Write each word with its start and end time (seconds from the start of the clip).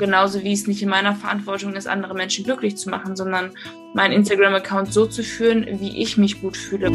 Genauso 0.00 0.42
wie 0.42 0.54
es 0.54 0.66
nicht 0.66 0.80
in 0.82 0.88
meiner 0.88 1.14
Verantwortung 1.14 1.74
ist, 1.74 1.86
andere 1.86 2.14
Menschen 2.14 2.42
glücklich 2.42 2.78
zu 2.78 2.88
machen, 2.88 3.16
sondern 3.16 3.50
meinen 3.92 4.12
Instagram-Account 4.12 4.90
so 4.90 5.04
zu 5.04 5.22
führen, 5.22 5.66
wie 5.78 6.02
ich 6.02 6.16
mich 6.16 6.40
gut 6.40 6.56
fühle. 6.56 6.90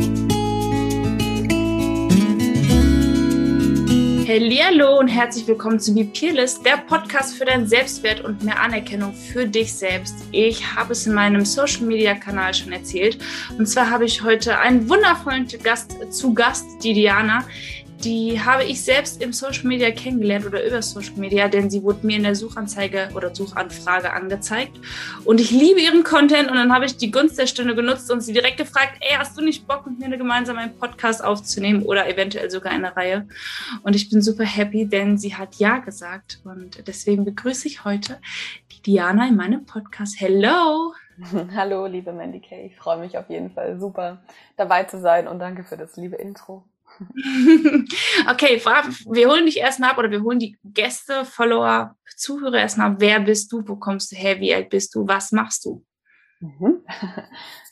Hallo 4.27 4.97
und 4.97 5.07
herzlich 5.07 5.47
willkommen 5.47 5.79
zu 5.79 5.93
Be 5.93 6.05
Peerless, 6.05 6.63
der 6.63 6.77
Podcast 6.77 7.37
für 7.37 7.45
deinen 7.45 7.67
Selbstwert 7.67 8.21
und 8.21 8.43
mehr 8.43 8.59
Anerkennung 8.59 9.13
für 9.13 9.45
dich 9.45 9.71
selbst. 9.71 10.15
Ich 10.31 10.75
habe 10.75 10.93
es 10.93 11.05
in 11.05 11.13
meinem 11.13 11.45
Social 11.45 11.83
Media 11.83 12.15
Kanal 12.15 12.55
schon 12.55 12.71
erzählt. 12.71 13.19
Und 13.59 13.67
zwar 13.67 13.91
habe 13.91 14.05
ich 14.05 14.23
heute 14.23 14.57
einen 14.57 14.89
wundervollen 14.89 15.47
Gast 15.61 15.95
zu 16.11 16.33
Gast, 16.33 16.65
die 16.81 16.95
Diana 16.95 17.45
die 18.05 18.39
habe 18.39 18.63
ich 18.63 18.83
selbst 18.83 19.21
im 19.21 19.33
Social 19.33 19.65
Media 19.65 19.89
kennengelernt 19.89 20.45
oder 20.45 20.63
über 20.65 20.81
Social 20.83 21.15
Media, 21.15 21.47
denn 21.47 21.71
sie 21.71 21.81
wurde 21.81 22.05
mir 22.05 22.17
in 22.17 22.23
der 22.23 22.35
Suchanzeige 22.35 23.09
oder 23.15 23.33
Suchanfrage 23.33 24.13
angezeigt. 24.13 24.79
Und 25.25 25.41
ich 25.41 25.49
liebe 25.49 25.81
ihren 25.81 26.03
Content 26.03 26.49
und 26.51 26.55
dann 26.55 26.71
habe 26.71 26.85
ich 26.85 26.97
die 26.97 27.09
Gunst 27.09 27.39
der 27.39 27.47
Stunde 27.47 27.73
genutzt 27.73 28.11
und 28.11 28.21
sie 28.21 28.31
direkt 28.31 28.57
gefragt, 28.57 28.97
ey, 28.99 29.15
hast 29.17 29.35
du 29.35 29.43
nicht 29.43 29.67
Bock, 29.67 29.87
mit 29.87 29.97
mir 29.97 30.15
gemeinsam 30.17 30.57
einen 30.57 30.77
Podcast 30.77 31.23
aufzunehmen 31.23 31.81
oder 31.81 32.07
eventuell 32.07 32.51
sogar 32.51 32.71
eine 32.71 32.95
Reihe? 32.95 33.27
Und 33.81 33.95
ich 33.95 34.09
bin 34.11 34.21
super 34.21 34.45
happy, 34.45 34.85
denn 34.87 35.17
sie 35.17 35.35
hat 35.35 35.55
Ja 35.55 35.79
gesagt. 35.79 36.41
Und 36.43 36.87
deswegen 36.87 37.25
begrüße 37.25 37.67
ich 37.67 37.85
heute 37.85 38.19
die 38.71 38.81
Diana 38.83 39.27
in 39.27 39.35
meinem 39.35 39.65
Podcast. 39.65 40.15
Hello! 40.19 40.93
Hallo, 41.55 41.87
liebe 41.87 42.13
Mandy 42.13 42.39
Kay. 42.39 42.67
Ich 42.67 42.75
freue 42.75 42.99
mich 42.99 43.17
auf 43.17 43.29
jeden 43.29 43.49
Fall 43.49 43.79
super 43.79 44.21
dabei 44.57 44.83
zu 44.83 44.99
sein 44.99 45.27
und 45.27 45.39
danke 45.39 45.63
für 45.63 45.77
das 45.77 45.95
liebe 45.95 46.17
Intro. 46.17 46.65
okay, 48.29 48.61
wir 49.11 49.29
holen 49.29 49.45
dich 49.45 49.57
erstmal 49.57 49.91
ab 49.91 49.97
oder 49.97 50.11
wir 50.11 50.21
holen 50.21 50.39
die 50.39 50.57
Gäste, 50.63 51.25
Follower, 51.25 51.95
Zuhörer 52.15 52.59
erstmal 52.59 52.91
ab. 52.91 52.97
Wer 52.99 53.19
bist 53.19 53.51
du? 53.51 53.67
Wo 53.67 53.75
kommst 53.75 54.11
du 54.11 54.15
her? 54.15 54.39
Wie 54.39 54.53
alt 54.53 54.69
bist 54.69 54.95
du? 54.95 55.07
Was 55.07 55.31
machst 55.31 55.65
du? 55.65 55.83
Mhm. 56.39 56.83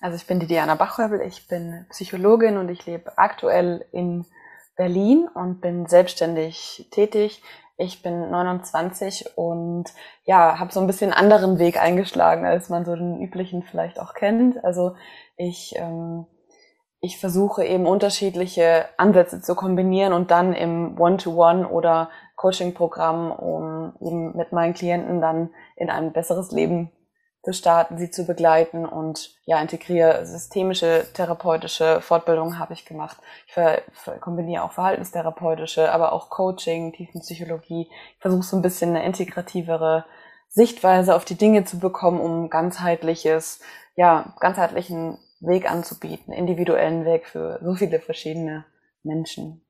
Also 0.01 0.17
ich 0.17 0.27
bin 0.27 0.41
die 0.41 0.47
Diana 0.47 0.75
Bachhöbel, 0.75 1.21
ich 1.21 1.47
bin 1.47 1.85
Psychologin 1.89 2.57
und 2.57 2.67
ich 2.67 2.85
lebe 2.85 3.17
aktuell 3.17 3.85
in 3.93 4.25
Berlin 4.75 5.29
und 5.33 5.61
bin 5.61 5.85
selbstständig 5.85 6.89
tätig. 6.91 7.41
Ich 7.77 8.01
bin 8.03 8.29
29 8.29 9.37
und 9.37 9.85
ja, 10.25 10.59
habe 10.59 10.73
so 10.73 10.81
ein 10.81 10.87
bisschen 10.87 11.13
anderen 11.13 11.57
Weg 11.57 11.81
eingeschlagen, 11.81 12.45
als 12.45 12.67
man 12.67 12.83
so 12.83 12.97
den 12.97 13.21
üblichen 13.21 13.63
vielleicht 13.63 13.97
auch 13.97 14.13
kennt. 14.13 14.61
Also 14.65 14.97
ich 15.37 15.73
ähm, 15.77 16.27
ich 17.03 17.19
versuche 17.19 17.65
eben 17.65 17.85
unterschiedliche 17.85 18.85
Ansätze 18.95 19.41
zu 19.41 19.55
kombinieren 19.55 20.13
und 20.13 20.31
dann 20.31 20.53
im 20.53 20.97
One-to-One 20.97 21.65
-One 21.65 21.67
oder 21.67 22.09
Coaching-Programm, 22.37 23.29
um 23.29 23.93
eben 23.99 24.37
mit 24.37 24.53
meinen 24.53 24.73
Klienten 24.73 25.19
dann 25.19 25.49
in 25.75 25.89
ein 25.89 26.13
besseres 26.13 26.51
Leben 26.51 26.93
zu 27.43 27.51
starten, 27.51 27.97
sie 27.97 28.09
zu 28.09 28.25
begleiten 28.25 28.85
und 28.85 29.35
ja, 29.43 29.59
integriere 29.59 30.25
systemische 30.25 31.05
therapeutische 31.13 31.99
Fortbildungen 31.99 32.57
habe 32.57 32.71
ich 32.71 32.85
gemacht. 32.85 33.17
Ich 33.47 33.53
ver 33.53 33.81
kombiniere 34.21 34.63
auch 34.63 34.71
verhaltenstherapeutische, 34.71 35.91
aber 35.91 36.13
auch 36.13 36.29
Coaching, 36.29 36.93
Tiefenpsychologie. 36.93 37.89
Ich 38.15 38.21
versuche 38.21 38.43
so 38.43 38.55
ein 38.55 38.61
bisschen 38.61 38.91
eine 38.91 39.05
integrativere 39.05 40.05
Sichtweise 40.47 41.15
auf 41.15 41.25
die 41.25 41.37
Dinge 41.37 41.65
zu 41.65 41.79
bekommen, 41.79 42.21
um 42.21 42.49
ganzheitliches, 42.49 43.59
ja, 43.97 44.33
ganzheitlichen 44.39 45.17
Weg 45.45 45.69
anzubieten, 45.69 46.33
individuellen 46.33 47.05
Weg 47.05 47.27
für 47.27 47.59
so 47.63 47.75
viele 47.75 47.99
verschiedene 47.99 48.65
Menschen. 49.03 49.65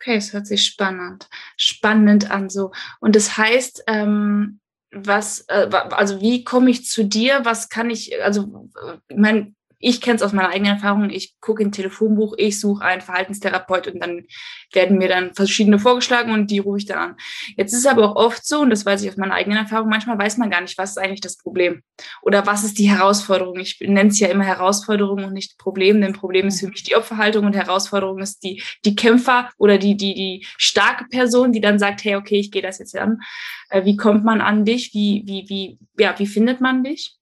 Okay, 0.00 0.16
es 0.16 0.32
hört 0.32 0.46
sich 0.46 0.64
spannend, 0.64 1.28
spannend 1.56 2.30
an 2.30 2.50
so. 2.50 2.72
Und 3.00 3.16
das 3.16 3.38
heißt, 3.38 3.84
ähm, 3.86 4.60
was, 4.90 5.40
äh, 5.48 5.68
also 5.72 6.20
wie 6.20 6.44
komme 6.44 6.70
ich 6.70 6.86
zu 6.86 7.04
dir? 7.04 7.44
Was 7.44 7.68
kann 7.68 7.90
ich, 7.90 8.22
also, 8.22 8.68
ich 9.08 9.16
meine, 9.16 9.54
ich 9.84 10.00
kenne 10.00 10.16
es 10.16 10.22
aus 10.22 10.32
meiner 10.32 10.48
eigenen 10.48 10.74
Erfahrung, 10.74 11.10
ich 11.10 11.34
gucke 11.40 11.62
in 11.62 11.70
Telefonbuch, 11.70 12.34
ich 12.38 12.58
suche 12.58 12.82
einen 12.82 13.02
Verhaltenstherapeut 13.02 13.88
und 13.88 14.00
dann 14.00 14.24
werden 14.72 14.96
mir 14.96 15.08
dann 15.08 15.34
verschiedene 15.34 15.78
vorgeschlagen 15.78 16.32
und 16.32 16.50
die 16.50 16.58
rufe 16.58 16.78
ich 16.78 16.86
dann 16.86 16.98
an. 16.98 17.16
Jetzt 17.56 17.74
ist 17.74 17.80
es 17.80 17.86
aber 17.86 18.10
auch 18.10 18.16
oft 18.16 18.46
so, 18.46 18.60
und 18.60 18.70
das 18.70 18.86
weiß 18.86 19.02
ich 19.02 19.10
aus 19.10 19.18
meiner 19.18 19.34
eigenen 19.34 19.58
Erfahrung, 19.58 19.90
manchmal 19.90 20.18
weiß 20.18 20.38
man 20.38 20.50
gar 20.50 20.62
nicht, 20.62 20.78
was 20.78 20.92
ist 20.92 20.98
eigentlich 20.98 21.20
das 21.20 21.36
Problem 21.36 21.82
oder 22.22 22.46
was 22.46 22.64
ist 22.64 22.78
die 22.78 22.88
Herausforderung. 22.88 23.58
Ich 23.58 23.78
nenne 23.80 24.08
es 24.08 24.18
ja 24.18 24.28
immer 24.28 24.44
Herausforderung 24.44 25.22
und 25.22 25.34
nicht 25.34 25.58
Problem, 25.58 26.00
denn 26.00 26.14
Problem 26.14 26.46
ist 26.46 26.60
für 26.60 26.68
mich 26.68 26.82
die 26.82 26.96
Opferhaltung 26.96 27.44
und 27.44 27.54
Herausforderung 27.54 28.20
ist 28.20 28.42
die, 28.42 28.62
die 28.86 28.96
Kämpfer 28.96 29.50
oder 29.58 29.76
die, 29.76 29.98
die, 29.98 30.14
die 30.14 30.46
starke 30.56 31.04
Person, 31.10 31.52
die 31.52 31.60
dann 31.60 31.78
sagt, 31.78 32.04
hey, 32.04 32.16
okay, 32.16 32.38
ich 32.38 32.50
gehe 32.50 32.62
das 32.62 32.78
jetzt 32.78 32.96
an. 32.96 33.20
Äh, 33.68 33.84
wie 33.84 33.96
kommt 33.96 34.24
man 34.24 34.40
an 34.40 34.64
dich? 34.64 34.94
Wie, 34.94 35.24
wie, 35.26 35.44
wie, 35.48 35.78
ja, 36.02 36.18
wie 36.18 36.26
findet 36.26 36.62
man 36.62 36.84
dich? 36.84 37.18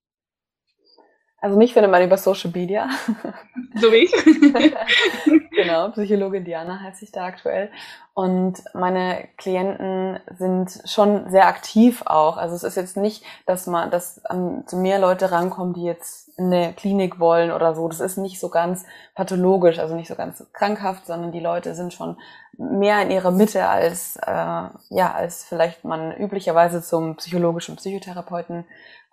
Also 1.42 1.58
mich 1.58 1.72
findet 1.72 1.90
man 1.90 2.02
über 2.04 2.16
Social 2.16 2.50
Media. 2.54 2.88
So 3.74 3.90
wie 3.90 4.04
ich. 4.04 4.12
genau, 5.50 5.88
Psychologin 5.92 6.44
Diana 6.44 6.80
heiße 6.80 7.06
ich 7.06 7.10
da 7.10 7.24
aktuell. 7.24 7.70
Und 8.12 8.62
meine 8.74 9.28
Klienten 9.38 10.20
sind 10.36 10.78
schon 10.84 11.30
sehr 11.30 11.46
aktiv 11.46 12.02
auch. 12.04 12.36
Also 12.36 12.54
es 12.54 12.62
ist 12.62 12.76
jetzt 12.76 12.98
nicht, 12.98 13.24
dass 13.46 13.66
man, 13.66 13.90
dass 13.90 14.22
an, 14.26 14.64
zu 14.66 14.76
mir 14.76 14.98
Leute 14.98 15.32
rankommen, 15.32 15.72
die 15.72 15.84
jetzt 15.84 16.38
in 16.38 16.52
eine 16.52 16.74
Klinik 16.74 17.18
wollen 17.18 17.50
oder 17.50 17.74
so. 17.74 17.88
Das 17.88 18.00
ist 18.00 18.18
nicht 18.18 18.38
so 18.38 18.50
ganz 18.50 18.84
pathologisch, 19.14 19.78
also 19.78 19.94
nicht 19.96 20.08
so 20.08 20.16
ganz 20.16 20.44
krankhaft, 20.52 21.06
sondern 21.06 21.32
die 21.32 21.40
Leute 21.40 21.74
sind 21.74 21.94
schon 21.94 22.18
mehr 22.58 23.00
in 23.00 23.10
ihrer 23.10 23.30
Mitte 23.30 23.66
als 23.66 24.16
äh, 24.16 24.30
ja 24.30 25.14
als 25.14 25.44
vielleicht 25.44 25.84
man 25.84 26.14
üblicherweise 26.14 26.82
zum 26.82 27.16
psychologischen 27.16 27.76
Psychotherapeuten 27.76 28.66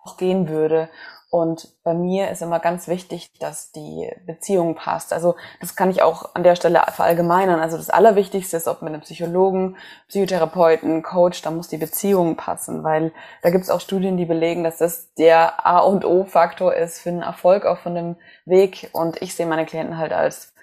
auch 0.03 0.17
gehen 0.17 0.49
würde. 0.49 0.89
Und 1.31 1.69
bei 1.83 1.93
mir 1.93 2.31
ist 2.31 2.41
immer 2.41 2.59
ganz 2.59 2.87
wichtig, 2.87 3.29
dass 3.39 3.71
die 3.71 4.11
Beziehung 4.25 4.73
passt. 4.73 5.13
Also 5.13 5.35
das 5.61 5.75
kann 5.75 5.91
ich 5.91 6.01
auch 6.01 6.33
an 6.33 6.41
der 6.41 6.55
Stelle 6.55 6.81
verallgemeinern. 6.91 7.59
Also 7.59 7.77
das 7.77 7.91
Allerwichtigste 7.91 8.57
ist, 8.57 8.67
ob 8.67 8.81
mit 8.81 8.93
einem 8.93 9.01
Psychologen, 9.01 9.77
Psychotherapeuten, 10.07 11.03
Coach, 11.03 11.43
da 11.43 11.51
muss 11.51 11.67
die 11.67 11.77
Beziehung 11.77 12.35
passen, 12.35 12.83
weil 12.83 13.11
da 13.43 13.51
gibt 13.51 13.63
es 13.63 13.69
auch 13.69 13.79
Studien, 13.79 14.17
die 14.17 14.25
belegen, 14.25 14.63
dass 14.63 14.77
das 14.77 15.13
der 15.13 15.67
A 15.67 15.79
und 15.79 16.03
O-Faktor 16.03 16.73
ist 16.73 16.99
für 16.99 17.09
einen 17.09 17.21
Erfolg 17.21 17.63
auch 17.63 17.77
von 17.77 17.93
dem 17.93 18.15
Weg. 18.45 18.89
Und 18.93 19.21
ich 19.21 19.35
sehe 19.35 19.45
meine 19.45 19.67
Klienten 19.67 19.99
halt 19.99 20.13
als 20.13 20.53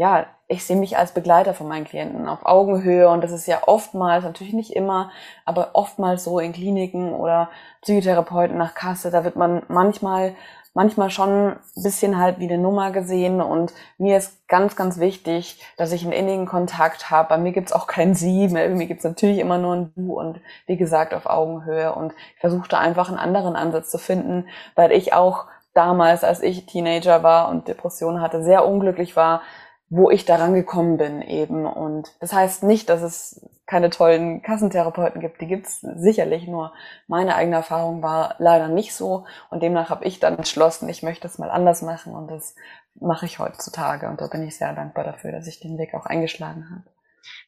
ja, 0.00 0.24
ich 0.48 0.64
sehe 0.64 0.76
mich 0.76 0.96
als 0.96 1.12
Begleiter 1.12 1.52
von 1.52 1.68
meinen 1.68 1.84
Klienten 1.84 2.26
auf 2.26 2.46
Augenhöhe 2.46 3.10
und 3.10 3.22
das 3.22 3.32
ist 3.32 3.46
ja 3.46 3.58
oftmals, 3.66 4.24
natürlich 4.24 4.54
nicht 4.54 4.74
immer, 4.74 5.10
aber 5.44 5.72
oftmals 5.74 6.24
so 6.24 6.38
in 6.38 6.54
Kliniken 6.54 7.12
oder 7.12 7.50
Psychotherapeuten 7.82 8.56
nach 8.56 8.72
Kasse, 8.72 9.10
da 9.10 9.24
wird 9.24 9.36
man 9.36 9.62
manchmal, 9.68 10.34
manchmal 10.72 11.10
schon 11.10 11.48
ein 11.48 11.82
bisschen 11.82 12.16
halt 12.16 12.38
wie 12.38 12.48
eine 12.48 12.56
Nummer 12.56 12.92
gesehen 12.92 13.42
und 13.42 13.74
mir 13.98 14.16
ist 14.16 14.48
ganz, 14.48 14.74
ganz 14.74 14.98
wichtig, 15.00 15.62
dass 15.76 15.92
ich 15.92 16.02
einen 16.02 16.12
innigen 16.12 16.46
Kontakt 16.46 17.10
habe. 17.10 17.28
Bei 17.28 17.36
mir 17.36 17.52
gibt's 17.52 17.72
auch 17.72 17.86
kein 17.86 18.14
Sie, 18.14 18.48
bei 18.48 18.70
mir 18.70 18.86
gibt's 18.86 19.04
natürlich 19.04 19.38
immer 19.38 19.58
nur 19.58 19.76
ein 19.76 19.92
Du 19.94 20.18
und 20.18 20.40
wie 20.64 20.78
gesagt 20.78 21.12
auf 21.12 21.26
Augenhöhe 21.26 21.94
und 21.94 22.14
ich 22.36 22.40
versuche 22.40 22.70
da 22.70 22.78
einfach 22.78 23.10
einen 23.10 23.18
anderen 23.18 23.54
Ansatz 23.54 23.90
zu 23.90 23.98
finden, 23.98 24.48
weil 24.76 24.92
ich 24.92 25.12
auch 25.12 25.44
damals, 25.74 26.24
als 26.24 26.42
ich 26.42 26.64
Teenager 26.64 27.22
war 27.22 27.50
und 27.50 27.68
Depressionen 27.68 28.22
hatte, 28.22 28.42
sehr 28.42 28.66
unglücklich 28.66 29.14
war, 29.14 29.42
wo 29.90 30.08
ich 30.08 30.24
daran 30.24 30.54
gekommen 30.54 30.96
bin 30.96 31.20
eben. 31.20 31.66
Und 31.66 32.14
das 32.20 32.32
heißt 32.32 32.62
nicht, 32.62 32.88
dass 32.88 33.02
es 33.02 33.44
keine 33.66 33.90
tollen 33.90 34.40
Kassentherapeuten 34.40 35.20
gibt. 35.20 35.40
Die 35.40 35.48
gibt's 35.48 35.80
sicherlich, 35.80 36.46
nur 36.46 36.72
meine 37.08 37.34
eigene 37.34 37.56
Erfahrung 37.56 38.02
war 38.02 38.36
leider 38.38 38.68
nicht 38.68 38.94
so. 38.94 39.24
Und 39.50 39.62
demnach 39.62 39.90
habe 39.90 40.04
ich 40.04 40.20
dann 40.20 40.36
entschlossen, 40.36 40.88
ich 40.88 41.02
möchte 41.02 41.26
es 41.26 41.38
mal 41.38 41.50
anders 41.50 41.82
machen. 41.82 42.14
Und 42.14 42.30
das 42.30 42.54
mache 42.94 43.26
ich 43.26 43.40
heutzutage. 43.40 44.08
Und 44.08 44.20
da 44.20 44.28
bin 44.28 44.46
ich 44.46 44.56
sehr 44.56 44.72
dankbar 44.74 45.04
dafür, 45.04 45.32
dass 45.32 45.48
ich 45.48 45.60
den 45.60 45.76
Weg 45.76 45.94
auch 45.94 46.06
eingeschlagen 46.06 46.70
habe. 46.70 46.84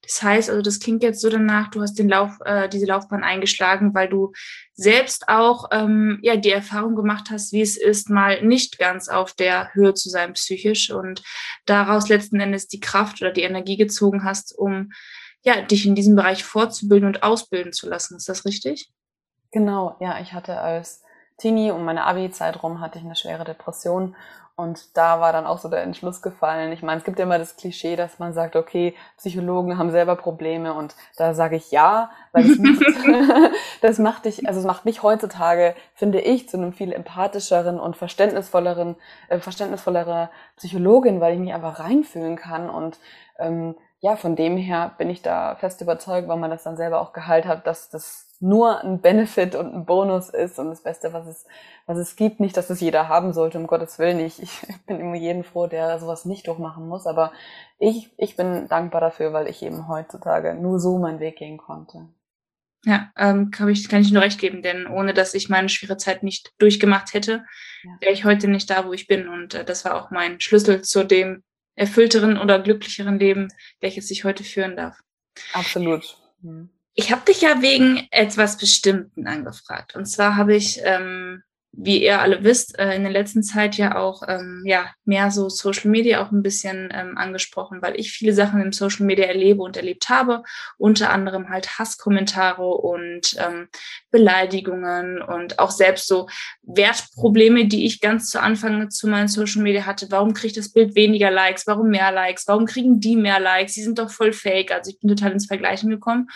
Das 0.03 0.23
heißt, 0.23 0.51
also 0.51 0.63
das 0.63 0.81
klingt 0.81 1.03
jetzt 1.03 1.21
so 1.21 1.31
danach, 1.31 1.71
du 1.71 1.81
hast 1.81 1.99
den 1.99 2.09
Lauf, 2.09 2.39
äh, 2.45 2.69
diese 2.69 2.87
Laufbahn 2.87 3.23
eingeschlagen, 3.23 3.95
weil 3.95 4.09
du 4.09 4.33
selbst 4.75 5.29
auch 5.29 5.69
ähm, 5.71 6.19
ja 6.23 6.37
die 6.37 6.51
Erfahrung 6.51 6.97
gemacht 6.97 7.29
hast, 7.31 7.53
wie 7.53 7.61
es 7.61 7.77
ist, 7.77 8.11
mal 8.11 8.43
nicht 8.43 8.79
ganz 8.79 9.09
auf 9.09 9.33
der 9.33 9.73
Höhe 9.75 9.95
zu 9.95 10.09
sein 10.09 10.33
psychisch 10.33 10.91
und 10.91 11.23
daraus 11.67 12.09
letzten 12.09 12.41
Endes 12.41 12.69
die 12.69 12.81
Kraft 12.81 13.21
oder 13.23 13.31
die 13.31 13.43
Energie 13.43 13.77
gezogen 13.77 14.25
hast, 14.25 14.57
um 14.57 14.91
ja 15.43 15.61
dich 15.61 15.87
in 15.87 15.95
diesem 15.95 16.17
Bereich 16.17 16.45
fortzubilden 16.45 17.07
und 17.07 17.23
ausbilden 17.23 17.73
zu 17.73 17.89
lassen. 17.89 18.17
Ist 18.17 18.29
das 18.29 18.45
richtig? 18.45 18.91
Genau, 19.51 19.97
ja, 20.01 20.21
ich 20.21 20.33
hatte 20.33 20.59
als 20.59 21.03
Teenie 21.39 21.73
um 21.73 21.85
meine 21.85 22.05
Abi-Zeit 22.05 22.63
rum 22.63 22.81
hatte 22.81 22.99
ich 22.99 23.05
eine 23.05 23.17
schwere 23.17 23.45
Depression 23.45 24.17
und 24.63 24.97
da 24.97 25.21
war 25.21 25.33
dann 25.33 25.47
auch 25.47 25.59
so 25.59 25.69
der 25.69 25.83
Entschluss 25.83 26.23
gefallen. 26.23 26.73
Ich 26.73 26.83
meine, 26.83 26.99
es 26.99 27.05
gibt 27.05 27.19
ja 27.19 27.25
immer 27.25 27.39
das 27.39 27.57
Klischee, 27.57 27.97
dass 27.97 28.19
man 28.19 28.33
sagt, 28.33 28.57
okay, 28.57 28.95
Psychologen 29.19 29.77
haben 29.77 29.91
selber 29.91 30.17
Probleme 30.17 30.73
und 30.73 30.95
da 31.17 31.35
sage 31.35 31.57
ich 31.57 31.71
ja, 31.71 32.11
weil 32.33 32.49
das 32.49 32.59
macht, 32.59 33.53
das 33.83 33.99
macht 33.99 34.25
dich, 34.25 34.47
also 34.47 34.61
es 34.61 34.67
macht 34.67 34.85
mich 34.85 35.03
heutzutage, 35.03 35.75
finde 35.95 36.21
ich, 36.21 36.49
zu 36.49 36.57
einem 36.57 36.73
viel 36.73 36.93
empathischeren 36.93 37.79
und 37.79 37.97
verständnisvolleren, 37.97 38.97
äh, 39.29 39.39
verständnisvollerer 39.39 40.31
Psychologin, 40.57 41.21
weil 41.21 41.35
ich 41.35 41.41
mich 41.41 41.53
einfach 41.53 41.81
reinfühlen 41.81 42.37
kann 42.37 42.71
und 42.71 42.99
ähm, 43.39 43.75
ja, 44.01 44.17
von 44.17 44.35
dem 44.35 44.57
her 44.57 44.93
bin 44.99 45.11
ich 45.11 45.23
da 45.23 45.55
fest 45.55 45.81
überzeugt, 45.81 46.27
weil 46.27 46.37
man 46.37 46.51
das 46.51 46.65
dann 46.65 46.77
selber 46.77 47.01
auch 47.01 47.13
geheilt 47.13 47.47
hat, 47.47 47.67
dass 47.67 47.89
das 47.89 48.32
nur 48.43 48.83
ein 48.83 49.01
Benefit 49.01 49.55
und 49.55 49.73
ein 49.73 49.87
Bonus 49.87 50.29
ist 50.29 50.59
und 50.59 50.69
das 50.71 50.83
Beste, 50.83 51.13
was 51.13 51.29
es, 51.29 51.47
was 51.87 51.97
es 51.97 52.17
gibt. 52.17 52.41
Nicht, 52.41 52.57
dass 52.57 52.71
es 52.71 52.81
jeder 52.81 53.09
haben 53.09 53.33
sollte, 53.33 53.57
um 53.57 53.69
Gottes 53.69 53.99
Willen. 54.01 54.19
Ich, 54.19 54.43
ich 54.43 54.51
bin 54.87 54.99
immer 54.99 55.15
jeden 55.15 55.45
froh, 55.45 55.69
der 55.69 55.99
sowas 56.01 56.25
nicht 56.25 56.49
durchmachen 56.49 56.89
muss. 56.89 57.07
Aber 57.07 57.33
ich, 57.79 58.11
ich 58.19 58.37
bin 58.37 58.67
dankbar 58.69 59.01
dafür, 59.01 59.33
weil 59.33 59.47
ich 59.47 59.63
eben 59.63 59.87
heutzutage 59.87 60.55
nur 60.55 60.81
so 60.81 60.99
meinen 60.99 61.21
Weg 61.21 61.37
gehen 61.37 61.57
konnte. 61.57 62.09
Ja, 62.85 63.13
ähm, 63.17 63.53
kann, 63.53 63.69
ich, 63.69 63.89
kann 63.89 64.03
ich 64.03 64.11
nur 64.11 64.23
recht 64.23 64.41
geben, 64.41 64.61
denn 64.61 64.89
ohne 64.89 65.15
dass 65.15 65.35
ich 65.35 65.49
meine 65.49 65.69
schwere 65.69 65.97
Zeit 65.97 66.25
nicht 66.25 66.53
durchgemacht 66.59 67.15
hätte, 67.15 67.45
ja. 67.85 67.91
wäre 68.01 68.13
ich 68.13 68.25
heute 68.25 68.49
nicht 68.49 68.69
da, 68.69 68.87
wo 68.87 68.93
ich 68.93 69.07
bin. 69.07 69.29
Und 69.29 69.55
äh, 69.55 69.65
das 69.65 69.85
war 69.85 69.95
auch 69.95 70.11
mein 70.11 70.41
Schlüssel 70.41 70.83
zu 70.83 71.05
dem 71.05 71.45
erfüllteren 71.77 72.39
oder 72.39 72.59
glücklicheren 72.59 73.21
Leben, 73.21 73.49
welches 73.81 74.11
ich 74.11 74.25
heute 74.25 74.43
führen 74.43 74.77
darf. 74.77 74.99
Absolut. 75.53 76.19
Mhm. 76.43 76.71
Ich 76.95 77.11
habe 77.11 77.23
dich 77.27 77.41
ja 77.41 77.63
wegen 77.63 78.07
etwas 78.11 78.59
Bestimmten 78.59 79.27
angefragt. 79.27 79.95
Und 79.97 80.07
zwar 80.07 80.37
habe 80.37 80.55
ich 80.55 80.81
ähm, 80.85 81.43
wie 81.75 82.05
ihr 82.05 82.21
alle 82.21 82.45
wisst, 82.45 82.79
äh, 82.79 82.95
in 82.95 83.03
der 83.03 83.13
letzten 83.13 83.43
Zeit 83.43 83.77
ja 83.79 83.97
auch 83.97 84.23
ähm, 84.29 84.63
ja 84.67 84.91
mehr 85.07 85.31
so 85.31 85.49
Social 85.49 85.91
Media 85.91 86.23
auch 86.23 86.31
ein 86.31 86.43
bisschen 86.43 86.93
ähm, 86.95 87.17
angesprochen, 87.17 87.81
weil 87.81 87.99
ich 87.99 88.13
viele 88.13 88.35
Sachen 88.35 88.61
im 88.61 88.73
Social 88.73 89.07
Media 89.07 89.25
erlebe 89.25 89.63
und 89.63 89.79
erlebt 89.79 90.11
habe, 90.11 90.43
unter 90.77 91.11
anderem 91.11 91.49
halt 91.49 91.79
Hasskommentare 91.79 92.67
und 92.67 93.35
ähm, 93.39 93.69
Beleidigungen 94.11 95.23
und 95.23 95.59
auch 95.59 95.71
selbst 95.71 96.07
so 96.09 96.29
Wertprobleme, 96.63 97.67
die 97.67 97.87
ich 97.87 98.03
ganz 98.03 98.29
zu 98.29 98.41
Anfang 98.41 98.91
zu 98.91 99.09
meinen 99.09 99.29
Social 99.29 99.63
Media 99.63 99.87
hatte. 99.87 100.09
Warum 100.11 100.35
kriegt 100.35 100.59
das 100.59 100.73
Bild 100.73 100.95
weniger 100.95 101.31
Likes? 101.31 101.67
Warum 101.67 101.89
mehr 101.89 102.13
Likes? 102.13 102.47
Warum 102.47 102.67
kriegen 102.67 103.01
die 103.01 103.17
mehr 103.17 103.41
Likes? 103.41 103.73
Die 103.75 103.83
sind 103.83 103.99
doch 103.99 104.11
voll 104.11 104.35
fake. 104.35 104.73
Also 104.73 104.91
ich 104.91 105.01
bin 105.01 105.09
total 105.09 105.33
ins 105.33 105.47
Vergleichen 105.47 105.89
gekommen. 105.89 106.29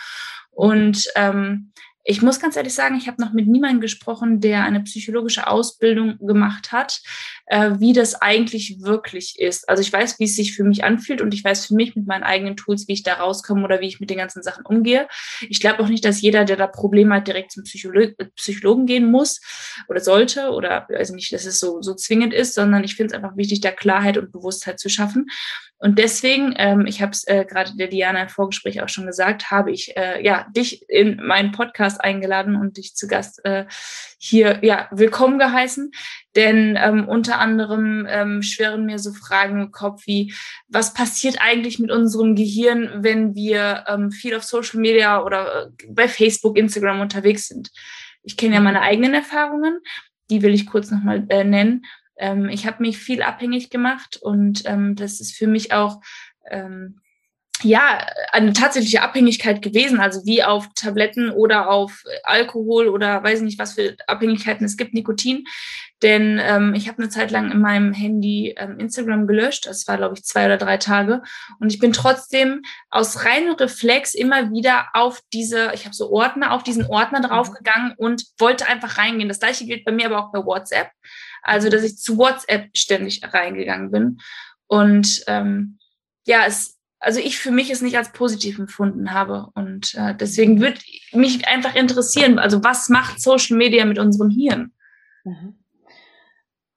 Und 0.57 1.05
ähm, 1.15 1.71
ich 2.09 2.21
muss 2.21 2.39
ganz 2.39 2.55
ehrlich 2.55 2.73
sagen, 2.73 2.95
ich 2.95 3.07
habe 3.07 3.21
noch 3.21 3.33
mit 3.33 3.47
niemandem 3.47 3.81
gesprochen, 3.81 4.39
der 4.39 4.63
eine 4.63 4.79
psychologische 4.79 5.47
Ausbildung 5.47 6.17
gemacht 6.19 6.71
hat, 6.71 7.01
äh, 7.47 7.71
wie 7.79 7.91
das 7.91 8.15
eigentlich 8.15 8.81
wirklich 8.81 9.37
ist. 9.37 9.67
Also 9.67 9.81
ich 9.81 9.91
weiß, 9.91 10.17
wie 10.17 10.23
es 10.23 10.35
sich 10.37 10.55
für 10.55 10.63
mich 10.63 10.85
anfühlt 10.85 11.21
und 11.21 11.33
ich 11.33 11.43
weiß 11.43 11.65
für 11.65 11.75
mich 11.75 11.97
mit 11.97 12.07
meinen 12.07 12.23
eigenen 12.23 12.55
Tools, 12.55 12.87
wie 12.87 12.93
ich 12.93 13.03
da 13.03 13.15
rauskomme 13.15 13.65
oder 13.65 13.81
wie 13.81 13.87
ich 13.87 13.99
mit 13.99 14.09
den 14.09 14.19
ganzen 14.19 14.41
Sachen 14.41 14.65
umgehe. 14.65 15.09
Ich 15.49 15.59
glaube 15.59 15.83
auch 15.83 15.89
nicht, 15.89 16.05
dass 16.05 16.21
jeder, 16.21 16.45
der 16.45 16.55
da 16.55 16.67
Probleme 16.67 17.15
hat, 17.15 17.27
direkt 17.27 17.51
zum 17.51 17.63
Psycholo 17.63 18.07
Psychologen 18.37 18.85
gehen 18.85 19.11
muss 19.11 19.41
oder 19.89 19.99
sollte 19.99 20.51
oder 20.51 20.87
also 20.89 21.13
nicht, 21.13 21.33
dass 21.33 21.45
es 21.45 21.59
so, 21.59 21.81
so 21.81 21.93
zwingend 21.93 22.33
ist, 22.33 22.53
sondern 22.53 22.85
ich 22.85 22.95
finde 22.95 23.13
es 23.13 23.21
einfach 23.21 23.35
wichtig, 23.35 23.59
da 23.59 23.71
Klarheit 23.71 24.17
und 24.17 24.31
Bewusstheit 24.31 24.79
zu 24.79 24.87
schaffen. 24.87 25.27
Und 25.79 25.99
deswegen, 25.99 26.55
ähm, 26.57 26.85
ich 26.87 27.01
habe 27.01 27.11
es 27.11 27.25
äh, 27.27 27.45
gerade 27.45 27.75
der 27.75 27.87
Diana 27.87 28.23
im 28.23 28.29
Vorgespräch 28.29 28.81
auch 28.81 28.89
schon 28.89 29.05
gesagt, 29.05 29.51
habe 29.51 29.71
ich 29.71 29.95
äh, 29.95 30.23
ja 30.25 30.47
dich 30.55 30.89
in 30.89 31.17
meinen 31.17 31.51
Podcast 31.51 31.96
eingeladen 32.01 32.55
und 32.55 32.77
dich 32.77 32.95
zu 32.95 33.07
Gast 33.07 33.43
äh, 33.45 33.65
hier 34.17 34.59
ja 34.63 34.87
willkommen 34.91 35.39
geheißen. 35.39 35.91
Denn 36.35 36.77
ähm, 36.79 37.07
unter 37.07 37.39
anderem 37.39 38.05
ähm, 38.09 38.41
schweren 38.41 38.85
mir 38.85 38.99
so 38.99 39.13
Fragen 39.13 39.61
im 39.61 39.71
Kopf 39.71 40.05
wie, 40.05 40.33
was 40.67 40.93
passiert 40.93 41.37
eigentlich 41.39 41.79
mit 41.79 41.91
unserem 41.91 42.35
Gehirn, 42.35 43.03
wenn 43.03 43.35
wir 43.35 43.85
ähm, 43.87 44.11
viel 44.11 44.35
auf 44.35 44.43
Social 44.43 44.79
Media 44.79 45.23
oder 45.23 45.67
äh, 45.67 45.85
bei 45.89 46.07
Facebook, 46.07 46.57
Instagram 46.57 47.01
unterwegs 47.01 47.47
sind? 47.47 47.71
Ich 48.23 48.37
kenne 48.37 48.55
ja 48.55 48.61
meine 48.61 48.81
eigenen 48.81 49.13
Erfahrungen, 49.13 49.79
die 50.29 50.41
will 50.41 50.53
ich 50.53 50.65
kurz 50.65 50.91
nochmal 50.91 51.25
äh, 51.29 51.43
nennen 51.43 51.85
ähm, 52.19 52.49
ich 52.49 52.65
habe 52.65 52.81
mich 52.81 52.97
viel 52.97 53.21
abhängig 53.21 53.69
gemacht 53.69 54.17
und 54.19 54.63
ähm, 54.65 54.95
das 54.95 55.19
ist 55.19 55.35
für 55.35 55.47
mich 55.47 55.71
auch 55.71 56.01
ähm, 56.49 56.99
ja 57.63 58.05
eine 58.31 58.53
tatsächliche 58.53 59.01
Abhängigkeit 59.01 59.61
gewesen, 59.61 59.99
also 59.99 60.25
wie 60.25 60.43
auf 60.43 60.69
Tabletten 60.75 61.31
oder 61.31 61.69
auf 61.69 62.03
Alkohol 62.23 62.87
oder 62.87 63.23
weiß 63.23 63.41
nicht, 63.41 63.59
was 63.59 63.73
für 63.73 63.95
Abhängigkeiten 64.07 64.65
es 64.65 64.77
gibt, 64.77 64.93
Nikotin. 64.93 65.45
Denn 66.03 66.39
ähm, 66.39 66.75
ich 66.75 66.87
habe 66.87 66.99
eine 66.99 67.09
Zeit 67.09 67.31
lang 67.31 67.51
in 67.51 67.59
meinem 67.59 67.91
Handy 67.91 68.53
ähm, 68.57 68.79
Instagram 68.79 69.25
gelöscht. 69.25 69.65
Das 69.65 69.87
war, 69.87 69.97
glaube 69.97 70.13
ich, 70.15 70.23
zwei 70.23 70.45
oder 70.45 70.57
drei 70.57 70.77
Tage. 70.77 71.23
Und 71.59 71.73
ich 71.73 71.79
bin 71.79 71.91
trotzdem 71.91 72.61
aus 72.91 73.25
reinem 73.25 73.55
Reflex 73.55 74.13
immer 74.13 74.51
wieder 74.51 74.89
auf 74.93 75.21
diese, 75.33 75.71
ich 75.73 75.85
habe 75.85 75.95
so 75.95 76.11
Ordner, 76.11 76.51
auf 76.51 76.61
diesen 76.61 76.85
Ordner 76.85 77.19
mhm. 77.19 77.23
draufgegangen 77.23 77.93
und 77.97 78.25
wollte 78.37 78.67
einfach 78.67 78.99
reingehen. 78.99 79.29
Das 79.29 79.39
gleiche 79.39 79.65
gilt 79.65 79.85
bei 79.85 79.91
mir 79.91 80.05
aber 80.05 80.19
auch 80.19 80.31
bei 80.31 80.45
WhatsApp. 80.45 80.91
Also, 81.41 81.69
dass 81.69 81.83
ich 81.83 81.97
zu 81.97 82.17
WhatsApp 82.17 82.69
ständig 82.75 83.21
reingegangen 83.23 83.89
bin. 83.89 84.19
Und 84.67 85.23
ähm, 85.27 85.79
ja, 86.25 86.45
es, 86.45 86.76
also 86.99 87.19
ich 87.19 87.37
für 87.37 87.51
mich 87.51 87.69
es 87.69 87.81
nicht 87.81 87.97
als 87.97 88.11
positiv 88.11 88.59
empfunden 88.59 89.13
habe. 89.13 89.49
Und 89.53 89.93
äh, 89.95 90.15
deswegen 90.15 90.59
würde 90.59 90.79
mich 91.11 91.47
einfach 91.47 91.75
interessieren, 91.75 92.39
also 92.39 92.63
was 92.63 92.89
macht 92.89 93.21
Social 93.21 93.57
Media 93.57 93.85
mit 93.85 93.99
unserem 93.99 94.29
Hirn? 94.29 94.71
Mhm. 95.23 95.55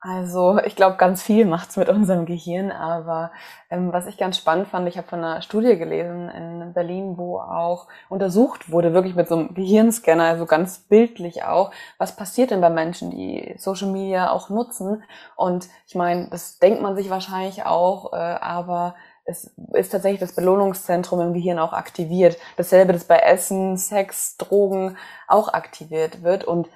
Also 0.02 0.58
ich 0.64 0.76
glaube, 0.76 0.96
ganz 0.96 1.22
viel 1.22 1.44
macht's 1.44 1.76
mit 1.76 1.90
unserem 1.90 2.25
Gehirn, 2.25 2.72
aber 2.72 3.32
ähm, 3.69 3.93
was 3.93 4.06
ich 4.06 4.17
ganz 4.17 4.38
spannend 4.38 4.69
fand, 4.69 4.88
ich 4.88 4.96
habe 4.96 5.06
von 5.06 5.19
einer 5.19 5.43
Studie 5.43 5.76
gelesen 5.76 6.31
in 6.31 6.73
Berlin, 6.73 7.19
wo 7.19 7.38
auch 7.38 7.87
untersucht 8.08 8.73
wurde, 8.73 8.94
wirklich 8.94 9.14
mit 9.14 9.28
so 9.28 9.37
einem 9.37 9.52
Gehirnscanner, 9.52 10.25
also 10.25 10.46
ganz 10.46 10.78
bildlich 10.78 11.44
auch, 11.44 11.70
was 11.99 12.16
passiert 12.16 12.50
denn 12.50 12.62
bei 12.62 12.70
Menschen, 12.70 13.11
die 13.11 13.55
Social 13.58 13.88
Media 13.88 14.31
auch 14.31 14.49
nutzen. 14.49 15.02
Und 15.37 15.69
ich 15.87 15.94
meine, 15.94 16.31
das 16.31 16.58
denkt 16.58 16.81
man 16.81 16.96
sich 16.96 17.11
wahrscheinlich 17.11 17.66
auch, 17.66 18.14
äh, 18.14 18.16
aber 18.16 18.94
es 19.25 19.55
ist 19.75 19.90
tatsächlich 19.90 20.20
das 20.20 20.34
Belohnungszentrum 20.34 21.20
im 21.20 21.34
Gehirn 21.34 21.58
auch 21.58 21.72
aktiviert. 21.72 22.37
Dasselbe, 22.56 22.93
das 22.93 23.05
bei 23.05 23.19
Essen, 23.19 23.76
Sex, 23.76 24.37
Drogen 24.37 24.96
auch 25.28 25.52
aktiviert 25.52 26.22
wird. 26.22 26.44
Und 26.44 26.69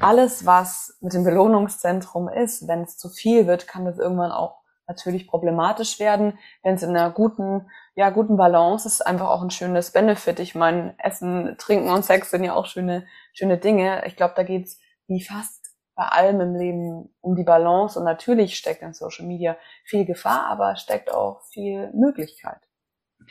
alles, 0.00 0.46
was 0.46 0.96
mit 1.00 1.12
dem 1.12 1.24
Belohnungszentrum 1.24 2.28
ist, 2.28 2.68
wenn 2.68 2.82
es 2.82 2.98
zu 2.98 3.08
viel 3.08 3.46
wird, 3.46 3.66
kann 3.66 3.84
das 3.84 3.98
irgendwann 3.98 4.32
auch 4.32 4.58
natürlich 4.86 5.28
problematisch 5.28 5.98
werden. 5.98 6.38
Wenn 6.62 6.74
es 6.74 6.82
in 6.82 6.90
einer 6.90 7.10
guten, 7.10 7.68
ja, 7.94 8.10
guten 8.10 8.36
Balance 8.36 8.88
ist, 8.88 9.06
einfach 9.06 9.28
auch 9.28 9.42
ein 9.42 9.50
schönes 9.50 9.90
Benefit. 9.90 10.40
Ich 10.40 10.54
meine, 10.54 10.94
Essen, 10.98 11.56
Trinken 11.58 11.90
und 11.90 12.04
Sex 12.04 12.30
sind 12.30 12.44
ja 12.44 12.54
auch 12.54 12.66
schöne, 12.66 13.06
schöne 13.32 13.58
Dinge. 13.58 14.04
Ich 14.06 14.16
glaube, 14.16 14.34
da 14.36 14.42
geht's 14.42 14.80
wie 15.06 15.22
fast 15.22 15.67
bei 15.98 16.04
allem 16.04 16.40
im 16.40 16.54
Leben 16.54 17.12
um 17.20 17.34
die 17.34 17.42
Balance 17.42 17.98
und 17.98 18.04
natürlich 18.04 18.56
steckt 18.56 18.82
in 18.82 18.94
Social 18.94 19.26
Media 19.26 19.58
viel 19.82 20.04
Gefahr, 20.04 20.46
aber 20.46 20.76
steckt 20.76 21.12
auch 21.12 21.42
viel 21.50 21.90
Möglichkeit. 21.92 22.60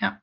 Ja. 0.02 0.20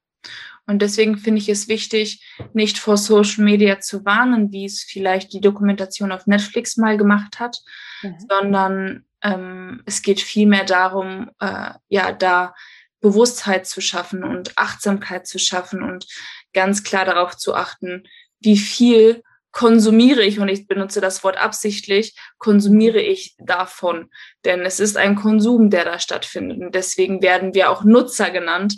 Und 0.67 0.83
deswegen 0.83 1.17
finde 1.17 1.41
ich 1.41 1.49
es 1.49 1.69
wichtig, 1.69 2.23
nicht 2.53 2.79
vor 2.79 2.99
Social 2.99 3.45
Media 3.45 3.81
zu 3.81 4.05
warnen, 4.05 4.53
wie 4.53 4.67
es 4.67 4.83
vielleicht 4.83 5.33
die 5.33 5.41
Dokumentation 5.41 6.13
auf 6.13 6.27
Netflix 6.27 6.77
mal 6.77 6.99
gemacht 6.99 7.41
hat, 7.41 7.63
mhm. 8.03 8.17
sondern 8.29 9.05
ähm, 9.23 9.83
es 9.87 10.03
geht 10.03 10.21
vielmehr 10.21 10.65
darum, 10.65 11.31
äh, 11.41 11.71
ja, 11.89 12.13
da 12.13 12.55
Bewusstheit 13.01 13.67
zu 13.67 13.81
schaffen 13.81 14.23
und 14.23 14.59
Achtsamkeit 14.59 15.27
zu 15.27 15.39
schaffen 15.39 15.83
und 15.83 16.07
ganz 16.53 16.85
klar 16.85 17.07
darauf 17.07 17.39
zu 17.39 17.55
achten, 17.55 18.05
wie 18.41 18.59
viel 18.59 19.23
konsumiere 19.55 20.23
ich, 20.23 20.41
und 20.41 20.49
ich 20.49 20.67
benutze 20.67 21.01
das 21.01 21.23
Wort 21.25 21.39
absichtlich, 21.39 22.19
konsumiere 22.39 23.01
ich 23.01 23.37
davon. 23.39 24.11
Denn 24.45 24.63
es 24.63 24.81
ist 24.81 24.97
ein 24.97 25.15
Konsum, 25.15 25.71
der 25.71 25.85
da 25.85 25.99
stattfindet. 25.99 26.61
Und 26.61 26.75
deswegen 26.75 27.23
werden 27.23 27.55
wir 27.55 27.71
auch 27.71 27.85
Nutzer 27.85 28.31
genannt, 28.31 28.75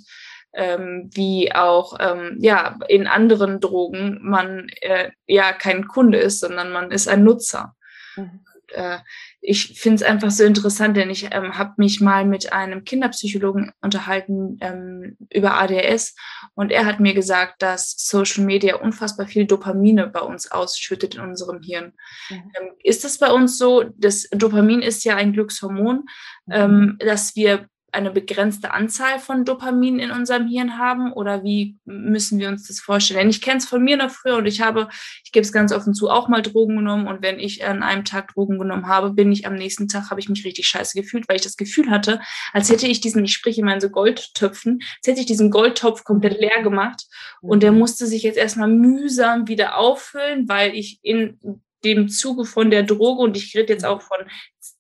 ähm, 0.52 1.10
wie 1.14 1.52
auch 1.52 1.96
ähm, 1.98 2.36
ja 2.40 2.78
in 2.88 3.06
anderen 3.06 3.58
Drogen 3.58 4.18
man 4.22 4.68
äh, 4.82 5.10
ja 5.26 5.52
kein 5.52 5.88
Kunde 5.88 6.18
ist, 6.18 6.40
sondern 6.40 6.70
man 6.70 6.90
ist 6.90 7.08
ein 7.08 7.24
Nutzer. 7.24 7.74
Mhm. 8.16 8.45
Äh, 8.72 8.98
ich 9.40 9.78
finde 9.78 9.96
es 9.96 10.02
einfach 10.02 10.30
so 10.30 10.44
interessant, 10.44 10.96
denn 10.96 11.10
ich 11.10 11.28
ähm, 11.32 11.56
habe 11.56 11.74
mich 11.76 12.00
mal 12.00 12.24
mit 12.24 12.52
einem 12.52 12.84
Kinderpsychologen 12.84 13.72
unterhalten 13.80 14.58
ähm, 14.60 15.16
über 15.32 15.60
ADS 15.60 16.14
und 16.54 16.72
er 16.72 16.84
hat 16.84 17.00
mir 17.00 17.14
gesagt, 17.14 17.62
dass 17.62 17.94
Social 17.96 18.44
Media 18.44 18.76
unfassbar 18.76 19.26
viel 19.26 19.46
Dopamine 19.46 20.08
bei 20.08 20.20
uns 20.20 20.50
ausschüttet 20.50 21.14
in 21.14 21.20
unserem 21.20 21.62
Hirn. 21.62 21.92
Mhm. 22.30 22.36
Ähm, 22.36 22.70
ist 22.82 23.04
das 23.04 23.18
bei 23.18 23.30
uns 23.30 23.58
so? 23.58 23.84
Das 23.96 24.28
Dopamin 24.30 24.82
ist 24.82 25.04
ja 25.04 25.16
ein 25.16 25.32
Glückshormon, 25.32 26.04
mhm. 26.46 26.52
ähm, 26.52 26.98
dass 26.98 27.36
wir 27.36 27.68
eine 27.96 28.10
begrenzte 28.10 28.72
Anzahl 28.72 29.18
von 29.18 29.44
Dopamin 29.44 29.98
in 29.98 30.10
unserem 30.10 30.46
Hirn 30.46 30.78
haben? 30.78 31.12
Oder 31.12 31.42
wie 31.42 31.76
müssen 31.84 32.38
wir 32.38 32.48
uns 32.48 32.68
das 32.68 32.78
vorstellen? 32.78 33.30
Ich 33.30 33.40
kenne 33.40 33.58
es 33.58 33.66
von 33.66 33.82
mir 33.82 33.96
noch 33.96 34.10
früher 34.10 34.36
und 34.36 34.46
ich 34.46 34.60
habe, 34.60 34.88
ich 35.24 35.32
gebe 35.32 35.44
es 35.44 35.52
ganz 35.52 35.72
offen 35.72 35.94
zu, 35.94 36.10
auch 36.10 36.28
mal 36.28 36.42
Drogen 36.42 36.76
genommen. 36.76 37.08
Und 37.08 37.22
wenn 37.22 37.40
ich 37.40 37.64
an 37.64 37.82
einem 37.82 38.04
Tag 38.04 38.34
Drogen 38.34 38.58
genommen 38.58 38.86
habe, 38.86 39.12
bin 39.12 39.32
ich 39.32 39.46
am 39.46 39.54
nächsten 39.54 39.88
Tag, 39.88 40.10
habe 40.10 40.20
ich 40.20 40.28
mich 40.28 40.44
richtig 40.44 40.68
scheiße 40.68 41.00
gefühlt, 41.00 41.28
weil 41.28 41.36
ich 41.36 41.42
das 41.42 41.56
Gefühl 41.56 41.90
hatte, 41.90 42.20
als 42.52 42.70
hätte 42.70 42.86
ich 42.86 43.00
diesen, 43.00 43.24
ich 43.24 43.32
spreche 43.32 43.62
immer 43.62 43.74
in 43.74 43.80
so 43.80 43.88
Goldtöpfen, 43.88 44.80
als 44.98 45.06
hätte 45.06 45.20
ich 45.20 45.26
diesen 45.26 45.50
Goldtopf 45.50 46.04
komplett 46.04 46.38
leer 46.38 46.62
gemacht. 46.62 47.06
Und 47.40 47.62
der 47.62 47.72
musste 47.72 48.06
sich 48.06 48.22
jetzt 48.22 48.38
erstmal 48.38 48.68
mühsam 48.68 49.48
wieder 49.48 49.78
auffüllen, 49.78 50.48
weil 50.48 50.74
ich 50.74 50.98
in 51.02 51.40
dem 51.84 52.08
Zuge 52.08 52.44
von 52.44 52.70
der 52.70 52.82
Droge 52.82 53.22
und 53.22 53.36
ich 53.36 53.56
rede 53.56 53.72
jetzt 53.72 53.84
auch 53.84 54.02
von 54.02 54.18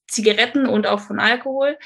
Zigaretten 0.08 0.66
und 0.66 0.86
auch 0.86 1.00
von 1.00 1.18
Alkohol, 1.18 1.76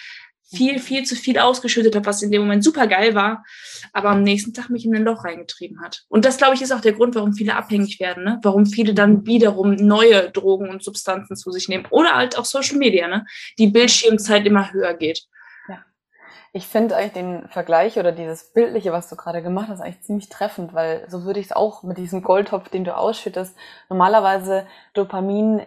viel, 0.52 0.80
viel 0.80 1.04
zu 1.04 1.14
viel 1.14 1.38
ausgeschüttet 1.38 1.94
habe, 1.94 2.06
was 2.06 2.22
in 2.22 2.30
dem 2.30 2.42
Moment 2.42 2.64
super 2.64 2.86
geil 2.86 3.14
war, 3.14 3.44
aber 3.92 4.10
am 4.10 4.22
nächsten 4.22 4.52
Tag 4.52 4.68
mich 4.68 4.84
in 4.84 4.94
ein 4.94 5.04
Loch 5.04 5.24
reingetrieben 5.24 5.80
hat. 5.80 6.04
Und 6.08 6.24
das, 6.24 6.38
glaube 6.38 6.54
ich, 6.54 6.62
ist 6.62 6.72
auch 6.72 6.80
der 6.80 6.92
Grund, 6.92 7.14
warum 7.14 7.34
viele 7.34 7.54
abhängig 7.54 8.00
werden, 8.00 8.24
ne? 8.24 8.40
warum 8.42 8.66
viele 8.66 8.92
dann 8.92 9.26
wiederum 9.26 9.74
neue 9.74 10.30
Drogen 10.30 10.68
und 10.68 10.82
Substanzen 10.82 11.36
zu 11.36 11.52
sich 11.52 11.68
nehmen. 11.68 11.86
Oder 11.90 12.16
halt 12.16 12.36
auch 12.36 12.44
Social 12.44 12.78
Media, 12.78 13.06
ne? 13.06 13.24
die 13.58 13.68
Bildschirmzeit 13.68 14.44
immer 14.44 14.72
höher 14.72 14.94
geht. 14.94 15.22
Ja. 15.68 15.84
Ich 16.52 16.66
finde 16.66 16.96
eigentlich 16.96 17.12
den 17.12 17.48
Vergleich 17.48 17.98
oder 17.98 18.10
dieses 18.10 18.52
Bildliche, 18.52 18.92
was 18.92 19.08
du 19.08 19.14
gerade 19.14 19.42
gemacht 19.42 19.68
hast, 19.68 19.80
eigentlich 19.80 20.02
ziemlich 20.02 20.28
treffend, 20.28 20.74
weil 20.74 21.06
so 21.08 21.24
würde 21.24 21.38
ich 21.38 21.46
es 21.46 21.52
auch 21.52 21.84
mit 21.84 21.96
diesem 21.96 22.22
Goldtopf, 22.22 22.68
den 22.70 22.84
du 22.84 22.96
ausschüttest. 22.96 23.54
Normalerweise 23.88 24.66
Dopamin 24.94 25.62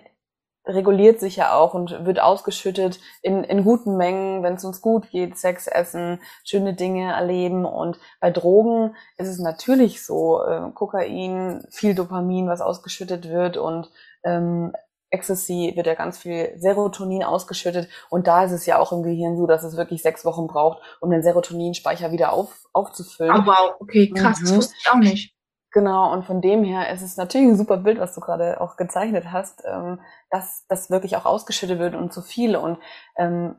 reguliert 0.65 1.19
sich 1.19 1.35
ja 1.35 1.53
auch 1.55 1.73
und 1.73 2.05
wird 2.05 2.21
ausgeschüttet 2.21 2.99
in, 3.21 3.43
in 3.43 3.63
guten 3.63 3.97
Mengen, 3.97 4.43
wenn 4.43 4.55
es 4.55 4.63
uns 4.63 4.81
gut 4.81 5.09
geht, 5.09 5.37
Sex 5.37 5.67
essen, 5.67 6.21
schöne 6.43 6.73
Dinge 6.73 7.13
erleben. 7.13 7.65
Und 7.65 7.99
bei 8.19 8.31
Drogen 8.31 8.95
ist 9.17 9.27
es 9.27 9.39
natürlich 9.39 10.05
so, 10.05 10.43
äh, 10.43 10.71
Kokain, 10.73 11.65
viel 11.69 11.95
Dopamin, 11.95 12.47
was 12.47 12.61
ausgeschüttet 12.61 13.29
wird 13.29 13.57
und 13.57 13.89
ähm, 14.23 14.73
Ecstasy 15.13 15.73
wird 15.75 15.85
ja 15.85 15.93
ganz 15.93 16.17
viel 16.17 16.53
Serotonin 16.57 17.23
ausgeschüttet 17.23 17.87
und 18.09 18.25
da 18.25 18.45
ist 18.45 18.51
es 18.51 18.65
ja 18.65 18.79
auch 18.79 18.91
im 18.91 19.03
Gehirn 19.03 19.37
so, 19.37 19.45
dass 19.45 19.63
es 19.63 19.77
wirklich 19.77 20.01
sechs 20.01 20.25
Wochen 20.25 20.47
braucht, 20.47 20.81
um 21.01 21.11
den 21.11 21.21
Serotoninspeicher 21.21 22.11
wieder 22.11 22.33
auf, 22.33 22.65
aufzufüllen. 22.73 23.31
Oh 23.31 23.45
wow, 23.45 23.75
okay, 23.79 24.09
krass, 24.09 24.39
mhm. 24.39 24.45
das 24.45 24.55
wusste 24.55 24.75
ich 24.79 24.89
auch 24.89 24.97
nicht. 24.97 25.32
Genau, 25.73 26.13
und 26.13 26.23
von 26.23 26.39
dem 26.39 26.63
her 26.63 26.93
ist 26.93 27.01
es 27.01 27.17
natürlich 27.17 27.47
ein 27.47 27.57
super 27.57 27.77
Bild, 27.77 27.99
was 27.99 28.13
du 28.13 28.21
gerade 28.21 28.61
auch 28.61 28.77
gezeichnet 28.77 29.31
hast, 29.31 29.63
ähm, 29.65 29.99
dass 30.29 30.67
das 30.67 30.91
wirklich 30.91 31.17
auch 31.17 31.25
ausgeschüttet 31.25 31.79
wird 31.79 31.95
und 31.95 32.13
zu 32.13 32.21
viel. 32.21 32.55
Und 32.55 32.77
ähm, 33.17 33.55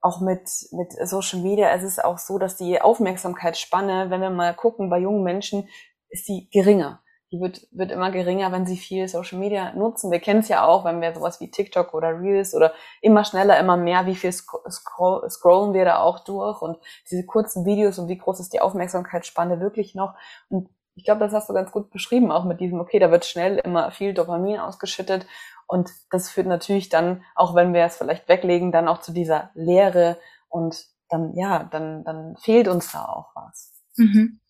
auch 0.00 0.20
mit, 0.20 0.48
mit 0.70 0.92
Social 1.08 1.40
Media 1.40 1.70
ist 1.70 1.82
es 1.82 1.98
auch 1.98 2.18
so, 2.18 2.38
dass 2.38 2.56
die 2.56 2.80
Aufmerksamkeitsspanne, 2.80 4.08
wenn 4.08 4.20
wir 4.20 4.30
mal 4.30 4.54
gucken, 4.54 4.88
bei 4.88 4.98
jungen 4.98 5.24
Menschen, 5.24 5.68
ist 6.10 6.28
die 6.28 6.48
geringer. 6.52 7.02
Die 7.32 7.40
wird, 7.40 7.66
wird 7.72 7.90
immer 7.90 8.12
geringer, 8.12 8.52
wenn 8.52 8.64
sie 8.64 8.76
viel 8.76 9.08
Social 9.08 9.38
Media 9.40 9.72
nutzen. 9.74 10.12
Wir 10.12 10.20
kennen 10.20 10.40
es 10.40 10.48
ja 10.48 10.64
auch, 10.64 10.84
wenn 10.84 11.00
wir 11.00 11.12
sowas 11.12 11.40
wie 11.40 11.50
TikTok 11.50 11.92
oder 11.92 12.20
Reels 12.20 12.54
oder 12.54 12.72
immer 13.02 13.24
schneller, 13.24 13.58
immer 13.58 13.76
mehr, 13.76 14.06
wie 14.06 14.14
viel 14.14 14.32
scroll, 14.32 15.28
scrollen 15.28 15.74
wir 15.74 15.84
da 15.84 15.98
auch 15.98 16.20
durch 16.20 16.62
und 16.62 16.78
diese 17.10 17.26
kurzen 17.26 17.66
Videos 17.66 17.98
und 17.98 18.08
wie 18.08 18.16
groß 18.16 18.38
ist 18.38 18.52
die 18.52 18.60
Aufmerksamkeitsspanne 18.60 19.60
wirklich 19.60 19.96
noch. 19.96 20.14
Und 20.48 20.70
ich 20.98 21.04
glaube, 21.04 21.20
das 21.20 21.32
hast 21.32 21.48
du 21.48 21.54
ganz 21.54 21.70
gut 21.70 21.90
beschrieben, 21.90 22.32
auch 22.32 22.44
mit 22.44 22.60
diesem, 22.60 22.80
okay, 22.80 22.98
da 22.98 23.10
wird 23.10 23.24
schnell 23.24 23.58
immer 23.58 23.90
viel 23.92 24.14
Dopamin 24.14 24.58
ausgeschüttet. 24.58 25.26
Und 25.66 25.90
das 26.10 26.30
führt 26.30 26.46
natürlich 26.46 26.88
dann, 26.88 27.22
auch 27.34 27.54
wenn 27.54 27.72
wir 27.72 27.84
es 27.84 27.96
vielleicht 27.96 28.28
weglegen, 28.28 28.72
dann 28.72 28.88
auch 28.88 29.00
zu 29.00 29.12
dieser 29.12 29.50
Leere 29.54 30.18
und 30.48 30.84
dann, 31.08 31.34
ja, 31.34 31.64
dann, 31.70 32.04
dann 32.04 32.36
fehlt 32.36 32.68
uns 32.68 32.92
da 32.92 33.04
auch 33.04 33.30
was. 33.34 33.72
Mhm. 33.96 34.40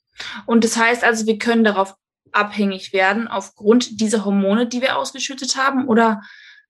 Und 0.46 0.64
das 0.64 0.76
heißt 0.76 1.04
also, 1.04 1.26
wir 1.26 1.38
können 1.38 1.64
darauf 1.64 1.96
abhängig 2.32 2.92
werden 2.92 3.28
aufgrund 3.28 4.00
dieser 4.00 4.24
Hormone, 4.24 4.66
die 4.66 4.80
wir 4.80 4.96
ausgeschüttet 4.96 5.56
haben? 5.56 5.86
Oder 5.86 6.22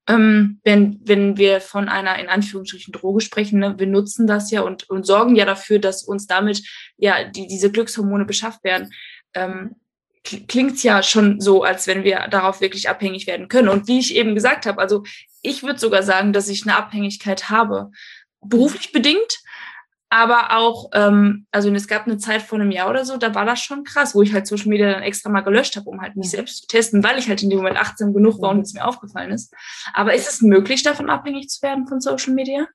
ähm, 0.09 0.61
wenn, 0.65 1.01
wenn 1.05 1.37
wir 1.37 1.61
von 1.61 1.89
einer 1.89 2.19
in 2.19 2.29
Anführungsstrichen 2.29 2.93
Droge 2.93 3.21
sprechen, 3.21 3.59
ne, 3.61 3.79
wir 3.79 3.87
nutzen 3.87 4.27
das 4.27 4.51
ja 4.51 4.63
und, 4.63 4.89
und 4.89 5.05
sorgen 5.05 5.37
ja 5.37 5.45
dafür, 5.45 5.79
dass 5.79 6.03
uns 6.03 6.27
damit 6.27 6.67
ja 6.97 7.25
die, 7.25 7.47
diese 7.47 7.71
Glückshormone 7.71 8.25
beschafft 8.25 8.65
werden 8.65 8.91
ähm, 9.35 9.77
klingt 10.25 10.83
ja 10.83 11.03
schon 11.03 11.41
so, 11.41 11.63
als 11.63 11.87
wenn 11.87 12.05
wir 12.05 12.29
darauf 12.29 12.61
wirklich 12.61 12.89
abhängig 12.89 13.27
werden 13.27 13.49
können. 13.49 13.69
Und 13.69 13.89
wie 13.89 13.99
ich 13.99 14.15
eben 14.15 14.35
gesagt 14.35 14.67
habe, 14.67 14.81
also 14.81 15.03
ich 15.43 15.63
würde 15.63 15.79
sogar 15.79 16.03
sagen, 16.03 16.33
dass 16.33 16.49
ich 16.49 16.65
eine 16.65 16.77
Abhängigkeit 16.77 17.49
habe, 17.49 17.91
beruflich 18.41 18.93
bedingt, 18.93 19.41
aber 20.11 20.57
auch, 20.57 20.91
ähm, 20.95 21.47
also 21.51 21.71
es 21.73 21.87
gab 21.87 22.07
eine 22.07 22.17
Zeit 22.17 22.43
vor 22.43 22.59
einem 22.59 22.71
Jahr 22.71 22.89
oder 22.89 23.05
so, 23.05 23.19
da 23.19 23.35
war 23.35 23.45
das 23.45 23.61
schon 23.61 23.85
krass, 23.85 24.15
wo 24.15 24.23
ich 24.23 24.33
halt 24.33 24.47
Social 24.47 24.69
Media 24.69 24.91
dann 24.91 25.03
extra 25.03 25.29
mal 25.29 25.43
gelöscht 25.43 25.77
habe, 25.77 25.89
um 25.91 26.01
halt 26.01 26.17
mich 26.17 26.31
selbst 26.31 26.63
zu 26.63 26.67
testen, 26.67 27.05
weil 27.05 27.19
ich 27.19 27.29
halt 27.29 27.43
in 27.43 27.51
dem 27.51 27.59
Moment 27.59 27.79
achtsam 27.79 28.15
genug 28.15 28.41
war 28.41 28.51
und 28.51 28.61
es 28.61 28.73
mir 28.73 28.87
aufgefallen 28.87 29.33
ist. 29.33 29.53
Aber 29.93 30.15
ist 30.15 30.29
es 30.29 30.41
möglich, 30.41 30.83
davon 30.83 31.11
abhängig 31.11 31.51
zu 31.51 31.63
werden 31.63 31.87
von 31.87 32.01
Social 32.01 32.33
Media? 32.33 32.67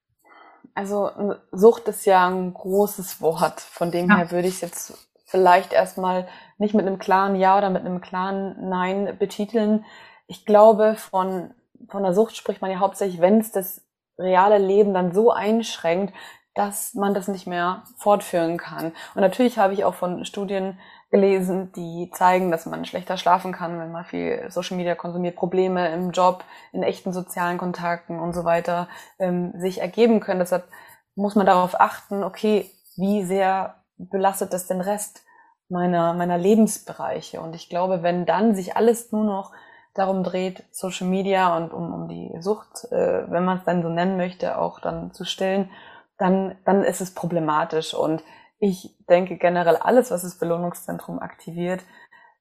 Also 0.76 1.36
Sucht 1.52 1.88
ist 1.88 2.06
ja 2.06 2.28
ein 2.28 2.54
großes 2.54 3.20
Wort, 3.22 3.62
von 3.62 3.92
dem 3.92 4.10
ja. 4.10 4.18
her 4.18 4.32
würde 4.32 4.48
ich 4.48 4.56
es 4.56 4.62
jetzt 4.62 4.94
vielleicht 5.34 5.74
erstmal 5.74 6.28
nicht 6.60 6.76
mit 6.76 6.86
einem 6.86 7.00
klaren 7.00 7.36
Ja 7.36 7.58
oder 7.58 7.72
mit 7.72 7.84
einem 7.84 8.02
klaren 8.02 8.70
Nein 8.70 9.16
betiteln. 9.18 9.84
Ich 10.28 10.46
glaube, 10.46 10.94
von, 10.96 11.56
von 11.90 12.04
der 12.04 12.14
Sucht 12.14 12.38
spricht 12.38 12.62
man 12.62 12.70
ja 12.70 12.78
hauptsächlich, 12.78 13.20
wenn 13.20 13.40
es 13.40 13.52
das 13.52 13.84
reale 14.20 14.60
Leben 14.60 14.94
dann 14.94 15.12
so 15.12 15.32
einschränkt, 15.32 16.14
dass 16.54 16.94
man 16.94 17.16
das 17.16 17.28
nicht 17.28 17.48
mehr 17.48 17.82
fortführen 17.98 18.60
kann. 18.60 18.92
Und 19.16 19.22
natürlich 19.22 19.58
habe 19.58 19.74
ich 19.74 19.86
auch 19.86 19.96
von 19.96 20.24
Studien 20.24 20.78
gelesen, 21.10 21.72
die 21.72 22.12
zeigen, 22.14 22.52
dass 22.52 22.68
man 22.68 22.86
schlechter 22.86 23.18
schlafen 23.18 23.54
kann, 23.54 23.80
wenn 23.80 23.92
man 23.92 24.06
viel 24.06 24.46
Social 24.52 24.78
Media 24.78 24.94
konsumiert, 24.94 25.36
Probleme 25.36 25.92
im 25.92 26.12
Job, 26.12 26.44
in 26.74 26.84
echten 26.84 27.12
sozialen 27.12 27.58
Kontakten 27.58 28.20
und 28.20 28.34
so 28.34 28.46
weiter 28.46 28.88
ähm, 29.18 29.52
sich 29.58 29.82
ergeben 29.82 30.20
können. 30.20 30.42
Deshalb 30.42 30.68
muss 31.16 31.34
man 31.34 31.48
darauf 31.48 31.82
achten, 31.82 32.24
okay, 32.24 32.70
wie 32.98 33.24
sehr 33.24 33.83
belastet 33.98 34.54
das 34.54 34.68
den 34.68 34.82
Rest 34.82 35.24
meiner, 35.70 36.14
meiner 36.14 36.38
Lebensbereiche. 36.38 37.42
Und 37.42 37.56
ich 37.56 37.70
glaube, 37.70 38.04
wenn 38.04 38.26
dann 38.26 38.56
sich 38.56 38.76
alles 38.76 39.12
nur 39.12 39.24
noch 39.24 39.52
darum 39.94 40.24
dreht, 40.24 40.64
Social 40.72 41.08
Media 41.08 41.56
und 41.58 41.72
um, 41.72 41.94
um 41.94 42.08
die 42.08 42.36
Sucht, 42.40 42.86
äh, 42.92 43.30
wenn 43.30 43.46
man 43.46 43.60
es 43.60 43.64
dann 43.64 43.84
so 43.84 43.90
nennen 43.90 44.18
möchte, 44.18 44.58
auch 44.58 44.80
dann 44.80 45.14
zu 45.14 45.24
stillen, 45.24 45.70
dann, 46.18 46.56
dann 46.66 46.84
ist 46.84 47.02
es 47.02 47.14
problematisch. 47.14 47.94
Und 47.94 48.24
ich 48.60 48.96
denke 49.10 49.38
generell, 49.38 49.78
alles, 49.78 50.10
was 50.12 50.24
das 50.24 50.38
Belohnungszentrum 50.38 51.20
aktiviert, 51.20 51.82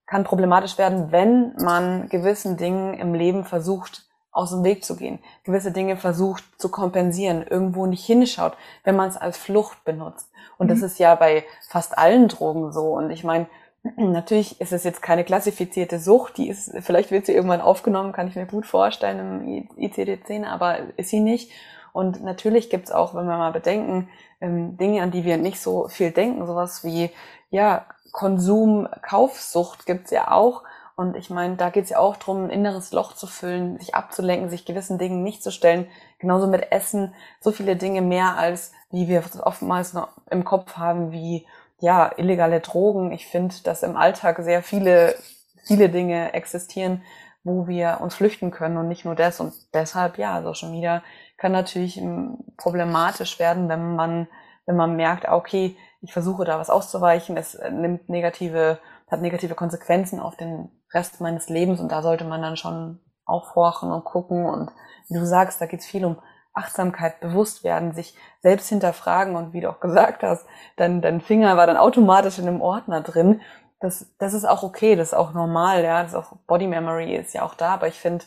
kann 0.06 0.25
problematisch 0.25 0.78
werden, 0.78 1.11
wenn 1.11 1.54
man 1.56 2.09
gewissen 2.09 2.56
Dingen 2.56 2.94
im 2.94 3.14
Leben 3.14 3.44
versucht, 3.44 4.06
aus 4.32 4.50
dem 4.50 4.64
Weg 4.64 4.84
zu 4.84 4.96
gehen, 4.96 5.18
gewisse 5.44 5.72
Dinge 5.72 5.96
versucht 5.96 6.42
zu 6.58 6.70
kompensieren, 6.70 7.46
irgendwo 7.46 7.86
nicht 7.86 8.04
hinschaut, 8.04 8.54
wenn 8.82 8.96
man 8.96 9.08
es 9.10 9.16
als 9.16 9.36
Flucht 9.36 9.84
benutzt. 9.84 10.30
Und 10.58 10.66
mhm. 10.66 10.70
das 10.70 10.82
ist 10.82 10.98
ja 10.98 11.14
bei 11.14 11.44
fast 11.68 11.96
allen 11.96 12.28
Drogen 12.28 12.72
so. 12.72 12.94
Und 12.94 13.10
ich 13.10 13.24
meine, 13.24 13.46
natürlich 13.96 14.60
ist 14.60 14.72
es 14.72 14.84
jetzt 14.84 15.02
keine 15.02 15.24
klassifizierte 15.24 15.98
Sucht, 15.98 16.38
die 16.38 16.48
ist, 16.48 16.72
vielleicht 16.80 17.10
wird 17.10 17.26
sie 17.26 17.34
irgendwann 17.34 17.60
aufgenommen, 17.60 18.12
kann 18.12 18.28
ich 18.28 18.36
mir 18.36 18.46
gut 18.46 18.66
vorstellen 18.66 19.18
im 19.18 19.68
ICD-10, 19.76 20.46
aber 20.46 20.78
ist 20.96 21.10
sie 21.10 21.20
nicht. 21.20 21.50
Und 21.92 22.24
natürlich 22.24 22.70
gibt's 22.70 22.90
auch, 22.90 23.14
wenn 23.14 23.26
wir 23.26 23.36
mal 23.36 23.52
bedenken, 23.52 24.08
ähm, 24.40 24.78
Dinge, 24.78 25.02
an 25.02 25.10
die 25.10 25.24
wir 25.24 25.36
nicht 25.36 25.60
so 25.60 25.88
viel 25.88 26.10
denken, 26.10 26.46
sowas 26.46 26.84
wie, 26.84 27.10
ja, 27.50 27.86
Konsum, 28.12 28.88
Kaufsucht 29.02 29.86
gibt's 29.86 30.10
ja 30.10 30.30
auch. 30.30 30.62
Und 31.02 31.16
ich 31.16 31.30
meine, 31.30 31.56
da 31.56 31.71
geht 31.71 31.85
es 31.85 31.90
ja 31.90 31.99
auch 31.99 32.16
darum, 32.16 32.44
ein 32.44 32.50
inneres 32.50 32.92
Loch 32.92 33.14
zu 33.14 33.26
füllen, 33.26 33.76
sich 33.78 33.97
abzulenken, 33.97 34.49
sich 34.49 34.64
gewissen 34.64 34.99
Dingen 34.99 35.25
nicht 35.25 35.42
zu 35.42 35.50
stellen. 35.50 35.88
Genauso 36.21 36.47
mit 36.47 36.71
Essen, 36.71 37.12
so 37.40 37.50
viele 37.50 37.75
Dinge 37.75 38.02
mehr 38.02 38.38
als, 38.38 38.73
wie 38.92 39.09
wir 39.09 39.25
oftmals 39.42 39.94
noch 39.94 40.11
im 40.30 40.44
Kopf 40.44 40.76
haben, 40.76 41.11
wie 41.11 41.44
ja, 41.80 42.12
illegale 42.16 42.61
Drogen. 42.61 43.11
Ich 43.11 43.26
finde, 43.26 43.56
dass 43.64 43.82
im 43.82 43.97
Alltag 43.97 44.38
sehr 44.42 44.62
viele, 44.62 45.16
viele 45.64 45.88
Dinge 45.88 46.32
existieren, 46.35 47.02
wo 47.42 47.66
wir 47.66 47.99
uns 48.00 48.14
flüchten 48.14 48.52
können 48.52 48.76
und 48.76 48.87
nicht 48.87 49.04
nur 49.04 49.16
das. 49.16 49.40
Und 49.40 49.52
deshalb, 49.75 50.18
ja, 50.18 50.40
Social 50.42 50.71
Media 50.71 51.02
kann 51.37 51.50
natürlich 51.50 51.99
ähm, 51.99 52.38
problematisch 52.56 53.40
werden, 53.40 53.68
wenn 53.68 53.97
man, 53.97 54.28
wenn 54.66 54.76
man 54.76 54.94
merkt, 54.94 55.28
ah, 55.28 55.35
okay, 55.35 55.76
ich 56.00 56.12
versuche 56.12 56.44
da 56.44 56.61
was 56.61 56.71
auszuweichen, 56.71 57.37
es 57.37 57.56
äh, 57.56 57.73
nimmt 57.73 58.09
negative, 58.09 58.78
hat 59.11 59.21
negative 59.21 59.54
Konsequenzen 59.54 60.21
auf 60.21 60.37
den 60.37 60.71
Rest 60.92 61.21
meines 61.21 61.49
Lebens 61.49 61.80
und 61.80 61.90
da 61.90 62.02
sollte 62.02 62.25
man 62.25 62.42
dann 62.42 62.56
schon 62.56 63.00
aufhorchen 63.25 63.90
und 63.90 64.04
gucken 64.04 64.47
und 64.47 64.71
wie 65.09 65.14
du 65.14 65.26
sagst, 65.26 65.61
da 65.61 65.66
geht's 65.66 65.87
viel 65.87 66.04
um 66.04 66.18
Achtsamkeit, 66.54 67.21
bewusst 67.21 67.64
werden, 67.64 67.92
sich 67.92 68.14
selbst 68.40 68.68
hinterfragen 68.68 69.37
und 69.37 69.52
wie 69.52 69.61
du 69.61 69.71
auch 69.71 69.80
gesagt 69.80 70.23
hast, 70.23 70.47
dein, 70.76 71.00
dein 71.00 71.21
Finger 71.21 71.56
war 71.56 71.66
dann 71.66 71.76
automatisch 71.78 72.38
in 72.38 72.47
einem 72.47 72.61
Ordner 72.61 73.00
drin. 73.00 73.40
Das, 73.80 74.14
das 74.18 74.35
ist 74.35 74.44
auch 74.44 74.62
okay, 74.62 74.94
das 74.94 75.09
ist 75.09 75.14
auch 75.14 75.32
normal, 75.32 75.82
ja, 75.82 76.02
das 76.02 76.12
ist 76.12 76.18
auch 76.18 76.37
Body 76.47 76.66
Memory 76.66 77.16
ist 77.16 77.32
ja 77.32 77.42
auch 77.42 77.54
da, 77.54 77.75
aber 77.75 77.88
ich 77.88 77.99
finde, 77.99 78.25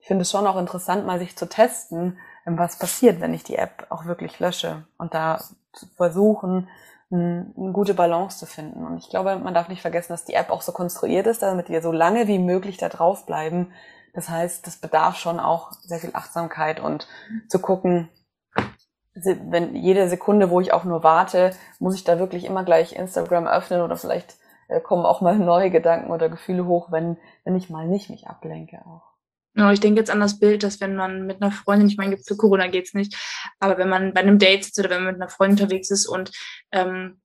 ich 0.00 0.06
finde 0.06 0.22
es 0.22 0.30
schon 0.30 0.46
auch 0.46 0.56
interessant, 0.56 1.06
mal 1.06 1.18
sich 1.18 1.36
zu 1.36 1.48
testen, 1.48 2.18
was 2.46 2.78
passiert, 2.78 3.20
wenn 3.20 3.34
ich 3.34 3.44
die 3.44 3.56
App 3.56 3.86
auch 3.90 4.06
wirklich 4.06 4.40
lösche 4.40 4.86
und 4.96 5.12
da 5.12 5.38
zu 5.74 5.86
versuchen, 5.96 6.68
eine 7.10 7.72
gute 7.72 7.94
Balance 7.94 8.38
zu 8.38 8.46
finden. 8.46 8.84
Und 8.84 8.98
ich 8.98 9.08
glaube, 9.08 9.36
man 9.36 9.54
darf 9.54 9.68
nicht 9.68 9.82
vergessen, 9.82 10.12
dass 10.12 10.24
die 10.24 10.34
App 10.34 10.50
auch 10.50 10.62
so 10.62 10.72
konstruiert 10.72 11.26
ist, 11.26 11.42
damit 11.42 11.68
wir 11.70 11.80
so 11.80 11.92
lange 11.92 12.26
wie 12.28 12.38
möglich 12.38 12.76
da 12.76 12.88
drauf 12.88 13.24
bleiben. 13.24 13.72
Das 14.14 14.28
heißt, 14.28 14.66
das 14.66 14.76
bedarf 14.76 15.16
schon 15.16 15.40
auch 15.40 15.72
sehr 15.72 15.98
viel 15.98 16.10
Achtsamkeit 16.12 16.80
und 16.80 17.08
zu 17.48 17.60
gucken, 17.60 18.08
wenn 19.14 19.74
jede 19.74 20.08
Sekunde, 20.08 20.50
wo 20.50 20.60
ich 20.60 20.72
auch 20.72 20.84
nur 20.84 21.02
warte, 21.02 21.52
muss 21.78 21.94
ich 21.94 22.04
da 22.04 22.18
wirklich 22.18 22.44
immer 22.44 22.64
gleich 22.64 22.94
Instagram 22.94 23.46
öffnen 23.46 23.80
oder 23.80 23.96
vielleicht 23.96 24.36
äh, 24.68 24.80
kommen 24.80 25.06
auch 25.06 25.20
mal 25.20 25.36
neue 25.38 25.70
Gedanken 25.70 26.10
oder 26.10 26.28
Gefühle 26.28 26.66
hoch, 26.66 26.92
wenn, 26.92 27.16
wenn 27.44 27.56
ich 27.56 27.70
mal 27.70 27.86
nicht 27.86 28.10
mich 28.10 28.28
ablenke 28.28 28.80
auch. 28.86 29.07
Ich 29.72 29.80
denke 29.80 30.00
jetzt 30.00 30.10
an 30.10 30.20
das 30.20 30.38
Bild, 30.38 30.62
dass 30.62 30.80
wenn 30.80 30.96
man 30.96 31.26
mit 31.26 31.42
einer 31.42 31.52
Freundin, 31.52 31.88
ich 31.88 31.96
meine, 31.96 32.18
für 32.18 32.36
Corona 32.36 32.68
geht's 32.68 32.94
nicht, 32.94 33.16
aber 33.58 33.78
wenn 33.78 33.88
man 33.88 34.14
bei 34.14 34.20
einem 34.20 34.38
Date 34.38 34.64
sitzt 34.64 34.78
oder 34.78 34.90
wenn 34.90 35.04
man 35.04 35.14
mit 35.14 35.22
einer 35.22 35.30
Freundin 35.30 35.58
unterwegs 35.58 35.90
ist 35.90 36.06
und 36.06 36.30
ähm, 36.72 37.20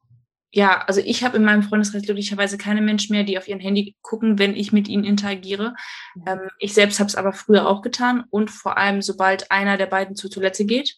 ja, 0.55 0.83
also 0.85 1.01
ich 1.03 1.23
habe 1.23 1.37
in 1.37 1.43
meinem 1.43 1.63
Freundeskreis 1.63 2.03
glücklicherweise 2.03 2.59
keine 2.59 2.81
Menschen 2.81 3.15
mehr, 3.15 3.23
die 3.23 3.39
auf 3.39 3.47
ihren 3.47 3.59
Handy 3.59 3.95
gucken, 4.01 4.37
wenn 4.37 4.55
ich 4.55 4.71
mit 4.71 4.87
ihnen 4.87 5.03
interagiere. 5.03 5.73
Ähm, 6.27 6.41
ich 6.59 6.75
selbst 6.75 6.99
habe 6.99 7.07
es 7.07 7.15
aber 7.15 7.33
früher 7.33 7.67
auch 7.67 7.81
getan 7.81 8.23
und 8.29 8.51
vor 8.51 8.77
allem, 8.77 9.01
sobald 9.01 9.49
einer 9.49 9.77
der 9.77 9.87
beiden 9.87 10.15
zur 10.15 10.29
Toilette 10.29 10.65
geht, 10.65 10.97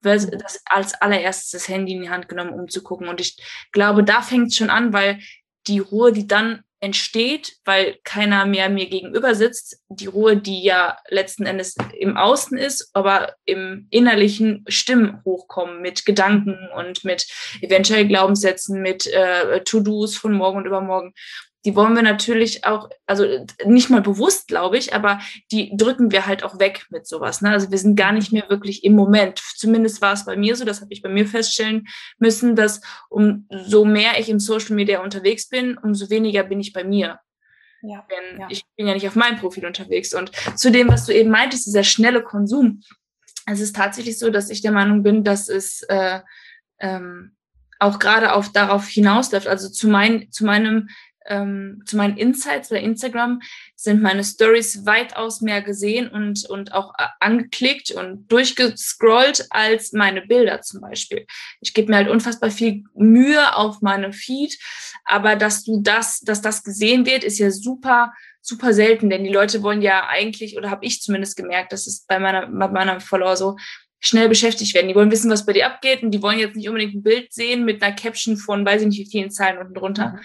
wird 0.00 0.32
mhm. 0.32 0.38
das 0.38 0.62
als 0.64 0.94
allererstes 0.94 1.50
das 1.50 1.68
Handy 1.68 1.92
in 1.92 2.02
die 2.02 2.10
Hand 2.10 2.28
genommen, 2.28 2.54
um 2.54 2.68
zu 2.68 2.82
gucken. 2.82 3.08
Und 3.08 3.20
ich 3.20 3.36
glaube, 3.70 4.02
da 4.02 4.22
fängt 4.22 4.48
es 4.48 4.56
schon 4.56 4.70
an, 4.70 4.94
weil 4.94 5.20
die 5.66 5.80
Ruhe, 5.80 6.12
die 6.12 6.26
dann 6.26 6.62
entsteht, 6.80 7.56
weil 7.64 7.98
keiner 8.04 8.44
mehr 8.46 8.68
mir 8.68 8.86
gegenüber 8.86 9.34
sitzt. 9.34 9.80
Die 9.88 10.06
Ruhe, 10.06 10.36
die 10.36 10.62
ja 10.62 10.98
letzten 11.08 11.46
Endes 11.46 11.76
im 11.98 12.16
Außen 12.16 12.58
ist, 12.58 12.90
aber 12.92 13.34
im 13.44 13.86
innerlichen 13.90 14.64
Stimmen 14.68 15.22
hochkommen 15.24 15.80
mit 15.80 16.04
Gedanken 16.04 16.56
und 16.76 17.04
mit 17.04 17.26
eventuell 17.62 18.06
Glaubenssätzen, 18.06 18.82
mit 18.82 19.06
äh, 19.06 19.64
To-Dos 19.64 20.16
von 20.16 20.32
morgen 20.32 20.58
und 20.58 20.66
übermorgen 20.66 21.14
die 21.66 21.74
wollen 21.74 21.96
wir 21.96 22.02
natürlich 22.02 22.64
auch, 22.64 22.88
also 23.06 23.26
nicht 23.64 23.90
mal 23.90 24.00
bewusst, 24.00 24.46
glaube 24.46 24.78
ich, 24.78 24.94
aber 24.94 25.18
die 25.50 25.76
drücken 25.76 26.12
wir 26.12 26.26
halt 26.26 26.44
auch 26.44 26.60
weg 26.60 26.86
mit 26.90 27.08
sowas. 27.08 27.42
Ne? 27.42 27.50
Also 27.50 27.72
wir 27.72 27.78
sind 27.78 27.96
gar 27.96 28.12
nicht 28.12 28.32
mehr 28.32 28.48
wirklich 28.48 28.84
im 28.84 28.94
Moment. 28.94 29.42
Zumindest 29.56 30.00
war 30.00 30.12
es 30.12 30.24
bei 30.24 30.36
mir 30.36 30.54
so, 30.54 30.64
das 30.64 30.80
habe 30.80 30.92
ich 30.92 31.02
bei 31.02 31.08
mir 31.08 31.26
feststellen 31.26 31.88
müssen, 32.18 32.54
dass 32.54 32.80
umso 33.08 33.84
mehr 33.84 34.20
ich 34.20 34.28
im 34.28 34.38
Social 34.38 34.76
Media 34.76 35.02
unterwegs 35.02 35.48
bin, 35.48 35.76
umso 35.76 36.08
weniger 36.08 36.44
bin 36.44 36.60
ich 36.60 36.72
bei 36.72 36.84
mir. 36.84 37.18
Ja, 37.82 38.06
Denn 38.10 38.40
ja. 38.40 38.46
ich 38.48 38.62
bin 38.76 38.86
ja 38.86 38.94
nicht 38.94 39.08
auf 39.08 39.16
meinem 39.16 39.38
Profil 39.38 39.66
unterwegs. 39.66 40.14
Und 40.14 40.30
zu 40.54 40.70
dem, 40.70 40.88
was 40.88 41.04
du 41.04 41.12
eben 41.12 41.30
meintest, 41.30 41.66
dieser 41.66 41.84
schnelle 41.84 42.22
Konsum, 42.22 42.82
es 43.46 43.58
ist 43.58 43.74
tatsächlich 43.74 44.20
so, 44.20 44.30
dass 44.30 44.50
ich 44.50 44.62
der 44.62 44.72
Meinung 44.72 45.02
bin, 45.02 45.24
dass 45.24 45.48
es 45.48 45.82
äh, 45.88 46.20
ähm, 46.78 47.32
auch 47.80 47.98
gerade 47.98 48.34
auf 48.34 48.52
darauf 48.52 48.86
hinausläuft, 48.86 49.48
also 49.48 49.68
zu, 49.68 49.88
mein, 49.88 50.30
zu 50.30 50.44
meinem 50.44 50.88
ähm, 51.28 51.82
zu 51.86 51.96
meinen 51.96 52.16
Insights 52.16 52.68
bei 52.68 52.80
Instagram 52.80 53.40
sind 53.74 54.02
meine 54.02 54.24
Stories 54.24 54.86
weitaus 54.86 55.40
mehr 55.40 55.62
gesehen 55.62 56.08
und, 56.08 56.48
und 56.48 56.72
auch 56.72 56.92
äh, 56.98 57.06
angeklickt 57.20 57.90
und 57.90 58.30
durchgescrollt 58.30 59.46
als 59.50 59.92
meine 59.92 60.22
Bilder 60.22 60.62
zum 60.62 60.80
Beispiel. 60.80 61.26
Ich 61.60 61.74
gebe 61.74 61.90
mir 61.90 61.96
halt 61.96 62.08
unfassbar 62.08 62.50
viel 62.50 62.84
Mühe 62.94 63.54
auf 63.56 63.80
meinem 63.82 64.12
Feed, 64.12 64.58
aber 65.04 65.36
dass 65.36 65.64
du 65.64 65.80
das, 65.82 66.20
dass 66.20 66.42
das 66.42 66.64
gesehen 66.64 67.06
wird, 67.06 67.24
ist 67.24 67.38
ja 67.38 67.50
super 67.50 68.12
super 68.46 68.72
selten, 68.72 69.10
denn 69.10 69.24
die 69.24 69.32
Leute 69.32 69.64
wollen 69.64 69.82
ja 69.82 70.06
eigentlich, 70.06 70.56
oder 70.56 70.70
habe 70.70 70.84
ich 70.84 71.02
zumindest 71.02 71.36
gemerkt, 71.36 71.72
das 71.72 71.88
ist 71.88 72.06
bei 72.06 72.20
meiner, 72.20 72.46
bei 72.46 72.68
meiner 72.68 73.00
Follower 73.00 73.36
so, 73.36 73.56
schnell 74.00 74.28
beschäftigt 74.28 74.74
werden. 74.74 74.88
Die 74.88 74.94
wollen 74.94 75.10
wissen, 75.10 75.30
was 75.30 75.46
bei 75.46 75.52
dir 75.52 75.66
abgeht 75.66 76.02
und 76.02 76.10
die 76.10 76.22
wollen 76.22 76.38
jetzt 76.38 76.56
nicht 76.56 76.68
unbedingt 76.68 76.94
ein 76.94 77.02
Bild 77.02 77.32
sehen 77.32 77.64
mit 77.64 77.82
einer 77.82 77.94
Caption 77.94 78.36
von, 78.36 78.64
weiß 78.64 78.82
ich 78.82 78.88
nicht, 78.88 78.98
wie 79.00 79.10
vielen 79.10 79.30
Zeilen 79.30 79.58
unten 79.58 79.74
drunter. 79.74 80.10
Mhm. 80.10 80.20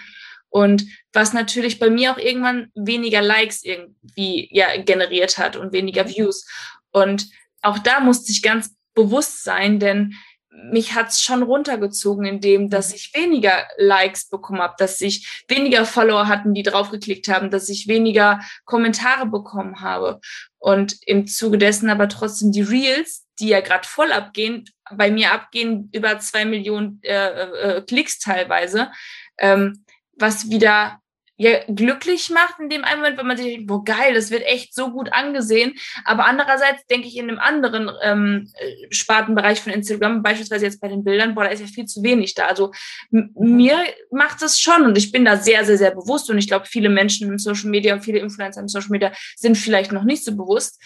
Und 0.52 0.84
was 1.14 1.32
natürlich 1.32 1.78
bei 1.78 1.88
mir 1.88 2.12
auch 2.12 2.18
irgendwann 2.18 2.70
weniger 2.74 3.22
Likes 3.22 3.64
irgendwie 3.64 4.48
ja 4.52 4.76
generiert 4.82 5.38
hat 5.38 5.56
und 5.56 5.72
weniger 5.72 6.06
Views. 6.06 6.46
Und 6.90 7.26
auch 7.62 7.78
da 7.78 8.00
musste 8.00 8.32
ich 8.32 8.42
ganz 8.42 8.76
bewusst 8.94 9.44
sein, 9.44 9.80
denn 9.80 10.14
mich 10.50 10.94
hat's 10.94 11.22
schon 11.22 11.42
runtergezogen, 11.42 12.26
indem 12.26 12.68
dass 12.68 12.92
ich 12.92 13.14
weniger 13.14 13.66
Likes 13.78 14.28
bekommen 14.28 14.60
habe, 14.60 14.74
dass 14.76 15.00
ich 15.00 15.42
weniger 15.48 15.86
Follower 15.86 16.28
hatten, 16.28 16.52
die 16.52 16.62
draufgeklickt 16.62 17.28
haben, 17.28 17.50
dass 17.50 17.70
ich 17.70 17.88
weniger 17.88 18.40
Kommentare 18.66 19.24
bekommen 19.24 19.80
habe. 19.80 20.20
Und 20.58 20.98
im 21.06 21.26
Zuge 21.26 21.56
dessen 21.56 21.88
aber 21.88 22.10
trotzdem 22.10 22.52
die 22.52 22.60
Reels, 22.60 23.26
die 23.40 23.48
ja 23.48 23.62
gerade 23.62 23.88
voll 23.88 24.12
abgehen, 24.12 24.66
bei 24.94 25.10
mir 25.10 25.32
abgehen 25.32 25.88
über 25.94 26.18
zwei 26.18 26.44
Millionen 26.44 27.00
äh, 27.02 27.78
äh, 27.78 27.82
Klicks 27.82 28.18
teilweise. 28.18 28.90
Ähm, 29.38 29.86
was 30.22 30.48
wieder 30.48 31.02
ja, 31.42 31.58
glücklich 31.66 32.30
macht 32.30 32.60
in 32.60 32.68
dem 32.68 32.84
einen 32.84 33.00
Moment, 33.00 33.18
wenn 33.18 33.26
man 33.26 33.36
sich 33.36 33.46
denkt, 33.46 33.66
boah, 33.66 33.82
geil, 33.84 34.14
das 34.14 34.30
wird 34.30 34.44
echt 34.44 34.74
so 34.74 34.92
gut 34.92 35.12
angesehen. 35.12 35.74
Aber 36.04 36.26
andererseits 36.26 36.86
denke 36.86 37.08
ich 37.08 37.16
in 37.16 37.28
einem 37.28 37.38
anderen 37.40 37.90
ähm, 38.02 38.52
Spartenbereich 38.90 39.60
von 39.60 39.72
Instagram, 39.72 40.22
beispielsweise 40.22 40.66
jetzt 40.66 40.80
bei 40.80 40.88
den 40.88 41.02
Bildern, 41.02 41.34
boah, 41.34 41.44
da 41.44 41.50
ist 41.50 41.60
ja 41.60 41.66
viel 41.66 41.86
zu 41.86 42.02
wenig 42.02 42.34
da. 42.34 42.46
Also 42.46 42.70
mhm. 43.10 43.30
mir 43.34 43.78
macht 44.10 44.40
das 44.40 44.60
schon 44.60 44.82
und 44.82 44.96
ich 44.96 45.10
bin 45.10 45.24
da 45.24 45.36
sehr, 45.36 45.64
sehr, 45.64 45.78
sehr 45.78 45.90
bewusst 45.90 46.30
und 46.30 46.38
ich 46.38 46.46
glaube, 46.46 46.66
viele 46.66 46.88
Menschen 46.88 47.28
im 47.28 47.38
Social 47.38 47.70
Media 47.70 47.94
und 47.94 48.04
viele 48.04 48.20
Influencer 48.20 48.60
im 48.60 48.68
Social 48.68 48.90
Media 48.90 49.12
sind 49.36 49.56
vielleicht 49.56 49.90
noch 49.90 50.04
nicht 50.04 50.24
so 50.24 50.36
bewusst. 50.36 50.80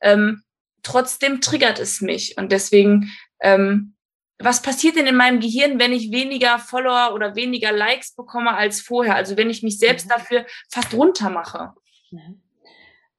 Ähm, 0.00 0.42
trotzdem 0.82 1.40
triggert 1.40 1.78
es 1.78 2.00
mich 2.00 2.36
und 2.36 2.50
deswegen 2.50 3.12
ähm, 3.42 3.94
was 4.40 4.62
passiert 4.62 4.96
denn 4.96 5.06
in 5.06 5.16
meinem 5.16 5.40
Gehirn, 5.40 5.78
wenn 5.78 5.92
ich 5.92 6.10
weniger 6.10 6.58
Follower 6.58 7.14
oder 7.14 7.36
weniger 7.36 7.72
Likes 7.72 8.14
bekomme 8.14 8.54
als 8.54 8.80
vorher? 8.80 9.14
Also 9.14 9.36
wenn 9.36 9.50
ich 9.50 9.62
mich 9.62 9.78
selbst 9.78 10.06
mhm. 10.06 10.10
dafür 10.10 10.46
fast 10.70 10.94
runter 10.94 11.30
mache. 11.30 11.74
Mhm. 12.10 12.40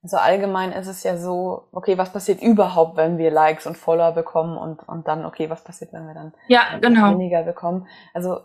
Also 0.04 0.18
allgemein 0.18 0.72
ist 0.72 0.88
es 0.88 1.04
ja 1.04 1.16
so, 1.16 1.68
okay, 1.72 1.98
was 1.98 2.12
passiert 2.12 2.42
überhaupt, 2.42 2.98
wenn 2.98 3.20
wir 3.20 3.30
Likes 3.30 3.68
und 3.68 3.78
Follower 3.78 4.14
bekommen 4.14 4.58
und, 4.58 4.88
und 4.88 5.08
dann, 5.08 5.26
okay, 5.26 5.50
was 5.52 5.64
passiert, 5.64 5.94
wenn 5.94 6.08
wir 6.08 6.16
dann 6.16 6.34
ja, 6.48 6.80
genau. 6.82 7.12
weniger 7.12 7.44
bekommen? 7.44 7.88
Also, 8.16 8.40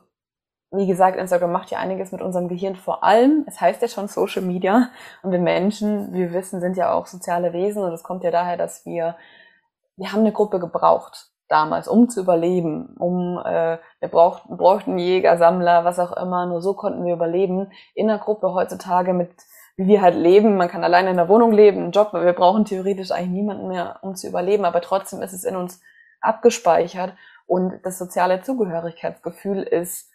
wie 0.70 0.86
gesagt, 0.86 1.16
Instagram 1.16 1.52
macht 1.52 1.70
ja 1.70 1.78
einiges 1.78 2.12
mit 2.12 2.20
unserem 2.20 2.48
Gehirn 2.48 2.76
vor 2.76 3.02
allem. 3.04 3.44
Es 3.46 3.58
heißt 3.58 3.80
ja 3.80 3.88
schon 3.88 4.08
Social 4.08 4.42
Media 4.42 4.90
und 5.22 5.32
wir 5.32 5.38
Menschen, 5.38 6.12
wir 6.12 6.34
wissen, 6.34 6.60
sind 6.60 6.76
ja 6.76 6.92
auch 6.92 7.06
soziale 7.06 7.54
Wesen 7.54 7.82
und 7.82 7.92
es 7.92 8.02
kommt 8.02 8.22
ja 8.22 8.30
daher, 8.30 8.58
dass 8.58 8.84
wir, 8.84 9.16
wir 9.96 10.12
haben 10.12 10.20
eine 10.20 10.32
Gruppe 10.32 10.60
gebraucht 10.60 11.30
damals, 11.48 11.88
um 11.88 12.08
zu 12.08 12.20
überleben, 12.20 12.96
um 12.98 13.38
äh, 13.38 13.78
wir 14.00 14.08
brauchten, 14.08 14.56
brauchten 14.56 14.98
Jäger, 14.98 15.36
Sammler, 15.38 15.84
was 15.84 15.98
auch 15.98 16.16
immer, 16.16 16.46
nur 16.46 16.60
so 16.62 16.74
konnten 16.74 17.04
wir 17.04 17.14
überleben. 17.14 17.70
In 17.94 18.08
der 18.08 18.18
Gruppe 18.18 18.52
heutzutage 18.52 19.12
mit 19.12 19.30
wie 19.76 19.86
wir 19.86 20.00
halt 20.00 20.14
leben, 20.14 20.56
man 20.56 20.68
kann 20.68 20.84
alleine 20.84 21.10
in 21.10 21.16
der 21.16 21.28
Wohnung 21.28 21.52
leben, 21.52 21.82
einen 21.82 21.92
Job, 21.92 22.14
wir 22.14 22.32
brauchen 22.32 22.64
theoretisch 22.64 23.10
eigentlich 23.10 23.42
niemanden 23.42 23.68
mehr, 23.68 23.98
um 24.00 24.14
zu 24.14 24.26
überleben, 24.26 24.64
aber 24.64 24.80
trotzdem 24.80 25.20
ist 25.20 25.34
es 25.34 25.44
in 25.44 25.54
uns 25.54 25.82
abgespeichert. 26.20 27.12
Und 27.46 27.80
das 27.84 27.98
soziale 27.98 28.40
Zugehörigkeitsgefühl 28.40 29.62
ist 29.62 30.10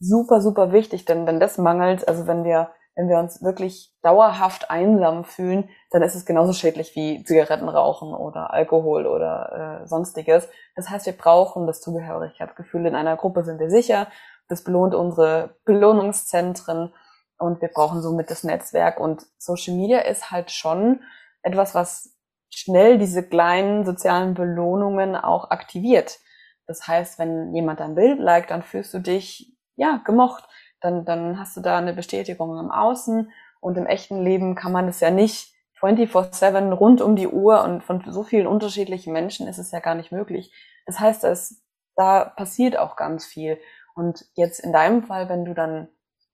super, 0.00 0.40
super 0.40 0.72
wichtig, 0.72 1.04
denn 1.04 1.26
wenn 1.26 1.38
das 1.38 1.58
mangelt, 1.58 2.08
also 2.08 2.26
wenn 2.26 2.44
wir 2.44 2.70
wenn 2.96 3.08
wir 3.08 3.18
uns 3.18 3.42
wirklich 3.42 3.92
dauerhaft 4.02 4.70
einsam 4.70 5.24
fühlen, 5.24 5.68
dann 5.90 6.02
ist 6.02 6.14
es 6.14 6.24
genauso 6.24 6.52
schädlich 6.52 6.94
wie 6.94 7.24
Zigaretten 7.24 7.68
rauchen 7.68 8.14
oder 8.14 8.52
Alkohol 8.52 9.06
oder 9.06 9.80
äh, 9.82 9.86
sonstiges. 9.86 10.48
Das 10.76 10.90
heißt, 10.90 11.06
wir 11.06 11.16
brauchen 11.16 11.66
das 11.66 11.80
Zugehörigkeitsgefühl. 11.80 12.86
In 12.86 12.94
einer 12.94 13.16
Gruppe 13.16 13.44
sind 13.44 13.58
wir 13.58 13.70
sicher. 13.70 14.06
Das 14.48 14.62
belohnt 14.62 14.94
unsere 14.94 15.56
Belohnungszentren 15.64 16.92
und 17.38 17.60
wir 17.60 17.68
brauchen 17.68 18.00
somit 18.00 18.30
das 18.30 18.44
Netzwerk. 18.44 19.00
Und 19.00 19.26
Social 19.38 19.74
Media 19.74 20.00
ist 20.00 20.30
halt 20.30 20.50
schon 20.50 21.00
etwas, 21.42 21.74
was 21.74 22.14
schnell 22.50 22.98
diese 22.98 23.26
kleinen 23.26 23.84
sozialen 23.84 24.34
Belohnungen 24.34 25.16
auch 25.16 25.50
aktiviert. 25.50 26.18
Das 26.66 26.86
heißt, 26.86 27.18
wenn 27.18 27.52
jemand 27.54 27.80
ein 27.80 27.96
Bild 27.96 28.20
liked, 28.20 28.50
dann 28.50 28.62
fühlst 28.62 28.94
du 28.94 29.00
dich 29.00 29.56
ja 29.76 30.00
gemocht 30.04 30.44
dann, 30.84 31.04
dann 31.04 31.38
hast 31.38 31.56
du 31.56 31.60
da 31.60 31.78
eine 31.78 31.94
Bestätigung 31.94 32.58
im 32.58 32.70
Außen 32.70 33.30
und 33.60 33.78
im 33.78 33.86
echten 33.86 34.22
Leben 34.22 34.54
kann 34.54 34.72
man 34.72 34.86
das 34.86 35.00
ja 35.00 35.10
nicht 35.10 35.54
24-7 35.80 36.72
rund 36.72 37.00
um 37.00 37.16
die 37.16 37.28
Uhr 37.28 37.62
und 37.64 37.82
von 37.82 38.04
so 38.10 38.22
vielen 38.22 38.46
unterschiedlichen 38.46 39.12
Menschen 39.12 39.48
ist 39.48 39.58
es 39.58 39.70
ja 39.70 39.80
gar 39.80 39.94
nicht 39.94 40.12
möglich. 40.12 40.52
Das 40.86 41.00
heißt, 41.00 41.24
dass 41.24 41.62
da 41.96 42.24
passiert 42.24 42.76
auch 42.76 42.96
ganz 42.96 43.24
viel. 43.24 43.58
Und 43.94 44.26
jetzt 44.34 44.60
in 44.60 44.72
deinem 44.72 45.04
Fall, 45.04 45.28
wenn 45.28 45.44
du 45.44 45.54
dann, 45.54 45.88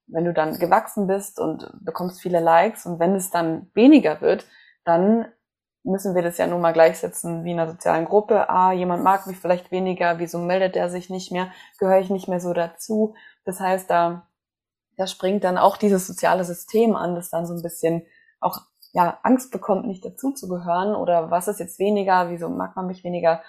wenn 0.06 0.24
du 0.24 0.32
dann 0.32 0.58
gewachsen 0.58 1.06
bist 1.06 1.38
und 1.38 1.70
bekommst 1.80 2.20
viele 2.20 2.40
Likes 2.40 2.86
und 2.86 2.98
wenn 2.98 3.14
es 3.14 3.30
dann 3.30 3.70
weniger 3.74 4.20
wird, 4.20 4.46
dann 4.84 5.26
müssen 5.84 6.14
wir 6.14 6.22
das 6.22 6.38
ja 6.38 6.46
nun 6.46 6.60
mal 6.60 6.72
gleichsetzen 6.72 7.44
wie 7.44 7.52
in 7.52 7.60
einer 7.60 7.70
sozialen 7.70 8.04
Gruppe. 8.04 8.50
Ah, 8.50 8.72
jemand 8.72 9.04
mag 9.04 9.26
mich 9.26 9.38
vielleicht 9.38 9.70
weniger, 9.70 10.18
wieso 10.18 10.38
meldet 10.38 10.76
er 10.76 10.90
sich 10.90 11.10
nicht 11.10 11.30
mehr, 11.32 11.52
gehöre 11.78 12.00
ich 12.00 12.10
nicht 12.10 12.28
mehr 12.28 12.40
so 12.40 12.52
dazu. 12.52 13.14
Das 13.44 13.60
heißt, 13.60 13.88
da 13.88 14.26
da 15.00 15.06
springt 15.06 15.44
dann 15.44 15.56
auch 15.56 15.78
dieses 15.78 16.06
soziale 16.06 16.44
System 16.44 16.94
an, 16.94 17.14
das 17.14 17.30
dann 17.30 17.46
so 17.46 17.54
ein 17.54 17.62
bisschen 17.62 18.06
auch 18.38 18.60
ja 18.92 19.18
Angst 19.22 19.50
bekommt, 19.50 19.86
nicht 19.86 20.04
dazu 20.04 20.32
zu 20.32 20.46
gehören 20.46 20.94
oder 20.94 21.30
was 21.30 21.48
ist 21.48 21.58
jetzt 21.58 21.78
weniger, 21.78 22.28
wieso 22.28 22.50
mag 22.50 22.76
man 22.76 22.86
mich 22.86 23.02
weniger 23.02 23.42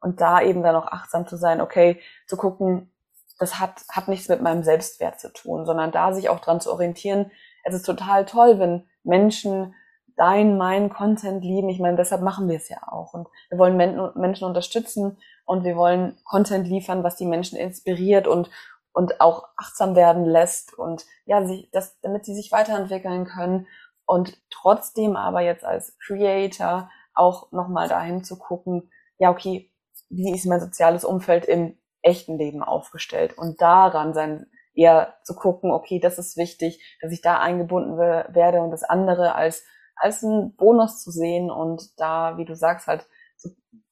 und 0.00 0.20
da 0.20 0.40
eben 0.42 0.64
dann 0.64 0.74
auch 0.74 0.88
achtsam 0.88 1.28
zu 1.28 1.36
sein, 1.36 1.60
okay, 1.60 2.00
zu 2.26 2.36
gucken, 2.36 2.92
das 3.38 3.60
hat 3.60 3.84
hat 3.92 4.08
nichts 4.08 4.28
mit 4.28 4.42
meinem 4.42 4.64
Selbstwert 4.64 5.20
zu 5.20 5.32
tun, 5.32 5.64
sondern 5.64 5.92
da 5.92 6.12
sich 6.12 6.28
auch 6.28 6.40
dran 6.40 6.60
zu 6.60 6.72
orientieren. 6.72 7.30
Es 7.62 7.74
ist 7.74 7.86
total 7.86 8.24
toll, 8.24 8.58
wenn 8.58 8.88
Menschen 9.04 9.76
dein, 10.16 10.56
mein 10.56 10.88
Content 10.90 11.44
lieben. 11.44 11.68
Ich 11.68 11.78
meine, 11.78 11.96
deshalb 11.96 12.22
machen 12.22 12.48
wir 12.48 12.56
es 12.56 12.68
ja 12.68 12.78
auch. 12.88 13.14
Und 13.14 13.28
wir 13.48 13.58
wollen 13.58 13.76
Menschen 14.16 14.46
unterstützen 14.46 15.18
und 15.44 15.62
wir 15.62 15.76
wollen 15.76 16.16
Content 16.24 16.66
liefern, 16.66 17.04
was 17.04 17.14
die 17.14 17.26
Menschen 17.26 17.58
inspiriert 17.58 18.26
und, 18.26 18.50
und 18.96 19.20
auch 19.20 19.48
achtsam 19.58 19.94
werden 19.94 20.24
lässt 20.24 20.72
und 20.72 21.04
ja, 21.26 21.46
sich, 21.46 21.68
das, 21.70 22.00
damit 22.00 22.24
sie 22.24 22.34
sich 22.34 22.50
weiterentwickeln 22.50 23.26
können. 23.26 23.66
und 24.06 24.38
trotzdem 24.50 25.16
aber 25.16 25.42
jetzt 25.42 25.66
als 25.66 25.98
Creator 25.98 26.88
auch 27.12 27.52
nochmal 27.52 27.88
dahin 27.88 28.24
zu 28.24 28.38
gucken, 28.38 28.90
ja, 29.18 29.30
okay, 29.30 29.70
wie 30.08 30.32
ist 30.32 30.46
mein 30.46 30.60
soziales 30.60 31.04
Umfeld 31.04 31.44
im 31.44 31.76
echten 32.00 32.38
Leben 32.38 32.62
aufgestellt 32.62 33.36
und 33.36 33.60
daran 33.60 34.14
sein, 34.14 34.46
eher 34.74 35.18
zu 35.24 35.34
gucken, 35.34 35.72
okay, 35.72 36.00
das 36.00 36.18
ist 36.18 36.38
wichtig, 36.38 36.98
dass 37.02 37.12
ich 37.12 37.20
da 37.20 37.38
eingebunden 37.38 37.98
werde 37.98 38.62
und 38.62 38.70
das 38.70 38.82
andere 38.82 39.34
als, 39.34 39.62
als 39.96 40.22
ein 40.22 40.56
Bonus 40.56 41.02
zu 41.02 41.10
sehen 41.10 41.50
und 41.50 42.00
da, 42.00 42.38
wie 42.38 42.46
du 42.46 42.56
sagst, 42.56 42.86
halt 42.86 43.06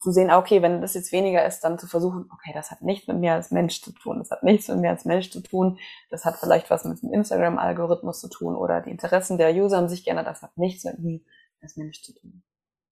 zu, 0.05 0.13
sehen, 0.13 0.31
ah, 0.31 0.39
okay, 0.39 0.63
wenn 0.63 0.81
das 0.81 0.95
jetzt 0.95 1.13
weniger 1.13 1.45
ist, 1.47 1.61
dann 1.61 1.79
zu 1.79 1.87
versuchen, 1.87 2.29
okay, 2.33 2.53
das 2.55 2.71
hat 2.71 2.83
nichts 2.83 3.09
mit 3.09 3.19
mir 3.19 3.33
als 3.33 3.51
Mensch 3.51 3.81
zu 3.81 3.93
tun, 3.93 4.19
das 4.19 4.31
hat 4.31 4.43
nichts 4.43 4.69
mit 4.69 4.79
mir 4.79 4.91
als 4.91 5.05
Mensch 5.05 5.31
zu 5.31 5.41
tun, 5.41 5.79
das 6.11 6.25
hat 6.25 6.37
vielleicht 6.37 6.71
was 6.71 6.85
mit 6.85 7.03
dem 7.03 7.13
Instagram-Algorithmus 7.13 8.21
zu 8.21 8.29
tun 8.29 8.55
oder 8.55 8.81
die 8.83 8.91
Interessen 8.91 9.39
der 9.39 9.55
User 9.55 9.79
haben 9.79 9.89
sich 9.89 10.05
geändert, 10.05 10.27
das 10.27 10.43
hat 10.43 10.57
nichts 10.57 10.85
mit 10.85 10.99
mir 10.99 11.21
als 11.61 11.77
Mensch 11.77 12.03
zu 12.03 12.15
tun. 12.15 12.43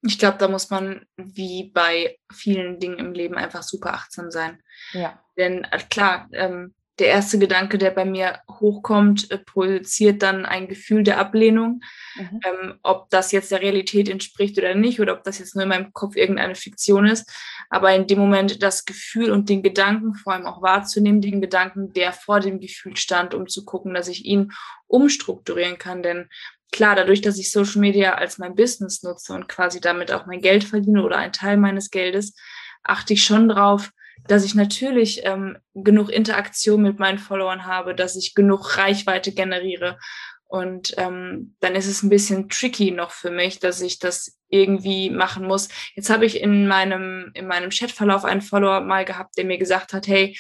Ich 0.05 0.19
glaube, 0.19 0.39
da 0.39 0.49
muss 0.49 0.71
man 0.71 1.07
wie 1.17 1.71
bei 1.73 2.19
vielen 2.33 2.81
Dingen 2.81 2.99
im 2.99 3.13
Leben 3.13 3.37
einfach 3.37 3.63
super 3.63 3.95
achtsam 3.95 4.33
sein. 4.33 4.61
Ja. 4.93 5.23
Denn 5.37 5.63
äh, 5.65 5.79
klar, 5.91 6.29
ähm, 6.33 6.75
der 6.99 7.09
erste 7.09 7.39
Gedanke, 7.39 7.79
der 7.79 7.91
bei 7.91 8.05
mir 8.05 8.41
hochkommt, 8.61 9.31
äh, 9.31 9.39
projiziert 9.39 10.23
dann 10.23 10.45
ein 10.45 10.69
Gefühl 10.69 11.03
der 11.03 11.19
Ablehnung. 11.19 11.81
Mhm. 12.17 12.41
Ähm, 12.45 12.75
ob 12.83 13.09
das 13.11 13.33
jetzt 13.33 13.51
der 13.51 13.63
Realität 13.63 14.09
entspricht 14.09 14.59
oder 14.59 14.75
nicht, 14.75 15.01
oder 15.01 15.15
ob 15.15 15.25
das 15.25 15.39
jetzt 15.39 15.55
nur 15.55 15.63
in 15.63 15.71
meinem 15.71 15.93
Kopf 15.93 16.17
irgendeine 16.17 16.55
Fiktion 16.55 17.07
ist. 17.07 17.31
Aber 17.71 17.95
in 17.95 18.07
dem 18.07 18.19
Moment 18.19 18.63
das 18.63 18.85
Gefühl 18.85 19.31
und 19.31 19.49
den 19.49 19.63
Gedanken 19.63 20.15
vor 20.15 20.35
allem 20.35 20.47
auch 20.47 20.61
wahrzunehmen, 20.61 21.23
den 21.23 21.41
Gedanken, 21.41 21.93
der 21.95 22.13
vor 22.13 22.41
dem 22.41 22.61
Gefühl 22.61 22.97
stand, 22.97 23.33
um 23.35 23.49
zu 23.49 23.65
gucken, 23.65 23.95
dass 23.95 24.09
ich 24.09 24.27
ihn 24.27 24.53
umstrukturieren 24.87 25.79
kann. 25.79 26.03
Denn 26.03 26.29
klar, 26.73 26.95
dadurch, 26.95 27.23
dass 27.23 27.39
ich 27.39 27.51
Social 27.51 27.81
Media 27.81 28.15
als 28.15 28.37
mein 28.37 28.55
Business 28.55 29.03
nutze 29.03 29.33
und 29.33 29.49
quasi 29.49 29.81
damit 29.81 30.13
auch 30.13 30.27
mein 30.27 30.43
Geld 30.43 30.65
verdiene 30.65 31.03
oder 31.03 31.17
einen 31.17 31.33
Teil 31.33 31.57
meines 31.57 31.91
Geldes, 31.91 32.35
achte 32.83 33.15
ich 33.15 33.25
schon 33.25 33.49
drauf, 33.49 33.91
dass 34.27 34.45
ich 34.45 34.55
natürlich 34.55 35.23
ähm, 35.25 35.59
genug 35.75 36.11
Interaktion 36.11 36.83
mit 36.83 36.99
meinen 36.99 37.19
Followern 37.19 37.67
habe, 37.67 37.95
dass 37.95 38.17
ich 38.17 38.35
genug 38.35 38.79
Reichweite 38.79 39.33
generiere. 39.33 39.99
Und 40.47 40.95
ähm, 40.99 41.57
dann 41.61 41.75
ist 41.75 41.87
es 41.87 42.03
ein 42.03 42.11
bisschen 42.11 42.51
tricky 42.51 42.91
noch 42.91 43.11
für 43.11 43.31
mich, 43.31 43.59
dass 43.59 43.81
ich 43.81 43.99
das 43.99 44.39
irgendwie 44.49 45.09
machen 45.09 45.47
muss. 45.47 45.71
Jetzt 45.95 46.11
habe 46.11 46.27
ich 46.27 46.41
in 46.43 46.69
meinem, 46.69 47.31
in 47.33 47.47
meinem 47.47 47.71
Chatverlauf 47.71 48.27
einen 48.27 48.43
Follower 48.43 48.83
mal 48.83 49.07
gehabt, 49.07 49.39
der 49.39 49.47
mir 49.47 49.57
gesagt 49.57 49.95
hat, 49.95 50.07
hey, 50.07 50.37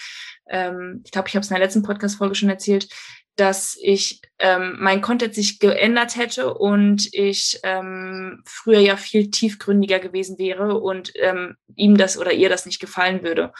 ähm, 0.50 1.00
ich 1.04 1.12
glaube, 1.12 1.28
ich 1.28 1.34
habe 1.34 1.42
es 1.42 1.50
in 1.50 1.54
der 1.54 1.64
letzten 1.64 1.82
Podcast-Folge 1.82 2.34
schon 2.34 2.50
erzählt, 2.50 2.88
dass 3.36 3.78
ich 3.80 4.20
ähm, 4.38 4.76
mein 4.78 5.00
Content 5.00 5.34
sich 5.34 5.58
geändert 5.58 6.16
hätte 6.16 6.54
und 6.54 7.08
ich 7.12 7.58
ähm, 7.62 8.42
früher 8.46 8.80
ja 8.80 8.96
viel 8.96 9.30
tiefgründiger 9.30 10.00
gewesen 10.00 10.38
wäre 10.38 10.78
und 10.78 11.12
ähm, 11.16 11.56
ihm 11.74 11.96
das 11.96 12.18
oder 12.18 12.32
ihr 12.32 12.48
das 12.48 12.66
nicht 12.66 12.80
gefallen 12.80 13.22
würde. 13.22 13.52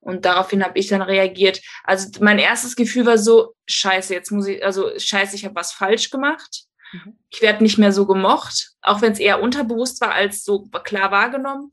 Und 0.00 0.24
daraufhin 0.24 0.64
habe 0.64 0.78
ich 0.78 0.88
dann 0.88 1.02
reagiert. 1.02 1.60
Also 1.84 2.08
mein 2.20 2.38
erstes 2.38 2.74
Gefühl 2.74 3.06
war 3.06 3.18
so, 3.18 3.54
scheiße, 3.66 4.14
jetzt 4.14 4.32
muss 4.32 4.46
ich, 4.46 4.64
also 4.64 4.90
scheiße, 4.96 5.36
ich 5.36 5.44
habe 5.44 5.54
was 5.54 5.72
falsch 5.72 6.10
gemacht. 6.10 6.64
Mhm. 6.92 7.18
Ich 7.28 7.42
werde 7.42 7.62
nicht 7.62 7.78
mehr 7.78 7.92
so 7.92 8.06
gemocht, 8.06 8.72
auch 8.80 9.02
wenn 9.02 9.12
es 9.12 9.18
eher 9.18 9.42
unterbewusst 9.42 10.00
war 10.00 10.12
als 10.12 10.42
so 10.42 10.66
klar 10.66 11.10
wahrgenommen. 11.10 11.72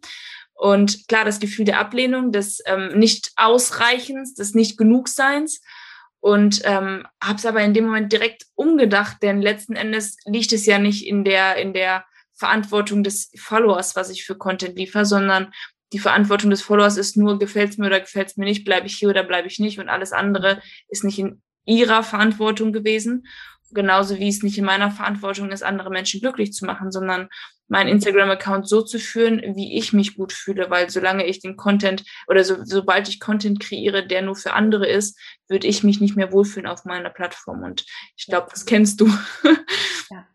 Und 0.54 1.08
klar, 1.08 1.24
das 1.24 1.40
Gefühl 1.40 1.66
der 1.66 1.80
Ablehnung, 1.80 2.32
des 2.32 2.62
ähm, 2.66 2.98
Nicht-Ausreichens, 2.98 4.34
des 4.34 4.56
Nicht-Genugseins. 4.56 5.62
Und 6.20 6.62
ähm, 6.66 7.08
habe 7.24 7.38
es 7.38 7.46
aber 7.46 7.62
in 7.62 7.74
dem 7.74 7.86
Moment 7.86 8.12
direkt 8.12 8.46
umgedacht, 8.56 9.18
denn 9.22 9.42
letzten 9.42 9.76
Endes 9.76 10.18
liegt 10.26 10.52
es 10.52 10.66
ja 10.66 10.80
nicht 10.80 11.06
in 11.06 11.24
der, 11.24 11.58
in 11.58 11.74
der 11.74 12.06
Verantwortung 12.36 13.04
des 13.04 13.32
Followers, 13.38 13.96
was 13.96 14.10
ich 14.10 14.26
für 14.26 14.36
Content 14.36 14.78
liefere, 14.78 15.06
sondern 15.06 15.52
die 15.94 16.00
Verantwortung 16.00 16.50
des 16.50 16.62
Followers 16.62 16.98
ist 16.98 17.18
nur, 17.18 17.40
gefällt 17.40 17.72
es 17.72 17.78
mir 17.78 17.88
oder 17.88 18.00
gefällt 18.00 18.28
es 18.28 18.38
mir 18.38 18.46
nicht, 18.46 18.66
bleibe 18.66 18.88
ich 18.88 18.96
hier 18.96 19.10
oder 19.10 19.24
bleibe 19.24 19.48
ich 19.48 19.60
nicht. 19.60 19.80
Und 19.80 19.90
alles 19.90 20.12
andere 20.12 20.62
ist 20.90 21.04
nicht 21.04 21.20
in 21.20 21.42
ihrer 21.66 22.04
Verantwortung 22.04 22.74
gewesen. 22.74 23.28
Genauso 23.72 24.18
wie 24.18 24.30
es 24.30 24.44
nicht 24.44 24.58
in 24.58 24.66
meiner 24.66 24.92
Verantwortung 24.92 25.50
ist, 25.50 25.64
andere 25.64 25.90
Menschen 25.90 26.22
glücklich 26.22 26.54
zu 26.54 26.66
machen, 26.66 26.92
sondern 26.92 27.28
meinen 27.68 27.90
Instagram-Account 27.90 28.68
so 28.68 28.82
zu 28.82 29.00
führen, 29.00 29.42
wie 29.56 29.78
ich 29.78 29.94
mich 29.94 30.16
gut 30.16 30.32
fühle, 30.32 30.70
weil 30.70 30.90
solange 30.90 31.26
ich 31.26 31.40
den 31.40 31.58
Content 31.58 32.04
oder 32.28 32.44
so, 32.44 32.64
sobald 32.64 33.10
ich 33.10 33.20
Content 33.20 33.60
kreiere, 33.60 34.06
der 34.08 34.22
nur 34.22 34.36
für 34.36 34.54
andere 34.54 34.88
ist, 34.88 35.20
würde 35.48 35.68
ich 35.68 35.84
mich 35.84 36.00
nicht 36.00 36.16
mehr 36.16 36.32
wohlfühlen 36.32 36.68
auf 36.68 36.86
meiner 36.86 37.10
Plattform. 37.10 37.64
Und 37.64 37.86
ich 38.16 38.26
glaube, 38.28 38.48
das 38.52 38.66
kennst 38.66 39.02
du. 39.02 39.08
ja. 40.10 40.26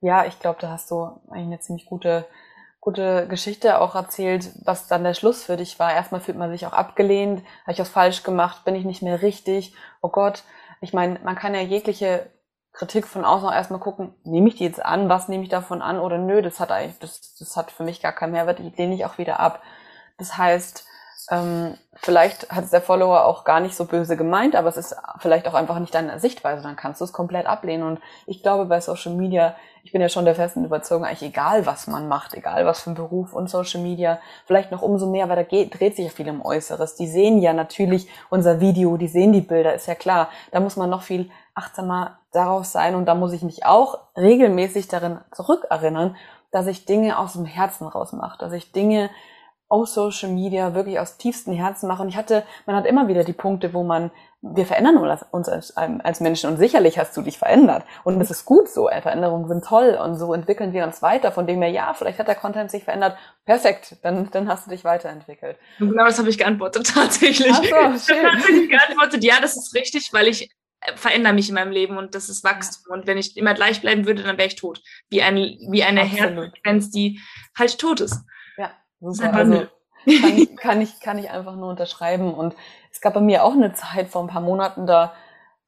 ja, 0.00 0.26
ich 0.26 0.38
glaube, 0.40 0.58
da 0.60 0.70
hast 0.70 0.90
du 0.90 1.04
eigentlich 1.30 1.46
eine 1.46 1.60
ziemlich 1.60 1.86
gute, 1.86 2.26
gute 2.80 3.26
Geschichte 3.28 3.80
auch 3.80 3.94
erzählt, 3.94 4.50
was 4.64 4.88
dann 4.88 5.04
der 5.04 5.14
Schluss 5.14 5.44
für 5.44 5.56
dich 5.56 5.78
war. 5.78 5.92
Erstmal 5.92 6.20
fühlt 6.20 6.38
man 6.38 6.50
sich 6.50 6.66
auch 6.66 6.72
abgelehnt, 6.72 7.44
habe 7.62 7.72
ich 7.72 7.78
was 7.78 7.88
falsch 7.88 8.24
gemacht, 8.24 8.64
bin 8.64 8.74
ich 8.74 8.84
nicht 8.84 9.02
mehr 9.02 9.22
richtig, 9.22 9.74
oh 10.02 10.08
Gott. 10.08 10.42
Ich 10.80 10.92
meine, 10.92 11.20
man 11.24 11.36
kann 11.36 11.54
ja 11.54 11.60
jegliche 11.60 12.30
Kritik 12.72 13.06
von 13.06 13.24
außen 13.24 13.48
auch 13.48 13.52
erstmal 13.52 13.80
gucken, 13.80 14.14
nehme 14.24 14.48
ich 14.48 14.56
die 14.56 14.64
jetzt 14.64 14.84
an, 14.84 15.08
was 15.08 15.28
nehme 15.28 15.42
ich 15.42 15.48
davon 15.48 15.82
an 15.82 15.98
oder 15.98 16.18
nö, 16.18 16.42
das 16.42 16.60
hat 16.60 16.70
eigentlich, 16.70 16.98
das, 17.00 17.34
das 17.34 17.56
hat 17.56 17.70
für 17.70 17.82
mich 17.82 18.00
gar 18.00 18.12
keinen 18.12 18.32
Mehrwert, 18.32 18.60
ich 18.60 18.76
lehne 18.76 18.94
ich 18.94 19.04
auch 19.04 19.18
wieder 19.18 19.40
ab. 19.40 19.62
Das 20.16 20.36
heißt, 20.36 20.86
ähm, 21.30 21.76
vielleicht 21.94 22.50
hat 22.50 22.64
es 22.64 22.70
der 22.70 22.80
Follower 22.80 23.26
auch 23.26 23.44
gar 23.44 23.60
nicht 23.60 23.76
so 23.76 23.84
böse 23.84 24.16
gemeint, 24.16 24.56
aber 24.56 24.68
es 24.68 24.76
ist 24.76 24.96
vielleicht 25.18 25.46
auch 25.46 25.54
einfach 25.54 25.78
nicht 25.78 25.94
deine 25.94 26.18
Sichtweise, 26.20 26.62
dann 26.62 26.76
kannst 26.76 27.00
du 27.00 27.04
es 27.04 27.12
komplett 27.12 27.46
ablehnen. 27.46 27.86
Und 27.86 28.00
ich 28.26 28.42
glaube, 28.42 28.64
bei 28.64 28.80
Social 28.80 29.12
Media, 29.12 29.54
ich 29.82 29.92
bin 29.92 30.00
ja 30.00 30.08
schon 30.08 30.24
der 30.24 30.34
festen 30.34 30.64
Überzeugung, 30.64 31.04
eigentlich 31.04 31.28
egal, 31.28 31.66
was 31.66 31.86
man 31.86 32.08
macht, 32.08 32.34
egal 32.34 32.64
was 32.64 32.80
für 32.80 32.90
ein 32.90 32.94
Beruf 32.94 33.34
und 33.34 33.50
Social 33.50 33.82
Media, 33.82 34.18
vielleicht 34.46 34.70
noch 34.70 34.82
umso 34.82 35.06
mehr, 35.06 35.28
weil 35.28 35.36
da 35.36 35.42
geht, 35.42 35.78
dreht 35.78 35.96
sich 35.96 36.06
ja 36.06 36.10
viel 36.10 36.30
um 36.30 36.44
Äußeres. 36.44 36.94
Die 36.94 37.08
sehen 37.08 37.38
ja 37.38 37.52
natürlich 37.52 38.08
unser 38.30 38.60
Video, 38.60 38.96
die 38.96 39.08
sehen 39.08 39.32
die 39.32 39.42
Bilder, 39.42 39.74
ist 39.74 39.86
ja 39.86 39.94
klar. 39.94 40.30
Da 40.50 40.60
muss 40.60 40.76
man 40.76 40.88
noch 40.88 41.02
viel 41.02 41.30
achtsamer 41.54 42.18
darauf 42.32 42.64
sein 42.64 42.94
und 42.94 43.06
da 43.06 43.14
muss 43.14 43.32
ich 43.32 43.42
mich 43.42 43.66
auch 43.66 43.98
regelmäßig 44.16 44.88
darin 44.88 45.18
zurückerinnern, 45.32 46.16
dass 46.50 46.66
ich 46.66 46.86
Dinge 46.86 47.18
aus 47.18 47.34
dem 47.34 47.44
Herzen 47.44 47.86
rausmache, 47.86 48.38
dass 48.38 48.52
ich 48.52 48.72
Dinge 48.72 49.10
aus 49.68 49.92
Social 49.92 50.30
Media 50.30 50.74
wirklich 50.74 50.98
aus 50.98 51.18
tiefstem 51.18 51.54
Herzen 51.54 51.88
mache. 51.88 52.02
Und 52.02 52.08
ich 52.08 52.16
hatte, 52.16 52.44
man 52.66 52.74
hat 52.74 52.86
immer 52.86 53.08
wieder 53.08 53.22
die 53.22 53.34
Punkte, 53.34 53.74
wo 53.74 53.82
man, 53.82 54.10
wir 54.40 54.64
verändern 54.64 54.96
uns 55.30 55.48
als, 55.48 55.76
als 55.76 56.20
Menschen 56.20 56.50
und 56.50 56.56
sicherlich 56.56 56.98
hast 56.98 57.16
du 57.16 57.22
dich 57.22 57.38
verändert. 57.38 57.84
Und 58.04 58.18
das 58.18 58.30
ist 58.30 58.46
gut 58.46 58.68
so. 58.68 58.88
Veränderungen 58.88 59.46
sind 59.46 59.64
toll 59.64 59.98
und 60.02 60.14
so 60.16 60.32
entwickeln 60.32 60.72
wir 60.72 60.84
uns 60.84 61.02
weiter. 61.02 61.32
Von 61.32 61.46
dem 61.46 61.60
her, 61.60 61.70
ja, 61.70 61.92
vielleicht 61.92 62.18
hat 62.18 62.28
der 62.28 62.34
Content 62.34 62.70
sich 62.70 62.84
verändert. 62.84 63.18
Perfekt, 63.44 63.96
dann, 64.02 64.30
dann 64.30 64.48
hast 64.48 64.66
du 64.66 64.70
dich 64.70 64.84
weiterentwickelt. 64.84 65.58
Genau 65.78 66.04
das 66.04 66.18
habe 66.18 66.30
ich 66.30 66.38
geantwortet 66.38 66.90
tatsächlich. 66.94 67.52
Ach 67.52 67.62
so, 67.98 68.12
schön. 68.14 68.24
Das 68.24 68.48
ich 68.48 68.70
geantwortet, 68.70 69.22
ja, 69.22 69.34
das 69.40 69.56
ist 69.56 69.74
richtig, 69.74 70.12
weil 70.14 70.28
ich 70.28 70.50
äh, 70.80 70.96
verändere 70.96 71.34
mich 71.34 71.50
in 71.50 71.56
meinem 71.56 71.72
Leben 71.72 71.98
und 71.98 72.14
das 72.14 72.30
ist 72.30 72.42
Wachstum. 72.42 72.92
Und 72.92 73.06
wenn 73.06 73.18
ich 73.18 73.36
immer 73.36 73.52
gleich 73.52 73.82
bleiben 73.82 74.06
würde, 74.06 74.22
dann 74.22 74.38
wäre 74.38 74.48
ich 74.48 74.56
tot. 74.56 74.80
Wie, 75.10 75.20
ein, 75.20 75.36
wie 75.36 75.82
eine 75.82 76.04
Herzfrequenz, 76.04 76.90
die 76.90 77.20
halt 77.56 77.78
tot 77.78 78.00
ist. 78.00 78.24
Ja, 78.56 78.70
super. 79.00 79.34
Also, 79.34 79.66
kann, 80.04 80.36
ich, 80.36 80.56
kann, 80.56 80.80
ich, 80.80 81.00
kann 81.00 81.18
ich 81.18 81.30
einfach 81.30 81.56
nur 81.56 81.70
unterschreiben. 81.70 82.34
Und 82.34 82.54
es 82.92 83.00
gab 83.00 83.14
bei 83.14 83.20
mir 83.20 83.44
auch 83.44 83.52
eine 83.52 83.74
Zeit 83.74 84.08
vor 84.08 84.22
ein 84.22 84.28
paar 84.28 84.40
Monaten, 84.40 84.86
da, 84.86 85.12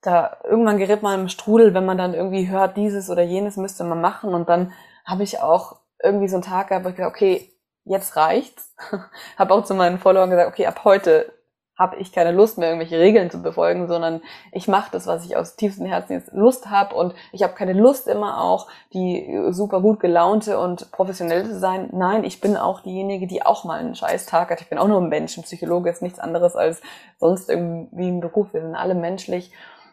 da 0.01 0.37
irgendwann 0.45 0.79
gerät 0.79 1.03
man 1.03 1.21
im 1.21 1.29
Strudel, 1.29 1.75
wenn 1.75 1.85
man 1.85 1.99
dann 1.99 2.14
irgendwie 2.14 2.49
hört, 2.49 2.77
dieses 2.77 3.11
oder 3.11 3.23
jenes 3.23 3.57
müsste 3.57 3.85
man 3.85 4.01
machen. 4.01 4.35
Und 4.35 4.49
dann 4.49 4.73
habe 5.05 5.23
ich 5.23 5.40
auch 5.40 5.77
irgendwie 6.03 6.29
so 6.29 6.37
einen 6.37 6.45
Tag 6.45 6.69
gehabt, 6.69 6.85
wo 6.85 6.88
ich 6.88 6.97
gesagt, 6.97 7.14
okay, 7.14 7.53
jetzt 7.85 8.16
reicht's. 8.16 8.75
habe 9.37 9.55
auch 9.55 9.64
zu 9.64 9.75
meinen 9.75 9.99
Followern 9.99 10.31
gesagt, 10.31 10.49
okay, 10.49 10.66
ab 10.66 10.85
heute 10.85 11.33
habe 11.81 11.97
ich 11.97 12.12
keine 12.12 12.31
Lust 12.31 12.59
mehr, 12.59 12.69
irgendwelche 12.69 12.99
Regeln 12.99 13.31
zu 13.31 13.40
befolgen, 13.40 13.88
sondern 13.88 14.21
ich 14.53 14.69
mache 14.69 14.90
das, 14.93 15.07
was 15.07 15.25
ich 15.25 15.35
aus 15.35 15.57
tiefstem 15.57 15.87
Herzen 15.87 16.12
jetzt 16.12 16.31
Lust 16.35 16.69
habe 16.69 16.95
und 16.95 17.14
ich 17.33 17.43
habe 17.43 17.55
keine 17.55 17.73
Lust 17.73 18.07
immer 18.07 18.43
auch, 18.43 18.69
die 18.93 19.47
super 19.49 19.81
gut 19.81 19.99
gelaunte 19.99 20.59
und 20.59 20.93
professionell 20.93 21.47
zu 21.47 21.59
sein. 21.59 21.88
Nein, 21.93 22.25
ich 22.25 22.43
bin 22.43 22.59
auch 22.59 22.81
diejenige, 22.81 23.27
die 23.27 23.47
auch 23.47 23.64
mal 23.64 23.81
einen 23.81 23.95
scheiß 23.95 24.27
Tag 24.27 24.51
hat. 24.51 24.61
Ich 24.61 24.69
bin 24.69 24.77
auch 24.77 24.88
nur 24.88 25.01
ein 25.01 25.09
Mensch. 25.09 25.38
Ein 25.38 25.45
Psychologe 25.45 25.88
ist 25.88 26.03
nichts 26.03 26.19
anderes 26.19 26.55
als 26.55 26.83
sonst 27.19 27.49
irgendwie 27.49 28.09
ein 28.09 28.21
Beruf. 28.21 28.53
Wir 28.53 28.61
sind 28.61 28.75
alle 28.75 28.95
menschlich. 28.95 29.51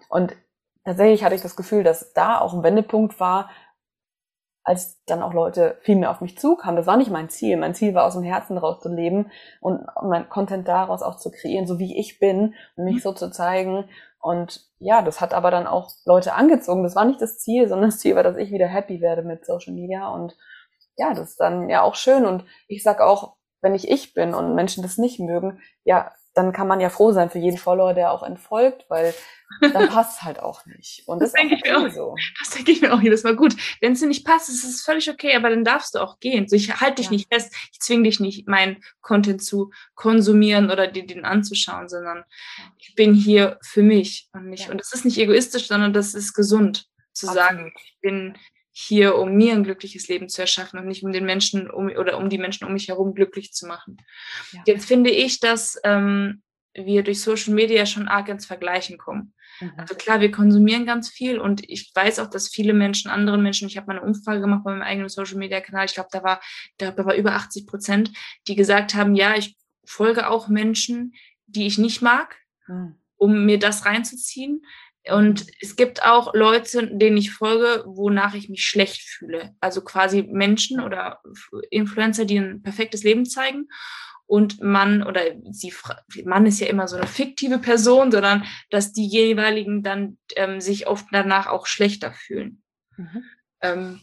Und 0.10 0.36
tatsächlich 0.84 1.23
hatte 1.23 1.36
ich 1.36 1.41
das 1.41 1.56
Gefühl, 1.56 1.86
dass 1.86 2.12
da 2.12 2.41
auch 2.41 2.54
ein 2.54 2.63
Wendepunkt 2.63 3.17
war, 3.21 3.50
als 4.67 5.01
dann 5.06 5.23
auch 5.23 5.34
Leute 5.34 5.77
viel 5.80 5.95
mehr 5.95 6.12
auf 6.12 6.19
mich 6.19 6.38
zukamen. 6.38 6.75
Das 6.75 6.88
war 6.88 6.97
nicht 6.97 7.10
mein 7.10 7.30
Ziel. 7.30 7.56
Mein 7.56 7.73
Ziel 7.73 7.93
war 7.93 8.03
aus 8.03 8.15
dem 8.15 8.23
Herzen 8.23 8.58
raus 8.58 8.82
zu 8.82 8.93
leben 8.93 9.32
und 9.62 9.80
mein 10.03 10.27
Content 10.27 10.67
daraus 10.67 11.01
auch 11.01 11.15
zu 11.15 11.32
kreieren, 11.32 11.65
so 11.65 11.80
wie 11.80 11.97
ich 11.97 12.19
bin 12.19 12.53
und 12.75 12.84
mich 12.84 12.95
mhm. 12.95 12.99
so 12.99 13.13
zu 13.13 13.32
zeigen. 13.32 13.86
Und 14.19 14.67
ja, 14.80 15.01
das 15.01 15.21
hat 15.21 15.34
aber 15.34 15.51
dann 15.51 15.67
auch 15.67 15.91
Leute 16.03 16.34
angezogen. 16.34 16.84
Das 16.84 16.97
war 16.97 17.06
nicht 17.06 17.21
das 17.21 17.39
Ziel, 17.39 17.69
sondern 17.69 17.91
das 17.91 17.99
Ziel 17.99 18.17
war, 18.17 18.23
dass 18.23 18.36
ich 18.36 18.51
wieder 18.51 18.67
happy 18.67 18.99
werde 18.99 19.21
mit 19.21 19.45
Social 19.45 19.73
Media. 19.73 20.10
Und 20.10 20.36
ja, 20.97 21.13
das 21.13 21.30
ist 21.30 21.39
dann 21.39 21.69
ja 21.69 21.82
auch 21.82 21.95
schön. 21.95 22.25
Und 22.25 22.43
ich 22.67 22.84
sag 22.84 22.99
auch, 22.99 23.38
wenn 23.62 23.73
ich 23.73 23.89
ich 23.89 24.13
bin 24.13 24.34
und 24.34 24.53
Menschen 24.53 24.84
das 24.84 24.97
nicht 24.97 25.17
mögen, 25.17 25.62
ja, 25.86 26.12
dann 26.38 26.54
kann 26.54 26.67
man 26.67 26.80
ja 26.80 26.89
froh 26.89 27.12
sein 27.12 27.30
für 27.30 27.39
jeden 27.39 27.58
Follower, 27.58 27.93
der 27.93 28.12
auch 28.12 28.21
entfolgt, 28.21 28.86
weil 28.89 29.13
dann 29.60 29.89
passt 29.89 30.17
es 30.17 30.23
halt 30.23 30.39
auch 30.39 30.65
nicht. 30.67 31.04
Und 31.08 31.19
das, 31.19 31.32
das 31.32 31.41
denke 31.41 31.56
ich 31.56 31.63
mir 31.63 31.78
auch. 31.80 31.89
So. 31.89 32.15
Das 32.39 32.52
denke 32.52 32.71
ich 32.71 32.82
mir 32.82 32.93
auch 32.93 33.02
jedes 33.02 33.23
Mal. 33.23 33.36
Gut, 33.36 33.56
wenn 33.82 33.93
es 33.93 34.02
dir 34.02 34.08
nicht 34.08 34.26
passt, 34.26 34.50
ist 34.50 34.63
es 34.63 34.84
völlig 34.84 35.10
okay, 35.10 35.36
aber 35.36 35.50
dann 35.50 35.63
darfst 35.63 35.95
du 35.95 36.00
auch 36.00 36.19
gehen. 36.19 36.47
So, 36.47 36.56
ich 36.56 36.80
halte 36.80 36.97
dich 36.97 37.08
ja. 37.08 37.12
nicht 37.13 37.34
fest, 37.34 37.56
ich 37.71 37.80
zwinge 37.80 38.04
dich 38.04 38.19
nicht, 38.19 38.47
meinen 38.47 38.78
Content 39.02 39.43
zu 39.43 39.71
konsumieren 39.95 40.69
oder 40.69 40.88
dir 40.88 41.08
den 41.08 41.26
anzuschauen, 41.26 41.89
sondern 41.89 42.23
ich 42.78 42.93
bin 42.93 43.15
hier 43.15 43.58
für 43.63 43.82
mich 43.82 44.30
und 44.34 44.50
nicht. 44.50 44.65
Ja. 44.65 44.71
Und 44.71 44.80
das 44.80 44.93
ist 44.93 45.06
nicht 45.06 45.17
egoistisch, 45.17 45.67
sondern 45.67 45.91
das 45.91 46.13
ist 46.13 46.34
gesund, 46.34 46.86
zu 47.13 47.28
Absolut. 47.28 47.47
sagen, 47.47 47.73
ich 47.84 47.97
bin 48.02 48.38
hier, 48.80 49.18
um 49.18 49.34
mir 49.34 49.54
ein 49.54 49.63
glückliches 49.63 50.08
Leben 50.08 50.30
zu 50.30 50.42
erschaffen 50.42 50.78
und 50.78 50.86
nicht 50.86 51.04
um 51.04 51.12
den 51.12 51.26
Menschen 51.26 51.68
um, 51.68 51.88
oder 51.88 52.20
um 52.20 52.30
die 52.30 52.38
Menschen 52.38 52.68
um 52.68 52.74
mich 52.74 52.90
herum 52.90 53.16
glücklich 53.16 53.52
zu 53.52 53.66
machen. 53.66 53.98
Ja. 54.52 54.62
Jetzt 54.68 54.86
finde 54.86 55.10
ich, 55.10 55.40
dass 55.40 55.82
ähm, 55.84 56.44
wir 56.76 57.02
durch 57.02 57.20
Social 57.20 57.56
Media 57.56 57.88
schon 57.88 58.08
arg 58.08 58.30
ins 58.30 58.46
Vergleichen 58.46 59.00
kommen. 59.00 59.34
Mhm. 59.60 59.72
Also 59.78 59.96
klar, 59.96 60.22
wir 60.22 60.30
konsumieren 60.30 60.86
ganz 60.86 61.10
viel 61.10 61.40
und 61.40 61.68
ich 61.68 61.92
weiß 61.96 62.20
auch, 62.20 62.30
dass 62.30 62.50
viele 62.50 62.74
Menschen, 62.74 63.10
andere 63.10 63.40
Menschen, 63.40 63.68
ich 63.68 63.78
habe 63.78 63.88
mal 63.88 63.98
eine 63.98 64.06
Umfrage 64.06 64.42
gemacht 64.42 64.63
bei 64.63 64.70
meinem 64.70 64.84
eigenen 64.84 65.10
Social 65.10 65.38
Media 65.38 65.60
Kanal, 65.60 65.86
ich 65.86 65.96
glaube, 65.96 66.10
da 66.12 66.22
war, 66.22 66.40
da 66.78 66.96
war 67.04 67.16
über 67.16 67.34
80 67.34 67.66
Prozent, 67.66 68.12
die 68.48 68.54
gesagt 68.54 68.94
haben, 68.94 69.16
ja, 69.16 69.36
ich 69.36 69.58
folge 69.86 70.30
auch 70.30 70.50
Menschen, 70.50 71.16
die 71.48 71.66
ich 71.66 71.80
nicht 71.80 72.04
mag, 72.04 72.36
mhm. 72.68 72.94
um 73.16 73.44
mir 73.44 73.58
das 73.58 73.88
reinzuziehen. 73.88 74.62
Und 75.12 75.46
es 75.62 75.76
gibt 75.76 76.04
auch 76.04 76.34
Leute, 76.34 76.88
denen 76.88 77.17
ich 77.17 77.32
folge, 77.32 77.84
wonach 77.86 78.34
ich 78.34 78.50
mich 78.50 78.65
schlecht 78.65 79.02
fühle. 79.02 79.56
Also 79.60 79.82
quasi 79.82 80.24
Menschen 80.24 80.80
oder 80.82 81.22
Influencer, 81.70 82.26
die 82.26 82.38
ein 82.38 82.62
perfektes 82.62 83.04
Leben 83.04 83.26
zeigen. 83.26 83.67
Und 84.26 84.62
man 84.62 85.04
oder 85.04 85.22
sie, 85.52 85.74
Mann 86.26 86.46
ist 86.46 86.60
ja 86.60 86.67
immer 86.67 86.88
so 86.88 86.98
eine 86.98 87.08
fiktive 87.08 87.60
Person, 87.60 88.12
sondern 88.12 88.43
dass 88.70 88.91
die 88.91 89.08
jeweiligen 89.08 89.84
dann 89.84 90.17
ähm, 90.36 90.60
sich 90.60 90.88
oft 90.88 91.06
danach 91.12 91.48
auch 91.48 91.65
schlechter 91.65 92.12
fühlen. 92.12 92.62
Mhm. 92.98 93.24
Ähm, 93.62 94.02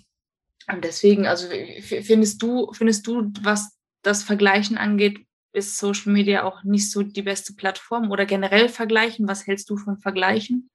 und 0.73 0.83
deswegen, 0.83 1.27
also 1.27 1.49
findest 1.83 2.40
du, 2.43 2.73
findest 2.73 3.07
du, 3.07 3.31
was 3.43 3.79
das 4.03 4.23
Vergleichen 4.23 4.79
angeht, 4.79 5.27
ist 5.53 5.79
Social 5.79 6.12
Media 6.12 6.43
auch 6.43 6.64
nicht 6.64 6.90
so 6.90 7.03
die 7.03 7.23
beste 7.23 7.55
Plattform 7.55 8.11
oder 8.11 8.27
generell 8.27 8.69
vergleichen? 8.69 9.29
Was 9.29 9.47
hältst 9.47 9.69
du 9.71 9.77
von 9.77 9.99
Vergleichen? 9.99 10.71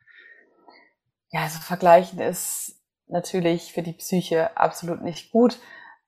Ja, 1.31 1.41
also 1.41 1.59
vergleichen 1.59 2.19
ist 2.19 2.75
natürlich 3.07 3.73
für 3.73 3.83
die 3.83 3.93
Psyche 3.93 4.55
absolut 4.57 5.01
nicht 5.01 5.31
gut. 5.31 5.59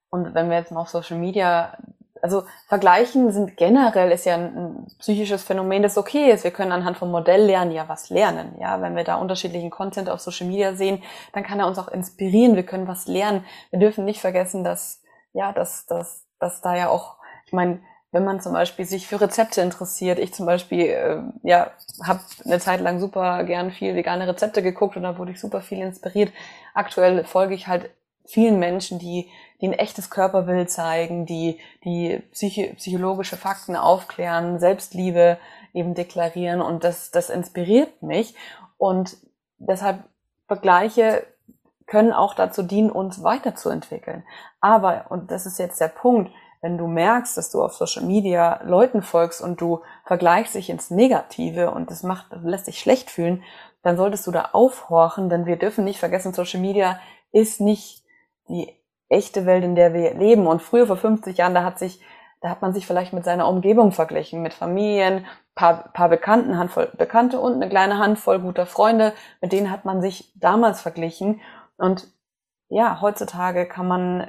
Und 0.10 0.34
wenn 0.34 0.50
wir 0.50 0.58
jetzt 0.58 0.72
mal 0.72 0.82
auf 0.82 0.90
Social 0.90 1.18
Media, 1.18 1.78
also 2.22 2.44
vergleichen 2.68 3.32
sind 3.32 3.58
generell 3.58 4.12
ist 4.12 4.26
ja 4.26 4.36
ein, 4.36 4.88
psychisches 5.00 5.44
Phänomen, 5.44 5.84
das 5.84 5.98
okay 5.98 6.32
ist. 6.32 6.44
Wir 6.44 6.52
können 6.52 6.72
anhand 6.72 6.98
vom 6.98 7.12
Modell 7.12 7.46
lernen, 7.46 7.72
ja 7.72 7.88
was 7.88 8.10
lernen. 8.10 8.56
Ja, 8.60 8.82
wenn 8.82 8.96
wir 8.96 9.04
da 9.04 9.16
unterschiedlichen 9.16 9.70
Content 9.70 10.10
auf 10.10 10.20
Social 10.20 10.48
Media 10.48 10.76
sehen, 10.76 11.02
dann 11.34 11.44
kann 11.44 11.60
er 11.60 11.68
uns 11.68 11.80
auch 11.80 11.88
inspirieren. 11.88 12.56
Wir 12.56 12.66
können 12.66 12.88
was 12.88 13.08
lernen. 13.08 13.46
Wir 13.70 13.80
dürfen 13.80 14.06
nicht 14.06 14.22
vergessen, 14.22 14.64
dass 14.64 15.02
ja, 15.34 15.54
dass 15.54 15.86
dass 15.86 16.28
dass 16.40 16.62
da 16.62 16.76
ja 16.76 16.90
auch, 16.90 17.18
ich 17.46 17.54
meine, 17.54 17.82
wenn 18.12 18.26
man 18.26 18.41
zum 18.41 18.54
Beispiel 18.54 18.86
sich 18.86 19.08
für 19.08 19.21
Rezepte 19.21 19.62
interessiert. 19.62 20.19
Ich 20.19 20.34
zum 20.34 20.45
Beispiel, 20.45 20.86
äh, 20.86 21.21
ja, 21.43 21.71
habe 22.04 22.19
eine 22.45 22.60
Zeit 22.60 22.82
lang 22.82 23.00
super 23.00 23.43
gern 23.45 23.71
viel 23.71 23.95
vegane 23.95 24.28
Rezepte 24.28 24.62
geguckt 24.62 24.97
und 24.97 25.04
da 25.04 25.17
wurde 25.17 25.32
ich 25.32 25.39
super 25.39 25.62
viel 25.62 25.80
inspiriert. 25.80 26.32
Aktuell 26.74 27.24
folge 27.24 27.56
ich 27.56 27.67
halt 27.67 27.89
vielen 28.26 28.60
Menschen, 28.60 29.00
die, 29.00 29.30
die 29.62 29.67
ein 29.67 29.74
echtes 29.74 30.10
Körperbild 30.10 30.69
zeigen, 30.69 31.26
die, 31.26 31.60
die 31.84 32.21
psychi 32.32 32.74
psychologische 32.76 33.38
Fakten 33.38 33.76
aufklären, 33.76 34.60
Selbstliebe 34.60 35.38
eben 35.74 35.93
deklarieren 35.93 36.62
und 36.62 36.84
das, 36.84 37.12
das 37.12 37.30
inspiriert 37.30 38.04
mich 38.04 38.36
und 38.78 39.17
deshalb 39.58 40.04
Vergleiche 40.47 41.26
können 41.88 42.12
auch 42.13 42.34
dazu 42.34 42.63
dienen, 42.63 42.89
uns 42.89 43.24
weiterzuentwickeln. 43.24 44.24
Aber, 44.60 45.06
und 45.10 45.32
das 45.32 45.45
ist 45.45 45.60
jetzt 45.60 45.80
der 45.80 45.89
Punkt, 45.89 46.32
wenn 46.62 46.78
du 46.78 46.88
merkst, 46.88 47.36
dass 47.38 47.50
du 47.50 47.63
auf 47.63 47.74
Social 47.74 48.06
Media 48.06 48.62
Leuten 48.63 49.02
folgst 49.02 49.41
und 49.41 49.60
du 49.60 49.82
vergleichst 50.06 50.56
dich 50.56 50.69
ins 50.69 50.91
Negative 50.91 51.71
und 51.71 51.89
das 51.89 52.04
macht, 52.04 52.28
lässt 52.43 52.67
dich 52.67 52.80
schlecht 52.80 53.10
fühlen, 53.10 53.43
dann 53.84 53.97
solltest 53.97 54.28
du 54.28 54.32
da 54.32 54.50
aufhorchen, 54.54 55.30
denn 55.30 55.47
wir 55.47 55.58
dürfen 55.58 55.84
nicht 55.84 56.00
vergessen, 56.00 56.34
Social 56.34 56.62
Media 56.62 57.00
ist 57.32 57.62
nicht 57.62 58.04
die 58.47 58.71
echte 59.10 59.45
Welt, 59.45 59.63
in 59.63 59.76
der 59.76 59.93
wir 59.93 60.13
leben. 60.13 60.47
Und 60.47 60.62
früher, 60.62 60.88
vor 60.88 60.97
50 60.97 61.38
Jahren, 61.38 61.56
da 61.56 61.63
hat 61.63 61.80
sich, 61.80 62.00
da 62.41 62.50
hat 62.50 62.62
man 62.62 62.74
sich 62.74 62.86
vielleicht 62.86 63.13
mit 63.13 63.26
seiner 63.26 63.47
Umgebung 63.47 63.91
verglichen, 63.91 64.41
mit 64.41 64.54
Familien, 64.54 65.26
paar, 65.56 65.91
paar 65.93 66.10
Bekannten, 66.10 66.58
Handvoll 66.58 66.91
Bekannte 66.97 67.39
und 67.39 67.56
eine 67.56 67.69
kleine 67.69 67.97
Handvoll 67.97 68.39
guter 68.39 68.65
Freunde, 68.65 69.13
mit 69.41 69.52
denen 69.52 69.71
hat 69.71 69.84
man 69.84 70.02
sich 70.02 70.32
damals 70.36 70.82
verglichen. 70.82 71.41
Und 71.78 72.08
ja, 72.69 73.02
heutzutage 73.02 73.67
kann 73.67 73.88
man 73.88 74.28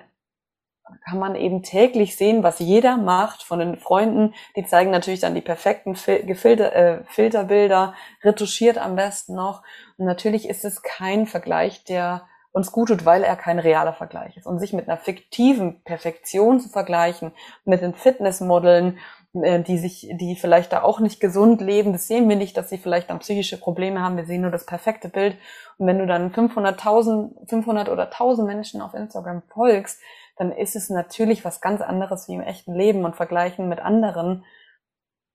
kann 1.05 1.19
man 1.19 1.35
eben 1.35 1.63
täglich 1.63 2.17
sehen, 2.17 2.43
was 2.43 2.59
jeder 2.59 2.97
macht 2.97 3.43
von 3.43 3.59
den 3.59 3.77
Freunden. 3.77 4.35
Die 4.57 4.65
zeigen 4.65 4.91
natürlich 4.91 5.21
dann 5.21 5.35
die 5.35 5.41
perfekten 5.41 5.97
Fil 5.97 6.25
Gefilter, 6.25 6.75
äh, 6.75 7.05
Filterbilder, 7.09 7.95
retuschiert 8.23 8.79
am 8.79 8.97
besten 8.97 9.35
noch. 9.35 9.63
Und 9.97 10.07
natürlich 10.07 10.49
ist 10.49 10.65
es 10.65 10.83
kein 10.83 11.27
Vergleich, 11.27 11.85
der 11.85 12.27
uns 12.53 12.71
gut 12.71 12.89
tut, 12.89 13.05
weil 13.05 13.23
er 13.23 13.37
kein 13.37 13.59
realer 13.59 13.95
Vergleich 13.95 14.37
ist. 14.37 14.47
Und 14.47 14.59
sich 14.59 14.73
mit 14.73 14.89
einer 14.89 14.99
fiktiven 14.99 15.83
Perfektion 15.83 16.61
zu 16.61 16.69
vergleichen, 16.69 17.33
mit 17.65 17.81
den 17.81 17.95
Fitnessmodeln, 17.95 18.99
äh, 19.35 19.63
die 19.63 19.79
sich, 19.79 20.09
die 20.13 20.37
vielleicht 20.37 20.73
da 20.73 20.83
auch 20.83 21.01
nicht 21.01 21.19
gesund 21.21 21.63
leben, 21.63 21.93
das 21.93 22.07
sehen 22.07 22.29
wir 22.29 22.37
nicht, 22.37 22.57
dass 22.57 22.69
sie 22.69 22.77
vielleicht 22.77 23.09
dann 23.09 23.21
psychische 23.21 23.59
Probleme 23.59 24.03
haben. 24.03 24.19
Wir 24.19 24.27
sehen 24.27 24.43
nur 24.43 24.51
das 24.51 24.67
perfekte 24.67 25.09
Bild. 25.09 25.37
Und 25.79 25.87
wenn 25.87 25.99
du 25.99 26.07
dann 26.07 26.33
500.000, 26.33 27.49
500 27.49 27.89
oder 27.89 28.05
1000 28.05 28.47
Menschen 28.47 28.83
auf 28.83 28.93
Instagram 28.93 29.43
folgst, 29.49 29.99
dann 30.43 30.51
ist 30.51 30.75
es 30.75 30.91
natürlich 30.91 31.45
was 31.45 31.61
ganz 31.61 31.81
anderes 31.81 32.27
wie 32.27 32.35
im 32.35 32.41
echten 32.41 32.75
Leben 32.75 33.05
und 33.05 33.15
vergleichen 33.15 33.69
mit 33.69 33.79
anderen 33.79 34.45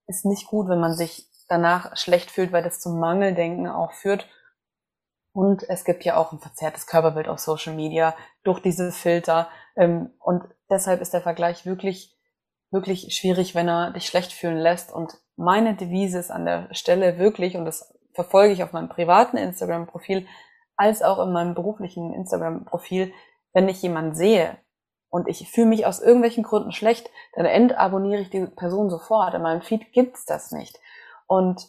ist 0.05 0.25
nicht 0.25 0.47
gut, 0.47 0.67
wenn 0.67 0.81
man 0.81 0.93
sich 0.93 1.29
danach 1.47 1.95
schlecht 1.95 2.29
fühlt, 2.29 2.51
weil 2.51 2.63
das 2.63 2.81
zum 2.81 2.99
Mangeldenken 2.99 3.67
auch 3.67 3.93
führt. 3.93 4.27
Und 5.31 5.63
es 5.69 5.85
gibt 5.85 6.03
ja 6.03 6.17
auch 6.17 6.33
ein 6.33 6.39
verzerrtes 6.39 6.87
Körperbild 6.87 7.29
auf 7.29 7.39
Social 7.39 7.73
Media 7.73 8.17
durch 8.43 8.59
diese 8.59 8.91
Filter. 8.91 9.47
Ähm, 9.77 10.11
und 10.19 10.43
deshalb 10.69 10.99
ist 10.99 11.13
der 11.13 11.21
Vergleich 11.21 11.65
wirklich, 11.65 12.13
wirklich 12.69 13.15
schwierig, 13.15 13.55
wenn 13.55 13.69
er 13.69 13.91
dich 13.91 14.07
schlecht 14.07 14.33
fühlen 14.33 14.57
lässt. 14.57 14.91
Und 14.91 15.21
meine 15.37 15.73
Devise 15.75 16.19
ist 16.19 16.31
an 16.31 16.45
der 16.45 16.67
Stelle 16.73 17.17
wirklich, 17.17 17.55
und 17.55 17.63
das 17.63 17.97
verfolge 18.13 18.53
ich 18.53 18.61
auf 18.61 18.73
meinem 18.73 18.89
privaten 18.89 19.37
Instagram-Profil, 19.37 20.27
als 20.75 21.01
auch 21.01 21.25
in 21.25 21.31
meinem 21.31 21.55
beruflichen 21.55 22.13
Instagram-Profil, 22.13 23.13
wenn 23.53 23.69
ich 23.69 23.81
jemanden 23.81 24.15
sehe, 24.15 24.57
und 25.09 25.27
ich 25.27 25.49
fühle 25.49 25.67
mich 25.67 25.85
aus 25.85 26.01
irgendwelchen 26.01 26.43
Gründen 26.43 26.71
schlecht, 26.71 27.09
dann 27.33 27.45
entabonniere 27.45 28.21
ich 28.21 28.29
diese 28.29 28.47
Person 28.47 28.89
sofort. 28.89 29.33
In 29.33 29.41
meinem 29.41 29.61
Feed 29.61 29.91
gibt's 29.93 30.25
das 30.25 30.51
nicht. 30.51 30.79
Und 31.27 31.67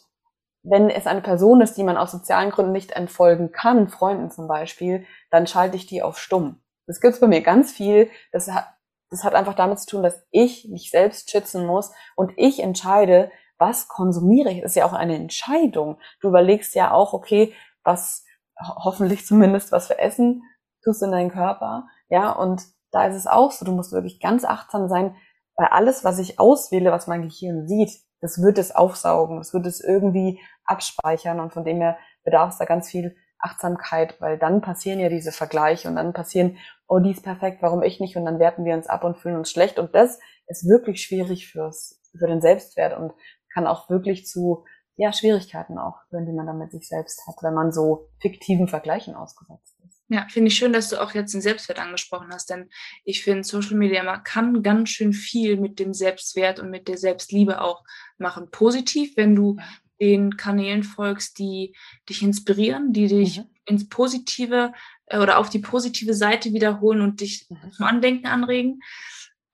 wenn 0.63 0.91
es 0.91 1.07
eine 1.07 1.21
Person 1.21 1.61
ist, 1.61 1.77
die 1.77 1.85
man 1.85 1.97
aus 1.97 2.11
sozialen 2.11 2.51
Gründen 2.51 2.73
nicht 2.73 2.93
entfolgen 2.93 3.53
kann, 3.53 3.89
Freunden 3.89 4.31
zum 4.31 4.49
Beispiel, 4.49 5.07
dann 5.31 5.47
schalte 5.47 5.77
ich 5.77 5.87
die 5.87 6.03
auf 6.03 6.19
stumm. 6.19 6.61
Das 6.87 7.01
gibt's 7.01 7.21
bei 7.21 7.27
mir 7.27 7.43
ganz 7.43 7.73
viel. 7.73 8.11
Das 8.33 8.51
hat, 8.51 8.67
das 9.11 9.25
hat 9.25 9.35
einfach 9.35 9.55
damit 9.55 9.79
zu 9.79 9.87
tun, 9.87 10.03
dass 10.03 10.27
ich 10.31 10.69
mich 10.69 10.91
selbst 10.91 11.31
schützen 11.31 11.67
muss 11.67 11.93
und 12.17 12.33
ich 12.37 12.61
entscheide, 12.61 13.31
was 13.59 13.89
konsumiere 13.89 14.51
ich. 14.51 14.63
Das 14.63 14.73
ist 14.73 14.77
ja 14.77 14.87
auch 14.87 14.93
eine 14.93 15.17
Entscheidung. 15.17 15.99
Du 16.21 16.29
überlegst 16.29 16.75
ja 16.75 16.93
auch, 16.93 17.13
okay, 17.13 17.55
was, 17.83 18.25
hoffentlich 18.59 19.27
zumindest, 19.27 19.73
was 19.73 19.87
für 19.87 19.99
Essen 19.99 20.43
tust 20.83 21.03
du 21.03 21.07
in 21.07 21.13
deinen 21.13 21.31
Körper. 21.31 21.87
Ja, 22.09 22.33
und 22.33 22.63
da 22.91 23.07
ist 23.07 23.17
es 23.17 23.27
auch 23.27 23.53
so, 23.53 23.65
du 23.65 23.73
musst 23.73 23.93
wirklich 23.93 24.21
ganz 24.21 24.45
achtsam 24.45 24.89
sein, 24.89 25.15
weil 25.57 25.69
alles, 25.69 26.05
was 26.05 26.19
ich 26.19 26.39
auswähle, 26.39 26.93
was 26.93 27.07
mein 27.07 27.23
Gehirn 27.23 27.67
sieht, 27.67 27.91
das 28.21 28.41
wird 28.43 28.59
es 28.59 28.75
aufsaugen, 28.75 29.39
das 29.39 29.53
wird 29.53 29.67
es 29.67 29.81
irgendwie 29.81 30.41
abspeichern 30.65 31.41
und 31.41 31.53
von 31.53 31.65
dem 31.65 31.79
her 31.79 31.99
bedarf 32.25 32.53
es 32.53 32.59
da 32.59 32.65
ganz 32.65 32.89
viel 32.89 33.17
Achtsamkeit, 33.39 34.21
weil 34.21 34.39
dann 34.39 34.61
passieren 34.61 34.99
ja 34.99 35.09
diese 35.09 35.33
Vergleiche 35.33 35.89
und 35.89 35.97
dann 35.97 36.13
passieren, 36.13 36.59
oh, 36.89 36.99
die 36.99 37.13
ist 37.13 37.23
perfekt, 37.23 37.63
warum 37.63 37.83
ich 37.83 38.01
nicht? 38.01 38.17
Und 38.17 38.25
dann 38.25 38.41
werten 38.41 38.65
wir 38.65 38.75
uns 38.75 38.89
ab 38.89 39.05
und 39.05 39.17
fühlen 39.19 39.37
uns 39.37 39.51
schlecht 39.51 39.79
und 39.79 39.95
das 39.95 40.19
ist 40.49 40.69
wirklich 40.69 41.03
schwierig 41.03 41.51
fürs, 41.51 42.01
für 42.19 42.27
den 42.27 42.41
Selbstwert 42.41 42.99
und 42.99 43.13
kann 43.53 43.67
auch 43.67 43.89
wirklich 43.91 44.27
zu, 44.27 44.65
ja, 44.97 45.13
Schwierigkeiten 45.13 45.79
auch 45.79 46.01
führen, 46.09 46.27
die 46.27 46.33
man 46.33 46.47
dann 46.47 46.59
mit 46.59 46.73
sich 46.73 46.89
selbst 46.89 47.27
hat, 47.29 47.37
wenn 47.43 47.55
man 47.55 47.71
so 47.71 48.09
fiktiven 48.21 48.67
Vergleichen 48.67 49.15
ausgesetzt. 49.15 49.78
Ja, 50.11 50.27
finde 50.31 50.49
ich 50.49 50.57
schön, 50.57 50.73
dass 50.73 50.89
du 50.89 51.01
auch 51.01 51.13
jetzt 51.15 51.35
den 51.35 51.43
Selbstwert 51.43 51.79
angesprochen 51.79 52.29
hast, 52.33 52.49
denn 52.49 52.71
ich 53.05 53.23
finde, 53.23 53.45
Social 53.45 53.77
Media 53.77 54.19
kann 54.19 54.63
ganz 54.63 54.89
schön 54.89 55.13
viel 55.13 55.59
mit 55.59 55.79
dem 55.79 55.93
Selbstwert 55.93 56.61
und 56.61 56.71
mit 56.71 56.89
der 56.89 56.97
Selbstliebe 56.97 57.61
auch 57.61 57.85
machen. 58.17 58.51
Positiv, 58.51 59.17
wenn 59.17 59.37
du 59.37 59.59
den 60.01 60.37
Kanälen 60.37 60.83
folgst, 60.83 61.39
die 61.39 61.75
dich 62.09 62.23
inspirieren, 62.23 62.93
die 62.93 63.09
dich 63.09 63.39
mhm. 63.39 63.51
ins 63.67 63.89
Positive 63.89 64.73
äh, 65.07 65.19
oder 65.19 65.39
auf 65.39 65.51
die 65.51 65.59
positive 65.59 66.15
Seite 66.15 66.53
wiederholen 66.53 67.03
und 67.03 67.21
dich 67.21 67.47
mhm. 67.51 67.73
zum 67.73 67.85
Andenken 67.85 68.27
anregen. 68.27 68.81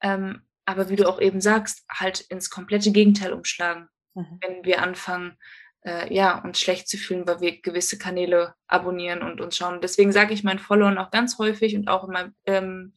Ähm, 0.03 0.43
aber 0.67 0.89
wie 0.89 0.97
du 0.97 1.09
auch 1.09 1.21
eben 1.21 1.41
sagst, 1.41 1.85
halt 1.91 2.21
ins 2.21 2.49
komplette 2.51 2.93
Gegenteil 2.93 3.33
umschlagen. 3.33 3.89
mhm. 4.15 4.39
wenn 4.41 4.65
wir 4.65 4.83
anfangen, 4.83 5.37
äh, 5.85 6.13
ja, 6.13 6.43
uns 6.43 6.61
schlecht 6.61 6.89
zu 6.89 6.97
fühlen, 6.97 7.27
weil 7.27 7.41
wir 7.41 7.61
gewisse 7.61 7.99
Kanäle 7.99 8.55
abonnieren 8.67 9.23
und 9.23 9.41
uns 9.41 9.57
schauen. 9.57 9.81
Deswegen 9.81 10.13
sage 10.13 10.35
ich 10.35 10.45
meinen 10.45 10.59
Followern 10.59 10.99
auch 10.99 11.11
ganz 11.11 11.39
häufig 11.39 11.77
und 11.77 11.89
auch 11.89 12.05
in 12.05 12.13
meinem, 12.13 12.35
ähm, 12.47 12.95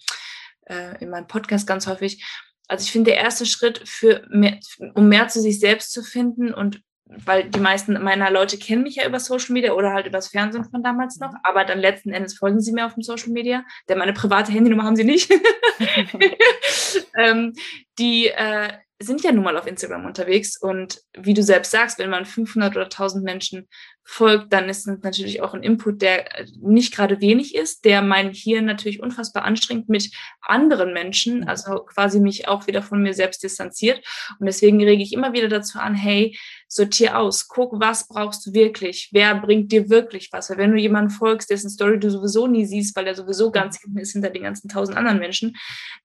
äh, 0.65 1.02
in 1.04 1.10
meinem 1.10 1.28
Podcast 1.28 1.67
ganz 1.67 1.88
häufig, 1.88 2.26
also 2.67 2.84
ich 2.84 2.91
finde, 2.91 3.12
der 3.12 3.19
erste 3.19 3.45
Schritt 3.45 3.88
für 3.88 4.26
mehr, 4.30 4.60
um 4.93 5.08
mehr 5.08 5.28
zu 5.28 5.41
sich 5.41 5.60
selbst 5.60 5.91
zu 5.91 6.04
finden 6.04 6.54
und 6.54 6.82
weil 7.10 7.50
die 7.50 7.62
meisten 7.62 7.93
meiner 8.04 8.30
Leute 8.30 8.58
kennen 8.58 8.84
mich 8.84 8.95
ja 8.95 9.08
über 9.08 9.21
Social 9.21 9.54
Media 9.54 9.71
oder 9.71 9.93
halt 9.93 10.08
über 10.08 10.17
das 10.17 10.28
Fernsehen 10.28 10.65
von 10.65 10.84
damals 10.84 11.19
noch, 11.19 11.34
aber 11.43 11.63
dann 11.63 11.80
letzten 11.80 12.12
Endes 12.12 12.38
folgen 12.38 12.60
sie 12.60 12.73
mir 12.73 12.86
auf 12.86 12.95
dem 12.95 13.04
Social 13.04 13.30
Media, 13.30 13.63
denn 13.88 13.97
meine 13.97 14.12
private 14.12 14.52
Handynummer 14.52 14.84
haben 14.84 14.97
sie 14.97 15.06
nicht. 15.06 15.32
ähm, 17.17 17.54
die 17.97 18.28
äh, 18.28 18.73
sind 18.99 19.23
ja 19.23 19.31
nun 19.31 19.43
mal 19.43 19.57
auf 19.57 19.67
Instagram 19.67 20.05
unterwegs 20.05 20.60
und 20.60 21.01
wie 21.15 21.33
du 21.36 21.43
selbst 21.43 21.71
sagst, 21.71 21.99
wenn 21.99 22.10
man 22.10 22.25
500 22.25 22.75
oder 22.75 22.86
1000 22.86 23.23
Menschen 23.23 23.67
folgt, 24.03 24.53
dann 24.53 24.69
ist 24.69 24.88
das 24.88 24.99
natürlich 25.03 25.41
auch 25.41 25.53
ein 25.53 25.63
Input, 25.63 26.01
der 26.01 26.39
äh, 26.39 26.45
nicht 26.62 26.95
gerade 26.95 27.19
wenig 27.19 27.53
ist, 27.53 27.83
der 27.86 28.01
mein 28.01 28.31
Hirn 28.31 28.65
natürlich 28.65 29.01
unfassbar 29.01 29.43
anstrengt 29.43 29.89
mit 29.89 30.10
anderen 30.41 30.93
Menschen, 30.93 31.41
mhm. 31.41 31.47
also 31.47 31.79
quasi 31.83 32.19
mich 32.19 32.47
auch 32.47 32.67
wieder 32.67 32.81
von 32.81 33.01
mir 33.01 33.13
selbst 33.13 33.43
distanziert. 33.43 34.03
Und 34.39 34.45
deswegen 34.45 34.81
rege 34.81 35.03
ich 35.03 35.13
immer 35.13 35.33
wieder 35.33 35.49
dazu 35.49 35.77
an, 35.77 35.93
hey, 35.93 36.38
sortier 36.67 37.17
aus, 37.17 37.47
guck, 37.47 37.80
was 37.80 38.08
brauchst 38.08 38.45
du 38.45 38.53
wirklich, 38.53 39.10
wer 39.13 39.36
bringt 39.36 39.71
dir 39.71 39.89
wirklich 39.89 40.30
was. 40.32 40.49
Weil 40.49 40.58
wenn 40.58 40.71
du 40.71 40.77
jemanden 40.77 41.10
folgst, 41.10 41.49
dessen 41.49 41.69
Story 41.69 41.99
du 41.99 42.10
sowieso 42.10 42.47
nie 42.47 42.65
siehst, 42.65 42.95
weil 42.95 43.08
er 43.08 43.15
sowieso 43.15 43.51
ganz 43.51 43.80
hinten 43.80 43.99
ist 43.99 44.12
hinter 44.12 44.30
den 44.30 44.43
ganzen 44.43 44.69
tausend 44.69 44.97
anderen 44.97 45.19
Menschen, 45.19 45.56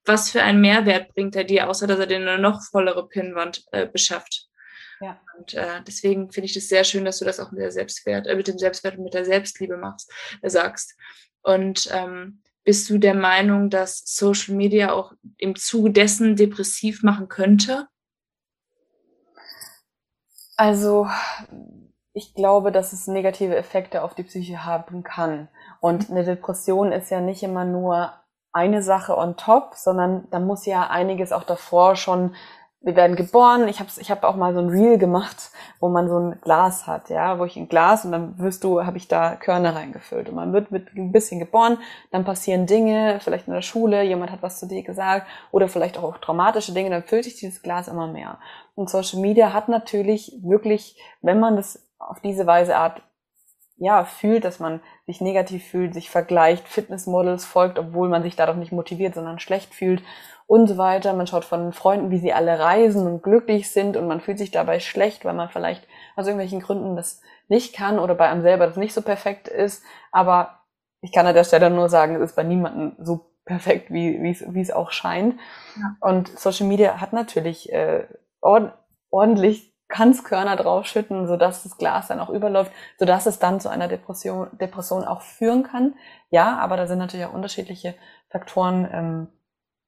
was 0.05 0.31
für 0.31 0.43
einen 0.43 0.61
Mehrwert 0.61 1.13
bringt 1.15 1.35
er 1.37 1.45
dir, 1.45 1.69
außer 1.69 1.87
dass 1.87 1.99
er 1.99 2.07
dir 2.07 2.17
eine 2.17 2.39
noch 2.39 2.63
vollere 2.63 3.09
Pinnwand 3.09 3.65
äh, 3.73 3.87
beschafft. 3.87 4.49
Ja. 5.01 5.21
Und 5.37 5.55
äh, 5.55 5.83
deswegen 5.87 6.31
finde 6.31 6.47
ich 6.47 6.55
das 6.55 6.69
sehr 6.69 6.85
schön, 6.85 7.05
dass 7.05 7.19
du 7.19 7.25
das 7.25 7.41
auch 7.41 7.51
mit 7.51 7.61
der 7.61 7.73
Selbstwert, 7.73 8.29
äh, 8.29 8.37
mit 8.37 8.47
dem 8.47 8.59
Selbstwert 8.59 8.97
und 8.97 9.05
mit 9.05 9.15
der 9.15 9.25
Selbstliebe 9.25 9.77
machst, 9.77 10.13
äh, 10.43 10.49
sagst. 10.49 10.97
Und 11.43 11.89
ähm, 11.93 12.41
bist 12.63 12.89
du 12.89 12.99
der 12.99 13.15
Meinung, 13.15 13.69
dass 13.69 14.05
Social 14.07 14.55
Media 14.55 14.93
auch 14.93 15.13
im 15.39 15.57
Zuge 15.57 15.91
dessen 15.91 16.37
depressiv 16.37 17.03
machen 17.03 17.29
könnte? 17.29 17.89
Also 20.57 21.09
ich 22.15 22.35
glaube, 22.35 22.73
dass 22.73 22.93
es 22.93 23.07
negative 23.07 23.57
Effekte 23.57 24.03
auf 24.03 24.15
die 24.15 24.23
Psyche 24.23 24.65
haben 24.65 25.03
kann. 25.03 25.49
Und 25.81 26.11
eine 26.11 26.25
Depression 26.25 26.93
ist 26.93 27.11
ja 27.11 27.21
nicht 27.21 27.43
immer 27.43 27.65
nur 27.65 28.13
eine 28.53 28.83
Sache 28.83 29.17
on 29.17 29.37
top, 29.37 29.75
sondern 29.75 30.29
da 30.31 30.39
muss 30.39 30.67
ja 30.67 30.89
einiges 30.89 31.33
auch 31.33 31.45
davor 31.45 31.97
schon 31.97 32.35
wir 32.83 32.97
werden 32.97 33.17
geboren. 33.17 33.69
Ich 33.69 33.79
habe 33.81 33.91
ich 33.97 34.11
hab 34.11 34.25
auch 34.25 34.37
mal 34.37 34.55
so 34.55 34.61
ein 34.61 34.69
Reel 34.69 34.99
gemacht, 34.99 35.51
wo 35.81 35.89
man 35.89 36.09
so 36.09 36.19
ein 36.19 36.41
Glas 36.41 36.87
hat, 36.87 37.11
ja, 37.11 37.39
wo 37.39 37.45
ich 37.45 37.57
ein 37.57 37.69
Glas 37.69 38.05
und 38.05 38.13
dann 38.13 38.39
wirst 38.39 38.65
du, 38.65 38.85
habe 38.85 38.97
ich 38.97 39.09
da 39.09 39.37
Körner 39.37 39.75
reingefüllt 39.77 40.29
und 40.29 40.35
man 40.35 40.53
wird 40.53 40.71
mit 40.71 40.93
ein 40.95 41.13
bisschen 41.13 41.39
geboren, 41.39 41.79
dann 42.11 42.25
passieren 42.25 42.67
Dinge, 42.67 43.19
vielleicht 43.21 43.47
in 43.47 43.55
der 43.55 43.63
Schule, 43.63 44.03
jemand 44.03 44.33
hat 44.33 44.43
was 44.43 44.59
zu 44.59 44.67
dir 44.67 44.83
gesagt 44.83 45.27
oder 45.53 45.69
vielleicht 45.69 45.99
auch 45.99 46.19
traumatische 46.19 46.73
Dinge, 46.73 46.91
dann 46.91 47.05
füllt 47.05 47.25
sich 47.25 47.37
dieses 47.37 47.63
Glas 47.63 47.89
immer 47.89 48.07
mehr. 48.07 48.39
Und 48.75 48.91
Social 48.91 49.21
Media 49.21 49.53
hat 49.53 49.69
natürlich 49.69 50.39
wirklich, 50.43 51.01
wenn 51.21 51.39
man 51.39 51.57
das 51.57 51.89
auf 51.99 52.21
diese 52.21 52.47
Weise 52.47 52.77
Art 52.77 53.03
ja, 53.83 54.05
fühlt, 54.05 54.45
dass 54.45 54.61
man 54.61 54.81
sich 55.07 55.21
negativ 55.21 55.67
fühlt, 55.67 55.93
sich 55.93 56.09
vergleicht, 56.09 56.69
Fitnessmodels 56.69 57.45
folgt, 57.45 57.81
obwohl 57.81 58.09
man 58.09 58.23
sich 58.23 58.37
dadurch 58.37 58.57
nicht 58.57 58.71
motiviert, 58.71 59.15
sondern 59.17 59.41
schlecht 59.41 59.75
fühlt 59.75 60.05
und 60.47 60.69
so 60.69 60.79
weiter. 60.79 61.13
Man 61.15 61.27
schaut 61.27 61.45
von 61.45 61.73
Freunden, 61.73 62.13
wie 62.13 62.19
sie 62.19 62.33
alle 62.33 62.61
reisen 62.61 63.09
und 63.09 63.25
glücklich 63.25 63.73
sind 63.73 63.97
und 63.97 64.07
man 64.07 64.21
fühlt 64.21 64.39
sich 64.39 64.53
dabei 64.53 64.79
schlecht, 64.79 65.25
weil 65.25 65.35
man 65.35 65.49
vielleicht 65.49 65.89
aus 66.15 66.27
irgendwelchen 66.27 66.61
Gründen 66.61 66.95
das 66.95 67.23
nicht 67.49 67.75
kann 67.75 67.99
oder 67.99 68.15
bei 68.15 68.29
einem 68.29 68.43
selber 68.43 68.69
das 68.69 68.77
nicht 68.77 68.95
so 68.95 69.03
perfekt 69.03 69.49
ist. 69.49 69.83
Aber 70.13 70.61
ich 71.01 71.11
kann 71.11 71.27
an 71.27 71.35
der 71.35 71.43
Stelle 71.43 71.69
nur 71.69 71.89
sagen, 71.89 72.15
es 72.15 72.31
ist 72.31 72.37
bei 72.37 72.45
niemandem 72.45 72.95
so 73.05 73.33
perfekt, 73.45 73.91
wie, 73.93 74.23
wie 74.23 74.61
es 74.61 74.71
auch 74.71 74.93
scheint. 74.93 75.41
Ja. 75.77 75.97
Und 76.09 76.29
Social 76.39 76.69
Media 76.69 77.01
hat 77.01 77.13
natürlich 77.13 77.73
äh, 77.73 78.07
ord 78.41 78.79
ordentlich 79.11 79.72
Kanzkörner 79.93 80.57
draufschütten, 80.57 81.27
sodass 81.29 81.65
das 81.65 81.77
Glas 81.77 82.09
dann 82.09 82.19
auch 82.19 82.31
überläuft, 82.31 82.73
sodass 82.99 83.27
es 83.27 83.39
dann 83.39 83.61
zu 83.61 83.69
einer 83.69 83.89
Depression, 83.89 84.49
Depression 84.59 85.05
auch 85.05 85.21
führen 85.21 85.65
kann. 85.65 85.95
Ja, 86.31 86.59
aber 86.59 86.79
da 86.79 86.87
sind 86.87 86.99
natürlich 86.99 87.27
auch 87.27 87.35
unterschiedliche 87.35 87.95
Faktoren 88.31 88.89
ähm, 88.91 89.29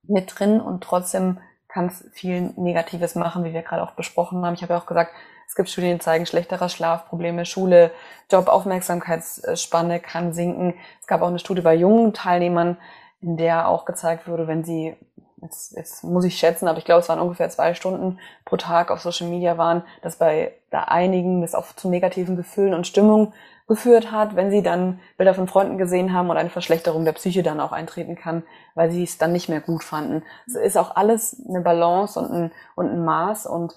mit 0.07 0.39
drin 0.39 0.61
und 0.61 0.85
trotzdem 0.85 1.39
kann 1.69 1.87
es 1.87 2.05
viel 2.13 2.53
Negatives 2.57 3.15
machen, 3.15 3.45
wie 3.45 3.55
wir 3.55 3.63
gerade 3.63 3.83
auch 3.83 3.93
besprochen 3.93 4.45
haben. 4.45 4.55
Ich 4.55 4.63
habe 4.63 4.75
ja 4.75 4.79
auch 4.79 4.87
gesagt, 4.87 5.11
es 5.49 5.55
gibt 5.55 5.71
Studien, 5.71 5.95
die 5.95 6.05
zeigen 6.05 6.27
schlechterer 6.27 6.69
Schlaf, 6.69 7.09
Probleme, 7.09 7.47
Schule, 7.47 7.91
Job, 8.31 8.49
Aufmerksamkeitsspanne 8.49 10.01
kann 10.01 10.35
sinken. 10.35 10.75
Es 11.01 11.07
gab 11.07 11.23
auch 11.23 11.29
eine 11.29 11.39
Studie 11.39 11.63
bei 11.63 11.75
jungen 11.75 12.13
Teilnehmern, 12.13 12.77
in 13.23 13.39
der 13.39 13.69
auch 13.69 13.87
gezeigt 13.87 14.29
wurde, 14.29 14.47
wenn 14.47 14.65
sie, 14.65 14.97
jetzt, 15.45 15.77
jetzt 15.77 16.05
muss 16.05 16.25
ich 16.25 16.37
schätzen, 16.37 16.69
aber 16.69 16.79
ich 16.79 16.85
glaube, 16.85 17.01
es 17.01 17.09
waren 17.09 17.21
ungefähr 17.21 17.49
zwei 17.49 17.75
Stunden 17.75 18.19
pro 18.45 18.57
Tag 18.57 18.91
auf 18.91 19.01
Social 19.01 19.29
Media 19.29 19.57
waren, 19.57 19.83
dass 20.03 20.17
bei 20.17 20.53
da 20.71 20.85
einigen 20.85 21.43
das 21.43 21.55
auch 21.55 21.67
zu 21.77 21.89
negativen 21.89 22.37
Gefühlen 22.37 22.75
und 22.75 22.87
Stimmung 22.87 23.33
geführt 23.67 24.11
hat, 24.13 24.37
wenn 24.37 24.51
sie 24.51 24.63
dann 24.63 25.01
Bilder 25.17 25.35
von 25.35 25.49
Freunden 25.49 25.79
gesehen 25.79 26.13
haben 26.13 26.29
und 26.29 26.37
eine 26.37 26.51
Verschlechterung 26.51 27.05
der 27.05 27.13
Psyche 27.13 27.43
dann 27.43 27.61
auch 27.61 27.73
eintreten 27.73 28.17
kann, 28.17 28.43
weil 28.75 28.91
sie 28.91 29.05
es 29.05 29.17
dann 29.17 29.33
nicht 29.33 29.49
mehr 29.49 29.61
gut 29.61 29.85
fanden. 29.85 30.23
Es 30.47 30.55
ist 30.55 30.77
auch 30.77 30.97
alles 30.97 31.41
eine 31.49 31.61
Balance 31.61 32.19
und 32.19 32.31
ein, 32.31 32.53
und 32.75 32.91
ein 32.91 33.05
Maß 33.05 33.47
und 33.47 33.75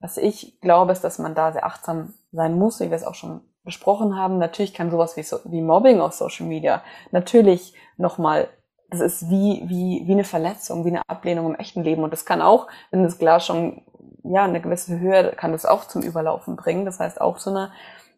was 0.00 0.18
ich 0.18 0.60
glaube, 0.60 0.92
ist, 0.92 1.02
dass 1.02 1.18
man 1.18 1.34
da 1.34 1.52
sehr 1.52 1.64
achtsam 1.64 2.12
sein 2.30 2.58
muss, 2.58 2.78
wie 2.80 2.90
wir 2.90 2.96
es 2.96 3.04
auch 3.04 3.14
schon 3.14 3.40
besprochen 3.64 4.16
haben. 4.16 4.38
Natürlich 4.38 4.74
kann 4.74 4.90
sowas 4.90 5.16
wie, 5.16 5.24
wie 5.50 5.62
Mobbing 5.62 6.00
auf 6.00 6.12
Social 6.12 6.46
Media 6.46 6.82
natürlich 7.10 7.74
nochmal, 7.96 8.48
das 8.94 9.14
ist 9.14 9.30
wie, 9.30 9.62
wie, 9.66 10.02
wie 10.06 10.12
eine 10.12 10.24
Verletzung, 10.24 10.84
wie 10.84 10.90
eine 10.90 11.02
Ablehnung 11.08 11.46
im 11.46 11.54
echten 11.54 11.82
Leben. 11.82 12.02
Und 12.04 12.12
das 12.12 12.24
kann 12.24 12.42
auch, 12.42 12.68
wenn 12.90 13.02
das 13.02 13.18
Glas 13.18 13.46
schon, 13.46 13.82
ja, 14.22 14.44
eine 14.44 14.60
gewisse 14.60 14.98
Höhe, 14.98 15.32
kann 15.36 15.52
das 15.52 15.66
auch 15.66 15.84
zum 15.84 16.02
Überlaufen 16.02 16.56
bringen. 16.56 16.84
Das 16.84 17.00
heißt 17.00 17.20
auch 17.20 17.38
so 17.38 17.50
eine 17.50 17.72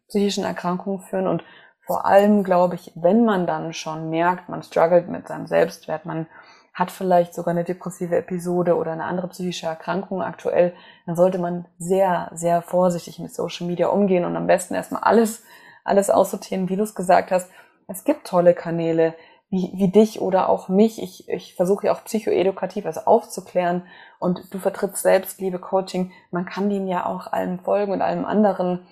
psychischen 0.07 0.45
Erkrankungen 0.45 1.01
führen 1.01 1.27
und 1.27 1.43
vor 1.85 2.05
allem 2.05 2.43
glaube 2.43 2.75
ich, 2.75 2.91
wenn 2.95 3.23
man 3.23 3.47
dann 3.47 3.73
schon 3.73 4.09
merkt, 4.09 4.49
man 4.49 4.61
struggelt 4.61 5.07
mit 5.07 5.27
seinem 5.27 5.47
Selbstwert, 5.47 6.05
man 6.05 6.27
hat 6.73 6.91
vielleicht 6.91 7.33
sogar 7.33 7.51
eine 7.51 7.63
depressive 7.63 8.15
Episode 8.15 8.75
oder 8.75 8.91
eine 8.91 9.05
andere 9.05 9.29
psychische 9.29 9.65
Erkrankung 9.65 10.21
aktuell, 10.21 10.73
dann 11.05 11.15
sollte 11.15 11.39
man 11.39 11.65
sehr, 11.79 12.29
sehr 12.33 12.61
vorsichtig 12.61 13.19
mit 13.19 13.33
Social 13.33 13.65
Media 13.65 13.87
umgehen 13.87 14.25
und 14.25 14.35
am 14.35 14.47
besten 14.47 14.75
erstmal 14.75 15.01
alles, 15.03 15.43
alles 15.83 16.09
aussortieren, 16.09 16.69
wie 16.69 16.75
du 16.75 16.83
es 16.83 16.93
gesagt 16.93 17.31
hast. 17.31 17.49
Es 17.87 18.03
gibt 18.03 18.27
tolle 18.27 18.53
Kanäle, 18.53 19.15
wie, 19.49 19.71
wie 19.75 19.91
dich 19.91 20.21
oder 20.21 20.49
auch 20.49 20.69
mich. 20.69 21.01
Ich, 21.01 21.29
ich 21.29 21.55
versuche 21.55 21.87
ja 21.87 21.93
auch 21.93 22.03
psychoedukativ 22.03 22.85
also 22.85 23.01
aufzuklären 23.01 23.87
und 24.19 24.53
du 24.53 24.59
vertrittst 24.59 25.01
selbst, 25.01 25.39
liebe 25.39 25.59
Coaching. 25.59 26.11
Man 26.31 26.45
kann 26.45 26.69
denen 26.69 26.87
ja 26.87 27.05
auch 27.05 27.27
allem 27.27 27.59
folgen 27.59 27.91
und 27.91 28.01
allem 28.01 28.25
anderen 28.25 28.85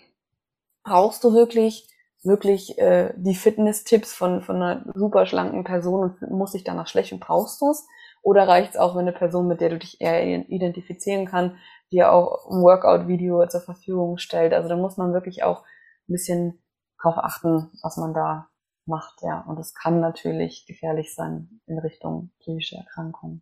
brauchst 0.83 1.23
du 1.23 1.33
wirklich 1.33 1.89
wirklich 2.25 2.77
äh, 2.79 3.13
die 3.15 3.35
Fitness-Tipps 3.35 4.13
von, 4.13 4.41
von 4.41 4.55
einer 4.55 4.83
super 4.95 5.25
schlanken 5.25 5.63
Person 5.63 6.01
und 6.01 6.31
musst 6.31 6.55
dich 6.55 6.63
danach 6.63 6.87
schlecht 6.87 7.13
und 7.13 7.19
brauchst 7.19 7.61
du 7.61 7.69
es? 7.69 7.85
Oder 8.21 8.47
reicht 8.47 8.71
es 8.71 8.77
auch, 8.77 8.95
wenn 8.95 9.01
eine 9.01 9.13
Person, 9.13 9.47
mit 9.47 9.61
der 9.61 9.69
du 9.69 9.77
dich 9.77 10.01
eher 10.01 10.23
identifizieren 10.49 11.27
kann, 11.27 11.57
dir 11.91 12.11
auch 12.11 12.49
ein 12.49 12.61
Workout-Video 12.61 13.45
zur 13.47 13.61
Verfügung 13.61 14.17
stellt? 14.17 14.53
Also 14.53 14.67
da 14.67 14.75
muss 14.75 14.97
man 14.97 15.13
wirklich 15.13 15.43
auch 15.43 15.61
ein 16.09 16.13
bisschen 16.13 16.63
drauf 16.99 17.17
achten, 17.17 17.69
was 17.83 17.97
man 17.97 18.15
da 18.15 18.47
macht, 18.87 19.21
ja. 19.21 19.41
Und 19.41 19.59
es 19.59 19.73
kann 19.73 19.99
natürlich 19.99 20.65
gefährlich 20.65 21.13
sein 21.13 21.61
in 21.65 21.79
Richtung 21.79 22.31
psychische 22.39 22.77
Erkrankungen. 22.77 23.41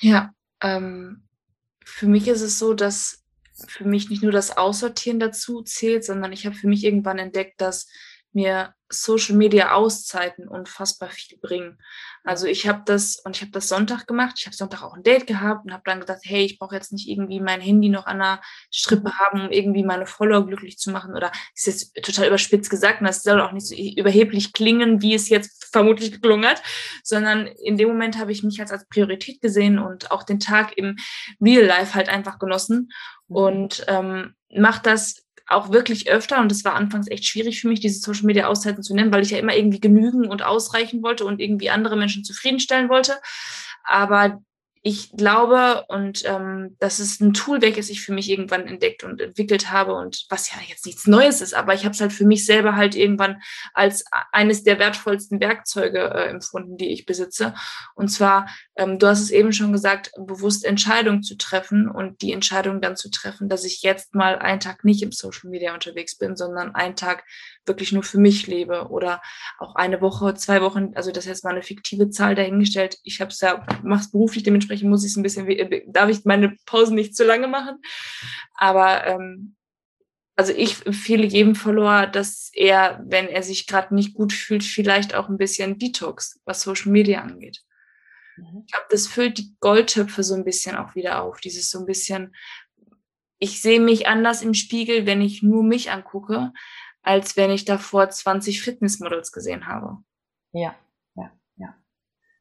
Ja, 0.00 0.32
ähm, 0.62 1.28
für 1.84 2.06
mich 2.06 2.28
ist 2.28 2.42
es 2.42 2.58
so, 2.58 2.74
dass 2.74 3.24
für 3.66 3.84
mich 3.84 4.08
nicht 4.08 4.22
nur 4.22 4.32
das 4.32 4.56
Aussortieren 4.56 5.18
dazu 5.18 5.62
zählt, 5.62 6.04
sondern 6.04 6.32
ich 6.32 6.46
habe 6.46 6.54
für 6.54 6.68
mich 6.68 6.84
irgendwann 6.84 7.18
entdeckt, 7.18 7.60
dass 7.60 7.88
mir 8.38 8.74
Social 8.90 9.36
Media 9.36 9.72
Auszeiten 9.72 10.48
unfassbar 10.48 11.10
viel 11.10 11.38
bringen. 11.38 11.78
Also 12.24 12.46
ich 12.46 12.66
habe 12.66 12.82
das 12.86 13.18
und 13.18 13.36
ich 13.36 13.42
habe 13.42 13.50
das 13.50 13.68
Sonntag 13.68 14.06
gemacht. 14.06 14.36
Ich 14.38 14.46
habe 14.46 14.56
Sonntag 14.56 14.82
auch 14.82 14.94
ein 14.94 15.02
Date 15.02 15.26
gehabt 15.26 15.66
und 15.66 15.72
habe 15.72 15.82
dann 15.84 16.00
gedacht, 16.00 16.20
hey, 16.22 16.44
ich 16.44 16.58
brauche 16.58 16.74
jetzt 16.74 16.92
nicht 16.92 17.08
irgendwie 17.08 17.40
mein 17.40 17.60
Handy 17.60 17.88
noch 17.90 18.06
an 18.06 18.18
der 18.18 18.40
Strippe 18.72 19.12
haben, 19.18 19.42
um 19.42 19.50
irgendwie 19.50 19.82
meine 19.82 20.06
Follower 20.06 20.46
glücklich 20.46 20.78
zu 20.78 20.90
machen. 20.90 21.14
Oder 21.14 21.32
ist 21.54 21.66
jetzt 21.66 21.94
total 22.02 22.28
überspitzt 22.28 22.70
gesagt 22.70 23.00
und 23.00 23.06
das 23.06 23.22
soll 23.22 23.40
auch 23.40 23.52
nicht 23.52 23.66
so 23.66 23.74
überheblich 23.74 24.52
klingen, 24.52 25.02
wie 25.02 25.14
es 25.14 25.28
jetzt 25.28 25.68
vermutlich 25.70 26.12
geklungen 26.12 26.48
hat, 26.48 26.62
sondern 27.02 27.46
in 27.46 27.76
dem 27.76 27.88
Moment 27.88 28.18
habe 28.18 28.32
ich 28.32 28.42
mich 28.42 28.60
als, 28.60 28.70
als 28.70 28.88
Priorität 28.88 29.42
gesehen 29.42 29.78
und 29.78 30.10
auch 30.10 30.22
den 30.22 30.40
Tag 30.40 30.78
im 30.78 30.96
Real 31.40 31.64
Life 31.64 31.94
halt 31.94 32.08
einfach 32.08 32.38
genossen 32.38 32.90
mhm. 33.28 33.36
und 33.36 33.84
ähm, 33.88 34.34
mache 34.50 34.82
das 34.82 35.27
auch 35.48 35.72
wirklich 35.72 36.10
öfter 36.10 36.40
und 36.40 36.52
es 36.52 36.64
war 36.64 36.74
anfangs 36.74 37.08
echt 37.08 37.26
schwierig 37.26 37.60
für 37.60 37.68
mich, 37.68 37.80
diese 37.80 38.00
Social 38.00 38.26
Media 38.26 38.46
Auszeiten 38.46 38.82
zu 38.82 38.94
nennen, 38.94 39.12
weil 39.12 39.22
ich 39.22 39.30
ja 39.30 39.38
immer 39.38 39.56
irgendwie 39.56 39.80
genügen 39.80 40.26
und 40.28 40.42
ausreichen 40.42 41.02
wollte 41.02 41.24
und 41.24 41.40
irgendwie 41.40 41.70
andere 41.70 41.96
Menschen 41.96 42.24
zufriedenstellen 42.24 42.88
wollte. 42.88 43.18
Aber 43.84 44.40
ich 44.82 45.10
glaube, 45.12 45.84
und 45.88 46.22
ähm, 46.24 46.76
das 46.78 47.00
ist 47.00 47.20
ein 47.20 47.34
Tool, 47.34 47.60
welches 47.60 47.90
ich 47.90 48.00
für 48.00 48.12
mich 48.12 48.30
irgendwann 48.30 48.66
entdeckt 48.66 49.04
und 49.04 49.20
entwickelt 49.20 49.70
habe 49.70 49.94
und 49.94 50.24
was 50.30 50.50
ja 50.50 50.58
jetzt 50.66 50.86
nichts 50.86 51.06
Neues 51.06 51.40
ist, 51.40 51.54
aber 51.54 51.74
ich 51.74 51.84
habe 51.84 51.94
es 51.94 52.00
halt 52.00 52.12
für 52.12 52.24
mich 52.24 52.46
selber 52.46 52.76
halt 52.76 52.94
irgendwann 52.94 53.42
als 53.74 54.04
eines 54.32 54.62
der 54.62 54.78
wertvollsten 54.78 55.40
Werkzeuge 55.40 55.98
äh, 55.98 56.28
empfunden, 56.28 56.76
die 56.76 56.92
ich 56.92 57.06
besitze. 57.06 57.54
Und 57.94 58.08
zwar, 58.08 58.48
du 58.78 59.06
hast 59.08 59.20
es 59.20 59.30
eben 59.30 59.52
schon 59.52 59.72
gesagt, 59.72 60.12
bewusst 60.16 60.64
Entscheidungen 60.64 61.24
zu 61.24 61.36
treffen 61.36 61.90
und 61.90 62.22
die 62.22 62.32
Entscheidung 62.32 62.80
dann 62.80 62.96
zu 62.96 63.10
treffen, 63.10 63.48
dass 63.48 63.64
ich 63.64 63.82
jetzt 63.82 64.14
mal 64.14 64.38
einen 64.38 64.60
Tag 64.60 64.84
nicht 64.84 65.02
im 65.02 65.10
Social 65.10 65.50
Media 65.50 65.74
unterwegs 65.74 66.16
bin, 66.16 66.36
sondern 66.36 66.76
einen 66.76 66.94
Tag 66.94 67.24
wirklich 67.66 67.90
nur 67.90 68.04
für 68.04 68.18
mich 68.18 68.46
lebe 68.46 68.88
oder 68.88 69.20
auch 69.58 69.74
eine 69.74 70.00
Woche, 70.00 70.34
zwei 70.34 70.62
Wochen, 70.62 70.92
also 70.94 71.10
das 71.10 71.24
ist 71.24 71.28
jetzt 71.28 71.44
mal 71.44 71.50
eine 71.50 71.62
fiktive 71.62 72.10
Zahl 72.10 72.36
dahingestellt. 72.36 72.98
Ich 73.02 73.20
habe 73.20 73.30
es 73.30 73.40
ja, 73.40 73.66
mache 73.82 74.02
es 74.02 74.12
beruflich, 74.12 74.44
dementsprechend 74.44 74.88
muss 74.88 75.04
ich 75.04 75.10
es 75.10 75.16
ein 75.16 75.24
bisschen, 75.24 75.48
äh, 75.48 75.82
darf 75.88 76.08
ich 76.08 76.24
meine 76.24 76.56
Pausen 76.64 76.94
nicht 76.94 77.16
zu 77.16 77.24
lange 77.24 77.48
machen. 77.48 77.78
Aber 78.54 79.06
ähm, 79.06 79.56
also 80.36 80.52
ich 80.52 80.86
empfehle 80.86 81.26
jedem 81.26 81.56
Follower, 81.56 82.06
dass 82.06 82.52
er, 82.52 83.02
wenn 83.04 83.26
er 83.26 83.42
sich 83.42 83.66
gerade 83.66 83.92
nicht 83.92 84.14
gut 84.14 84.32
fühlt, 84.32 84.62
vielleicht 84.62 85.16
auch 85.16 85.28
ein 85.28 85.36
bisschen 85.36 85.80
Detox, 85.80 86.40
was 86.44 86.62
Social 86.62 86.92
Media 86.92 87.22
angeht. 87.22 87.64
Mhm. 88.38 88.64
Ich 88.66 88.72
glaube, 88.72 88.86
das 88.90 89.06
füllt 89.06 89.38
die 89.38 89.56
Goldtöpfe 89.60 90.22
so 90.22 90.34
ein 90.34 90.44
bisschen 90.44 90.76
auch 90.76 90.94
wieder 90.94 91.22
auf. 91.22 91.40
Dieses 91.40 91.70
so 91.70 91.80
ein 91.80 91.86
bisschen, 91.86 92.34
ich 93.38 93.60
sehe 93.60 93.80
mich 93.80 94.06
anders 94.06 94.42
im 94.42 94.54
Spiegel, 94.54 95.06
wenn 95.06 95.20
ich 95.20 95.42
nur 95.42 95.62
mich 95.62 95.90
angucke, 95.90 96.52
als 97.02 97.36
wenn 97.36 97.50
ich 97.50 97.64
davor 97.64 98.08
20 98.08 98.62
Fitnessmodels 98.62 99.32
gesehen 99.32 99.66
habe. 99.66 99.98
Ja, 100.52 100.74
ja, 101.14 101.30
ja. 101.56 101.74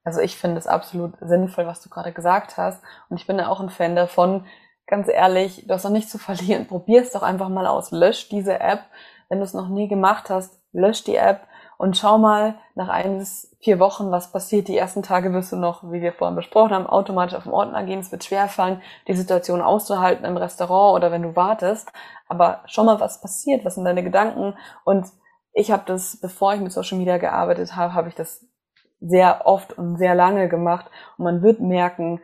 Also 0.03 0.21
ich 0.21 0.35
finde 0.35 0.57
es 0.57 0.67
absolut 0.67 1.13
sinnvoll, 1.21 1.67
was 1.67 1.81
du 1.81 1.89
gerade 1.89 2.13
gesagt 2.13 2.57
hast. 2.57 2.83
Und 3.09 3.19
ich 3.19 3.27
bin 3.27 3.37
ja 3.37 3.47
auch 3.47 3.59
ein 3.59 3.69
Fan 3.69 3.95
davon, 3.95 4.45
ganz 4.87 5.07
ehrlich, 5.09 5.65
du 5.67 5.73
hast 5.73 5.83
noch 5.83 5.91
nichts 5.91 6.11
zu 6.11 6.17
verlieren. 6.17 6.67
Probier 6.67 7.01
es 7.01 7.11
doch 7.11 7.23
einfach 7.23 7.49
mal 7.49 7.67
aus. 7.67 7.91
Lösch 7.91 8.29
diese 8.29 8.59
App. 8.59 8.85
Wenn 9.29 9.39
du 9.39 9.43
es 9.43 9.53
noch 9.53 9.67
nie 9.67 9.87
gemacht 9.87 10.29
hast, 10.29 10.61
lösch 10.71 11.03
die 11.03 11.17
App 11.17 11.47
und 11.77 11.95
schau 11.95 12.17
mal 12.17 12.55
nach 12.75 12.89
ein 12.89 13.19
bis 13.19 13.55
vier 13.59 13.79
Wochen, 13.79 14.09
was 14.11 14.31
passiert. 14.31 14.67
Die 14.67 14.77
ersten 14.77 15.03
Tage 15.03 15.31
wirst 15.33 15.51
du 15.51 15.55
noch, 15.55 15.83
wie 15.91 16.01
wir 16.01 16.11
vorhin 16.11 16.35
besprochen 16.35 16.73
haben, 16.73 16.87
automatisch 16.87 17.35
auf 17.35 17.43
den 17.43 17.51
Ordner 17.51 17.83
gehen. 17.83 17.99
Es 17.99 18.11
wird 18.11 18.23
schwerfallen, 18.23 18.81
die 19.07 19.13
Situation 19.13 19.61
auszuhalten 19.61 20.25
im 20.25 20.37
Restaurant 20.37 20.95
oder 20.95 21.11
wenn 21.11 21.21
du 21.21 21.35
wartest. 21.35 21.91
Aber 22.27 22.61
schau 22.65 22.83
mal, 22.83 22.99
was 22.99 23.21
passiert, 23.21 23.63
was 23.63 23.75
sind 23.75 23.85
deine 23.85 24.03
Gedanken. 24.03 24.55
Und 24.85 25.07
ich 25.53 25.71
habe 25.71 25.83
das, 25.85 26.19
bevor 26.19 26.53
ich 26.53 26.61
mit 26.61 26.71
Social 26.71 26.97
Media 26.97 27.17
gearbeitet 27.17 27.75
habe, 27.75 27.93
habe 27.93 28.09
ich 28.09 28.15
das 28.15 28.45
sehr 28.99 29.45
oft 29.45 29.77
und 29.77 29.97
sehr 29.97 30.15
lange 30.15 30.49
gemacht. 30.49 30.87
Und 31.17 31.25
man 31.25 31.41
wird 31.43 31.59
merken, 31.59 32.21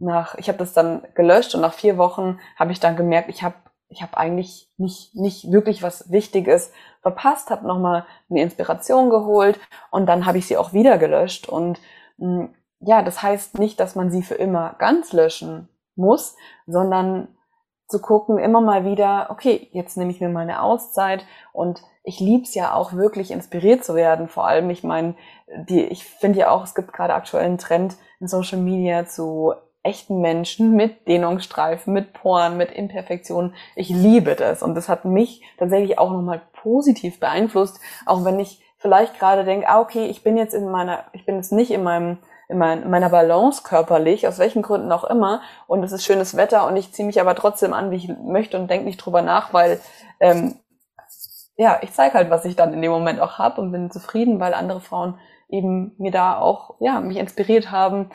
nach, 0.00 0.34
ich 0.34 0.48
habe 0.48 0.58
das 0.58 0.72
dann 0.72 1.06
gelöscht 1.14 1.54
und 1.54 1.60
nach 1.60 1.74
vier 1.74 1.96
Wochen 1.96 2.40
habe 2.56 2.72
ich 2.72 2.80
dann 2.80 2.96
gemerkt, 2.96 3.28
ich 3.28 3.44
habe 3.44 3.54
ich 3.88 4.02
habe 4.02 4.16
eigentlich 4.16 4.68
nicht, 4.78 5.14
nicht 5.14 5.50
wirklich 5.52 5.82
was 5.82 6.10
Wichtiges 6.10 6.72
verpasst, 7.06 7.50
habe 7.50 7.68
nochmal 7.68 8.04
eine 8.28 8.42
Inspiration 8.42 9.10
geholt 9.10 9.60
und 9.92 10.06
dann 10.06 10.26
habe 10.26 10.38
ich 10.38 10.46
sie 10.48 10.56
auch 10.56 10.72
wieder 10.72 10.98
gelöscht. 10.98 11.48
Und 11.48 11.78
mh, 12.18 12.40
hm, 12.40 12.54
ja, 12.80 13.02
das 13.02 13.22
heißt 13.22 13.60
nicht, 13.60 13.78
dass 13.78 13.94
man 13.94 14.10
sie 14.10 14.22
für 14.22 14.34
immer 14.34 14.74
ganz 14.78 15.12
löschen 15.12 15.68
muss, 15.94 16.36
sondern 16.66 17.28
zu 17.86 18.00
gucken, 18.00 18.38
immer 18.38 18.60
mal 18.60 18.84
wieder, 18.84 19.28
okay, 19.30 19.68
jetzt 19.70 19.96
nehme 19.96 20.10
ich 20.10 20.20
mir 20.20 20.28
mal 20.28 20.40
eine 20.40 20.60
Auszeit 20.62 21.24
und 21.52 21.84
ich 22.02 22.18
lieb's 22.18 22.56
ja 22.56 22.74
auch 22.74 22.92
wirklich 22.94 23.30
inspiriert 23.30 23.84
zu 23.84 23.94
werden. 23.94 24.26
Vor 24.26 24.48
allem, 24.48 24.68
ich 24.70 24.82
meine, 24.82 25.14
die, 25.68 25.84
ich 25.84 26.04
finde 26.04 26.40
ja 26.40 26.50
auch, 26.50 26.64
es 26.64 26.74
gibt 26.74 26.92
gerade 26.92 27.14
aktuell 27.14 27.44
einen 27.44 27.58
Trend 27.58 27.96
in 28.18 28.26
Social 28.26 28.58
Media 28.58 29.06
zu 29.06 29.54
echten 29.86 30.20
Menschen 30.20 30.74
mit 30.74 31.08
Dehnungsstreifen, 31.08 31.92
mit 31.92 32.12
Poren, 32.12 32.56
mit 32.56 32.72
Imperfektionen. 32.72 33.54
Ich 33.74 33.88
liebe 33.88 34.34
das. 34.34 34.62
Und 34.62 34.74
das 34.74 34.88
hat 34.88 35.04
mich 35.04 35.42
tatsächlich 35.58 35.98
auch 35.98 36.10
nochmal 36.10 36.42
positiv 36.52 37.20
beeinflusst, 37.20 37.80
auch 38.04 38.24
wenn 38.24 38.38
ich 38.40 38.62
vielleicht 38.78 39.18
gerade 39.18 39.44
denke, 39.44 39.68
ah, 39.68 39.80
okay, 39.80 40.06
ich 40.06 40.22
bin 40.22 40.36
jetzt 40.36 40.54
in 40.54 40.68
meiner, 40.68 41.04
ich 41.12 41.24
bin 41.24 41.36
jetzt 41.36 41.52
nicht 41.52 41.70
in 41.70 41.82
meinem 41.82 42.18
in 42.48 42.58
meiner 42.58 43.10
Balance 43.10 43.64
körperlich, 43.64 44.28
aus 44.28 44.38
welchen 44.38 44.62
Gründen 44.62 44.92
auch 44.92 45.02
immer, 45.02 45.40
und 45.66 45.82
es 45.82 45.90
ist 45.90 46.04
schönes 46.04 46.36
Wetter 46.36 46.64
und 46.68 46.76
ich 46.76 46.92
ziehe 46.92 47.04
mich 47.04 47.20
aber 47.20 47.34
trotzdem 47.34 47.72
an, 47.72 47.90
wie 47.90 47.96
ich 47.96 48.08
möchte 48.08 48.56
und 48.56 48.70
denke 48.70 48.86
nicht 48.86 48.98
drüber 48.98 49.20
nach, 49.20 49.52
weil 49.52 49.80
ähm, 50.20 50.54
ja, 51.56 51.78
ich 51.82 51.92
zeige 51.92 52.14
halt, 52.14 52.30
was 52.30 52.44
ich 52.44 52.54
dann 52.54 52.72
in 52.72 52.82
dem 52.82 52.92
Moment 52.92 53.18
auch 53.18 53.38
habe 53.38 53.60
und 53.60 53.72
bin 53.72 53.90
zufrieden, 53.90 54.38
weil 54.38 54.54
andere 54.54 54.80
Frauen 54.80 55.18
eben 55.48 55.94
mir 55.98 56.12
da 56.12 56.38
auch 56.38 56.76
ja 56.78 57.00
mich 57.00 57.16
inspiriert 57.16 57.72
haben, 57.72 58.10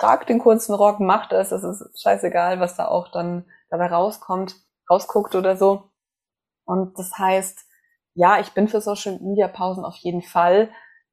trag 0.00 0.26
den 0.26 0.38
kurzen 0.38 0.74
Rock, 0.74 1.00
mach 1.00 1.28
das, 1.28 1.52
es 1.52 1.62
ist 1.62 2.02
scheißegal, 2.02 2.60
was 2.60 2.76
da 2.76 2.88
auch 2.88 3.08
dann 3.08 3.44
dabei 3.68 3.86
rauskommt, 3.86 4.56
rausguckt 4.88 5.34
oder 5.34 5.56
so. 5.56 5.90
Und 6.64 6.98
das 6.98 7.18
heißt, 7.18 7.58
ja, 8.14 8.40
ich 8.40 8.52
bin 8.52 8.68
für 8.68 8.80
Social 8.80 9.18
Media 9.20 9.48
Pausen 9.48 9.84
auf 9.84 9.96
jeden 9.96 10.22
Fall, 10.22 10.70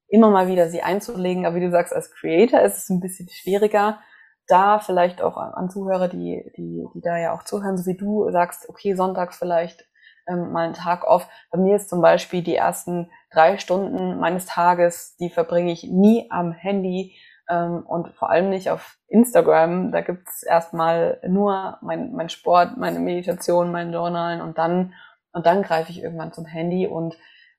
immer 0.07 0.29
mal 0.29 0.47
wieder 0.47 0.69
sie 0.69 0.81
einzulegen, 0.81 1.45
aber 1.45 1.55
wie 1.55 1.65
du 1.65 1.71
sagst, 1.71 1.93
als 1.93 2.11
Creator 2.11 2.61
ist 2.61 2.77
es 2.77 2.89
ein 2.89 3.01
bisschen 3.01 3.27
schwieriger, 3.29 3.99
da 4.47 4.79
vielleicht 4.79 5.21
auch 5.21 5.35
an 5.35 5.69
Zuhörer, 5.69 6.07
die, 6.07 6.49
die, 6.55 6.85
die 6.93 7.01
da 7.01 7.17
ja 7.17 7.33
auch 7.33 7.43
zuhören, 7.43 7.77
so 7.77 7.85
wie 7.85 7.97
du 7.97 8.31
sagst, 8.31 8.69
okay, 8.69 8.95
sonntags 8.95 9.37
vielleicht 9.37 9.85
ähm, 10.27 10.51
mal 10.53 10.65
einen 10.65 10.73
Tag 10.73 11.05
off. 11.05 11.27
Bei 11.51 11.59
mir 11.59 11.75
ist 11.75 11.89
zum 11.89 12.01
Beispiel 12.01 12.41
die 12.41 12.55
ersten 12.55 13.11
drei 13.31 13.57
Stunden 13.57 14.19
meines 14.19 14.45
Tages, 14.45 15.17
die 15.17 15.29
verbringe 15.29 15.71
ich 15.71 15.83
nie 15.83 16.27
am 16.31 16.53
Handy, 16.53 17.15
ähm, 17.49 17.83
und 17.85 18.09
vor 18.15 18.29
allem 18.29 18.49
nicht 18.49 18.69
auf 18.69 18.97
Instagram. 19.07 19.91
Da 19.91 20.01
gibt's 20.01 20.43
erstmal 20.43 21.19
nur 21.27 21.77
mein, 21.81 22.13
mein 22.13 22.29
Sport, 22.29 22.77
meine 22.77 22.99
Meditation, 22.99 23.71
mein 23.71 23.91
Journalen 23.91 24.41
und 24.41 24.57
dann, 24.57 24.93
und 25.31 25.45
dann 25.45 25.63
greife 25.63 25.91
ich 25.91 26.01
irgendwann 26.01 26.33
zum 26.33 26.45
Handy. 26.45 26.87
Und 26.87 27.17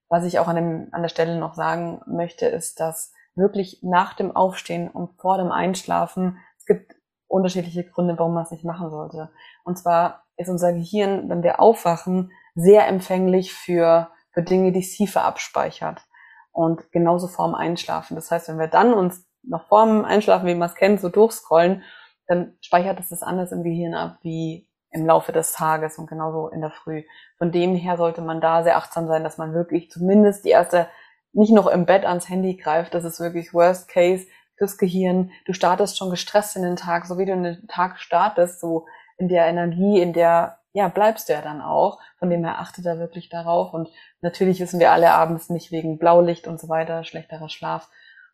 was 0.09 0.24
ich 0.24 0.39
auch 0.39 0.49
an, 0.49 0.57
dem, 0.57 0.89
an 0.93 1.03
der 1.03 1.09
Stelle 1.09 1.39
noch 1.39 1.55
sagen 1.55 2.01
möchte, 2.07 2.47
ist, 2.47 2.80
dass 2.80 3.12
wirklich 3.34 3.80
nach 3.82 4.14
dem 4.14 4.34
Aufstehen 4.34 4.89
und 4.89 5.20
vor 5.20 5.39
dem 5.39 5.53
Einschlafen, 5.53 6.39
es 6.59 6.66
gibt 6.66 6.95
unterschiedliche 7.28 7.84
Gründe, 7.84 8.18
warum 8.18 8.34
man 8.34 8.45
es 8.45 8.51
nicht 8.51 8.64
machen 8.64 8.91
sollte. 8.91 9.30
Und 9.64 9.78
zwar 9.78 10.24
ist 10.36 10.49
unser 10.49 10.72
Gehirn, 10.72 11.28
wenn 11.28 11.43
wir 11.43 11.61
aufwachen, 11.61 12.32
sehr 12.55 12.89
empfänglich 12.89 13.53
für, 13.53 14.11
für 14.32 14.43
Dinge, 14.43 14.72
die 14.72 14.80
es 14.80 14.93
tiefer 14.93 15.24
abspeichert. 15.24 16.03
Und 16.51 16.91
genauso 16.91 17.28
vorm 17.28 17.55
Einschlafen. 17.55 18.16
Das 18.16 18.30
heißt, 18.30 18.49
wenn 18.49 18.59
wir 18.59 18.66
dann 18.66 18.93
uns 18.93 19.28
noch 19.49 19.67
vorm 19.69 20.05
Einschlafen, 20.05 20.47
wie 20.47 20.55
man 20.55 20.69
es 20.69 20.75
kennt, 20.75 21.01
so 21.01 21.09
durchscrollen, 21.09 21.83
dann 22.27 22.57
speichert 22.61 23.01
es 23.01 23.09
das 23.09 23.23
anders 23.23 23.53
im 23.53 23.63
Gehirn 23.63 23.95
ab 23.95 24.19
wie 24.23 24.69
im 24.91 25.07
Laufe 25.07 25.33
des 25.33 25.53
Tages 25.53 25.99
und 25.99 26.09
genauso 26.09 26.49
in 26.49 26.61
der 26.61 26.71
Früh. 26.71 27.03
Von 27.37 27.53
dem 27.53 27.75
her 27.75 27.97
sollte 27.97 28.23
man 28.23 28.41
da 28.41 28.63
sehr 28.63 28.77
achtsam 28.77 29.07
sein, 29.07 29.25
dass 29.25 29.39
man 29.39 29.55
wirklich 29.55 29.91
zumindest 29.91 30.45
die 30.45 30.51
erste 30.51 30.89
nicht 31.33 31.53
noch 31.53 31.67
im 31.67 31.87
Bett 31.87 32.05
ans 32.07 32.29
Handy 32.29 32.57
greift. 32.57 32.95
Das 32.95 33.05
ist 33.05 33.21
wirklich 33.21 33.53
Worst 33.53 33.89
Case 33.89 34.27
fürs 34.57 34.79
Gehirn. 34.79 35.31
Du 35.47 35.53
startest 35.53 35.97
schon 35.97 36.11
gestresst 36.11 36.57
in 36.57 36.63
den 36.63 36.77
Tag, 36.77 37.07
so 37.07 37.19
wie 37.19 37.27
du 37.27 37.33
in 37.33 37.45
den 37.45 37.69
Tag 37.69 37.99
startest, 37.99 38.61
so 38.61 38.87
in 39.19 39.29
der 39.29 39.47
Energie, 39.47 40.01
in 40.01 40.13
der 40.13 40.59
ja 40.73 40.89
bleibst 40.89 41.29
du 41.29 41.33
ja 41.33 41.43
dann 41.43 41.61
auch. 41.61 41.99
Von 42.19 42.31
dem 42.31 42.45
her 42.45 42.59
achte 42.59 42.83
da 42.83 42.99
wirklich 42.99 43.29
darauf. 43.29 43.75
Und 43.75 43.89
natürlich 44.21 44.61
wissen 44.61 44.81
wir 44.81 44.93
alle 44.93 45.13
abends 45.13 45.51
nicht 45.51 45.71
wegen 45.71 45.99
Blaulicht 45.99 46.47
und 46.47 46.61
so 46.61 46.69
weiter, 46.69 47.05
schlechterer 47.05 47.49
Schlaf, 47.49 47.89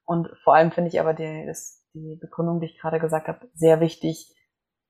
und 0.04 0.28
vor 0.42 0.54
allem 0.54 0.72
finde 0.72 0.88
ich 0.88 1.00
aber 1.00 1.14
die, 1.14 1.44
das, 1.46 1.82
die 1.94 2.18
Begründung, 2.20 2.60
die 2.60 2.66
ich 2.66 2.78
gerade 2.78 3.00
gesagt 3.00 3.28
habe, 3.28 3.48
sehr 3.54 3.80
wichtig, 3.80 4.34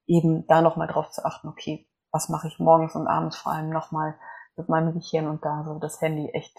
eben 0.06 0.46
da 0.46 0.60
nochmal 0.60 0.88
drauf 0.88 1.10
zu 1.10 1.24
achten, 1.24 1.48
okay, 1.48 1.88
was 2.10 2.28
mache 2.28 2.48
ich 2.48 2.58
morgens 2.58 2.94
und 2.94 3.06
abends 3.06 3.36
vor 3.36 3.52
allem 3.52 3.70
nochmal 3.70 4.18
mit 4.56 4.68
meinem 4.68 4.94
Gehirn 4.94 5.26
und 5.26 5.44
da 5.44 5.64
so 5.64 5.78
das 5.78 6.00
Handy 6.00 6.30
echt 6.32 6.56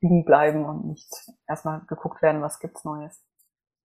liegen 0.00 0.24
bleiben 0.24 0.64
und 0.64 0.86
nicht 0.86 1.10
erstmal 1.46 1.82
geguckt 1.86 2.22
werden, 2.22 2.42
was 2.42 2.58
gibt's 2.58 2.84
Neues. 2.84 3.22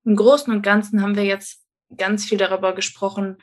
Im 0.03 0.16
Großen 0.16 0.53
und 0.53 0.61
Ganzen 0.61 1.01
haben 1.01 1.16
wir 1.16 1.24
jetzt 1.24 1.66
ganz 1.95 2.26
viel 2.26 2.38
darüber 2.38 2.74
gesprochen, 2.74 3.38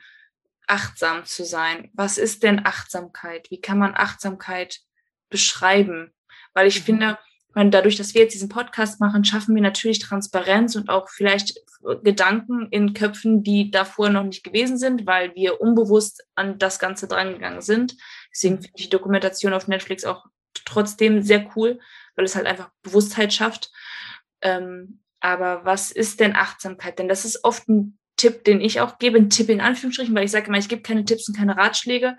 achtsam 0.67 1.25
zu 1.25 1.45
sein. 1.45 1.91
Was 1.95 2.19
ist 2.19 2.43
denn 2.43 2.65
Achtsamkeit? 2.65 3.51
Wie 3.51 3.61
kann 3.61 3.79
man 3.79 3.95
Achtsamkeit 3.95 4.81
beschreiben? 5.29 6.15
Weil 6.55 6.67
ich 6.67 6.81
mhm. 6.81 6.85
finde, 6.85 7.19
meine, 7.55 7.71
dadurch, 7.71 7.97
dass 7.97 8.15
wir 8.15 8.23
jetzt 8.23 8.35
diesen 8.35 8.49
Podcast 8.49 9.01
machen, 9.01 9.25
schaffen 9.25 9.55
wir 9.55 9.63
natürlich 9.63 9.99
Transparenz 9.99 10.77
und 10.77 10.89
auch 10.89 11.09
vielleicht 11.09 11.61
Gedanken 12.03 12.69
in 12.71 12.95
Köpfen, 12.95 13.43
die 13.43 13.71
davor 13.71 14.09
noch 14.09 14.23
nicht 14.23 14.45
gewesen 14.45 14.79
sind, 14.79 15.07
weil 15.07 15.35
wir 15.35 15.61
unbewusst 15.61 16.25
an 16.35 16.59
das 16.59 16.79
Ganze 16.79 17.09
drangegangen 17.09 17.61
sind. 17.61 17.97
Deswegen 18.33 18.57
finde 18.57 18.73
ich 18.77 18.85
die 18.85 18.91
Dokumentation 18.91 19.53
auf 19.53 19.69
Netflix 19.69 20.05
auch 20.05 20.27
trotzdem 20.65 21.23
sehr 21.23 21.51
cool, 21.57 21.81
weil 22.15 22.25
es 22.25 22.37
halt 22.37 22.47
einfach 22.47 22.71
Bewusstheit 22.83 23.33
schafft. 23.33 23.73
Ähm, 24.43 25.01
aber 25.21 25.65
was 25.65 25.91
ist 25.91 26.21
denn 26.21 26.37
Achtsamkeit? 26.37 26.99
Denn 26.99 27.09
das 27.09 27.25
ist 27.25 27.45
oft 27.45 27.69
ein 27.69 27.99
Tipp, 28.17 28.45
den 28.45 28.61
ich 28.61 28.81
auch 28.81 28.99
gebe, 28.99 29.19
ein 29.19 29.31
Tipp 29.31 29.49
in 29.49 29.61
Anführungsstrichen, 29.61 30.15
weil 30.15 30.25
ich 30.25 30.31
sage 30.31 30.47
immer, 30.47 30.59
ich 30.59 30.69
gebe 30.69 30.83
keine 30.83 31.05
Tipps 31.05 31.29
und 31.29 31.37
keine 31.37 31.57
Ratschläge, 31.57 32.17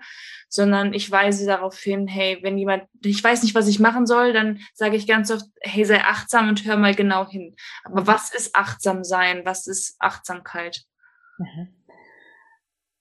sondern 0.48 0.92
ich 0.92 1.10
weise 1.10 1.46
darauf 1.46 1.76
hin, 1.78 2.06
hey, 2.06 2.38
wenn 2.42 2.58
jemand, 2.58 2.84
ich 3.02 3.22
weiß 3.22 3.42
nicht, 3.42 3.54
was 3.54 3.66
ich 3.66 3.80
machen 3.80 4.06
soll, 4.06 4.32
dann 4.32 4.60
sage 4.72 4.96
ich 4.96 5.06
ganz 5.06 5.30
oft, 5.30 5.46
hey, 5.60 5.84
sei 5.84 6.00
achtsam 6.02 6.48
und 6.48 6.64
hör 6.64 6.76
mal 6.76 6.94
genau 6.94 7.28
hin. 7.28 7.56
Aber 7.84 8.06
was 8.06 8.32
ist 8.32 8.54
achtsam 8.54 9.02
sein? 9.02 9.42
Was 9.44 9.66
ist 9.66 9.96
Achtsamkeit? 9.98 10.84
Mhm. 11.38 11.74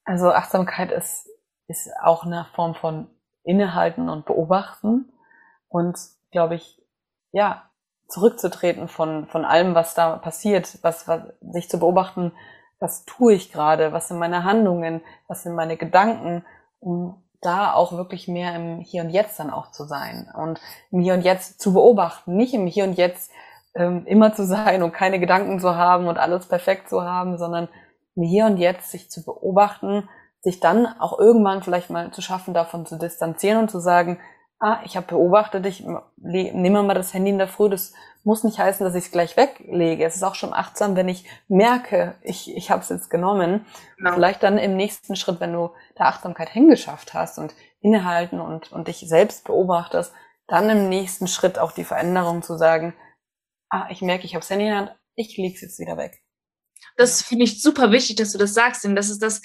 Also 0.06 0.32
Achtsamkeit 0.32 0.92
ist, 0.92 1.28
ist 1.68 1.90
auch 2.02 2.26
eine 2.26 2.48
Form 2.56 2.76
von 2.76 3.08
Innehalten 3.44 4.10
und 4.10 4.26
Beobachten 4.26 5.12
und, 5.68 5.98
glaube 6.32 6.56
ich, 6.56 6.82
ja, 7.32 7.70
zurückzutreten 8.08 8.88
von, 8.88 9.28
von 9.28 9.46
allem, 9.46 9.76
was 9.76 9.96
da 9.96 10.18
passiert, 10.18 10.78
was, 10.82 11.08
was 11.08 11.22
sich 11.42 11.70
zu 11.70 11.80
beobachten, 11.80 12.32
was 12.84 13.06
tue 13.06 13.34
ich 13.34 13.52
gerade, 13.52 13.94
was 13.94 14.10
sind 14.10 14.20
meine 14.20 14.44
Handlungen, 14.44 15.02
was 15.28 15.44
sind 15.44 15.56
meine 15.56 15.78
Gedanken, 15.78 16.46
um 16.82 17.16
da 17.42 17.74
auch 17.74 17.94
wirklich 17.94 18.28
mehr 18.28 18.56
im 18.56 18.80
Hier 18.80 19.04
und 19.04 19.10
Jetzt 19.10 19.40
dann 19.40 19.50
auch 19.50 19.72
zu 19.72 19.86
sein 19.86 20.30
und 20.36 20.60
im 20.92 21.00
Hier 21.00 21.14
und 21.14 21.22
Jetzt 21.22 21.62
zu 21.62 21.74
beobachten, 21.74 22.36
nicht 22.36 22.54
im 22.54 22.68
Hier 22.68 22.84
und 22.84 22.94
Jetzt 22.94 23.32
ähm, 23.74 24.06
immer 24.06 24.34
zu 24.34 24.46
sein 24.46 24.84
und 24.84 24.92
keine 24.92 25.20
Gedanken 25.20 25.62
zu 25.62 25.76
haben 25.76 26.08
und 26.08 26.18
alles 26.18 26.46
perfekt 26.48 26.90
zu 26.90 27.04
haben, 27.04 27.38
sondern 27.38 27.70
im 28.16 28.24
Hier 28.24 28.46
und 28.46 28.58
Jetzt 28.58 28.92
sich 28.92 29.10
zu 29.10 29.24
beobachten, 29.24 30.10
sich 30.42 30.60
dann 30.60 30.86
auch 30.86 31.18
irgendwann 31.18 31.64
vielleicht 31.64 31.90
mal 31.90 32.12
zu 32.12 32.22
schaffen, 32.22 32.54
davon 32.54 32.86
zu 32.86 32.98
distanzieren 32.98 33.60
und 33.60 33.72
zu 33.72 33.80
sagen, 33.80 34.20
ah, 34.60 34.80
ich 34.84 34.98
habe 34.98 35.08
beobachtet, 35.08 35.66
ich 35.66 35.86
nehme 36.18 36.84
mal 36.84 36.94
das 36.94 37.14
Handy 37.14 37.32
in 37.32 37.38
der 37.38 37.48
Früh, 37.48 37.70
das 37.70 37.94
muss 38.24 38.44
nicht 38.44 38.60
heißen, 38.60 38.86
dass 38.86 38.96
ich 38.96 39.06
es 39.06 39.12
gleich 39.12 39.36
weglege. 39.36 40.06
Es 40.06 40.16
ist 40.16 40.24
auch 40.24 40.36
schon 40.36 40.54
achtsam, 40.54 40.96
wenn 40.96 41.10
ich 41.10 41.26
merke, 41.48 42.16
ich, 42.22 42.56
ich 42.56 42.72
habe 42.72 42.82
es 42.82 42.90
jetzt 42.90 43.10
genommen. 43.10 43.66
Genau. 43.98 44.14
Vielleicht 44.14 44.44
dann 44.44 44.58
im 44.58 44.76
nächsten 44.78 45.16
Schritt, 45.16 45.40
wenn 45.40 45.54
du 45.54 45.72
der 45.98 46.08
Achtsamkeit 46.08 46.50
hingeschafft 46.50 47.14
hast 47.14 47.38
und 47.38 47.54
innehalten 47.82 48.40
und, 48.40 48.72
und 48.72 48.88
dich 48.88 49.00
selbst 49.00 49.44
beobachtest, 49.44 50.14
dann 50.48 50.70
im 50.70 50.90
nächsten 50.90 51.28
Schritt 51.28 51.60
auch 51.60 51.72
die 51.72 51.84
Veränderung 51.84 52.42
zu 52.42 52.58
sagen, 52.58 52.94
ah, 53.70 53.88
ich 53.90 54.02
merke, 54.02 54.26
ich 54.26 54.36
habe 54.36 54.44
es 54.44 54.50
Handy 54.50 54.66
in 54.66 54.72
der 54.72 54.80
Hand, 54.80 54.96
ich 55.16 55.38
lege 55.38 55.56
es 55.56 55.62
jetzt 55.62 55.80
wieder 55.80 55.98
weg. 55.98 56.22
Das 56.96 57.22
finde 57.22 57.46
ich 57.46 57.62
super 57.62 57.92
wichtig, 57.92 58.18
dass 58.18 58.32
du 58.32 58.38
das 58.38 58.54
sagst, 58.54 58.84
denn 58.84 58.96
das 58.96 59.10
ist 59.10 59.22
das, 59.22 59.42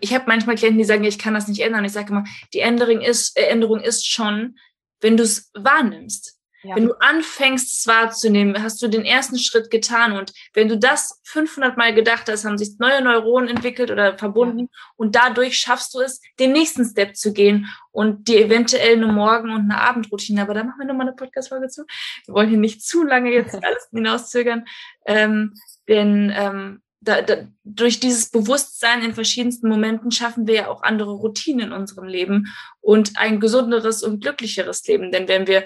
ich 0.00 0.14
habe 0.14 0.24
manchmal 0.26 0.56
Klienten, 0.56 0.78
die 0.78 0.84
sagen, 0.84 1.04
ich 1.04 1.18
kann 1.18 1.34
das 1.34 1.48
nicht 1.48 1.60
ändern. 1.60 1.84
Ich 1.84 1.92
sage 1.92 2.10
immer, 2.10 2.24
die 2.52 2.60
Änderung 2.60 3.00
ist, 3.00 3.36
äh, 3.36 3.46
Änderung 3.46 3.80
ist 3.80 4.06
schon, 4.06 4.56
wenn 5.00 5.16
du 5.16 5.22
es 5.22 5.50
wahrnimmst. 5.54 6.33
Ja. 6.64 6.76
Wenn 6.76 6.86
du 6.86 6.94
anfängst, 6.98 7.74
es 7.74 7.86
wahrzunehmen, 7.86 8.62
hast 8.62 8.80
du 8.80 8.88
den 8.88 9.04
ersten 9.04 9.38
Schritt 9.38 9.70
getan. 9.70 10.12
Und 10.12 10.32
wenn 10.54 10.68
du 10.68 10.78
das 10.78 11.20
500 11.24 11.76
Mal 11.76 11.94
gedacht 11.94 12.28
hast, 12.28 12.44
haben 12.44 12.56
sich 12.56 12.78
neue 12.78 13.02
Neuronen 13.02 13.50
entwickelt 13.50 13.90
oder 13.90 14.16
verbunden. 14.16 14.60
Ja. 14.60 14.66
Und 14.96 15.14
dadurch 15.14 15.58
schaffst 15.58 15.94
du 15.94 16.00
es, 16.00 16.20
den 16.40 16.52
nächsten 16.52 16.84
Step 16.86 17.16
zu 17.16 17.34
gehen 17.34 17.66
und 17.92 18.28
dir 18.28 18.46
eventuell 18.46 18.96
eine 18.96 19.08
Morgen- 19.08 19.50
und 19.50 19.70
eine 19.70 19.80
Abendroutine. 19.80 20.42
Aber 20.42 20.54
da 20.54 20.64
machen 20.64 20.78
wir 20.78 20.86
nochmal 20.86 21.08
eine 21.08 21.16
Podcast-Folge 21.16 21.68
zu. 21.68 21.84
Wir 22.24 22.34
wollen 22.34 22.48
hier 22.48 22.58
nicht 22.58 22.82
zu 22.82 23.04
lange 23.04 23.30
jetzt 23.30 23.54
alles 23.62 23.88
hinauszögern. 23.92 24.64
Ähm, 25.06 25.52
denn 25.86 26.32
ähm, 26.34 26.80
da, 27.04 27.20
da, 27.20 27.36
durch 27.64 28.00
dieses 28.00 28.30
Bewusstsein 28.30 29.02
in 29.02 29.12
verschiedensten 29.12 29.68
Momenten 29.68 30.10
schaffen 30.10 30.46
wir 30.46 30.54
ja 30.54 30.68
auch 30.68 30.82
andere 30.82 31.12
Routinen 31.12 31.66
in 31.66 31.72
unserem 31.72 32.06
Leben 32.06 32.46
und 32.80 33.18
ein 33.18 33.40
gesunderes 33.40 34.02
und 34.02 34.22
glücklicheres 34.22 34.86
Leben. 34.86 35.12
Denn 35.12 35.28
wenn 35.28 35.46
wir 35.46 35.64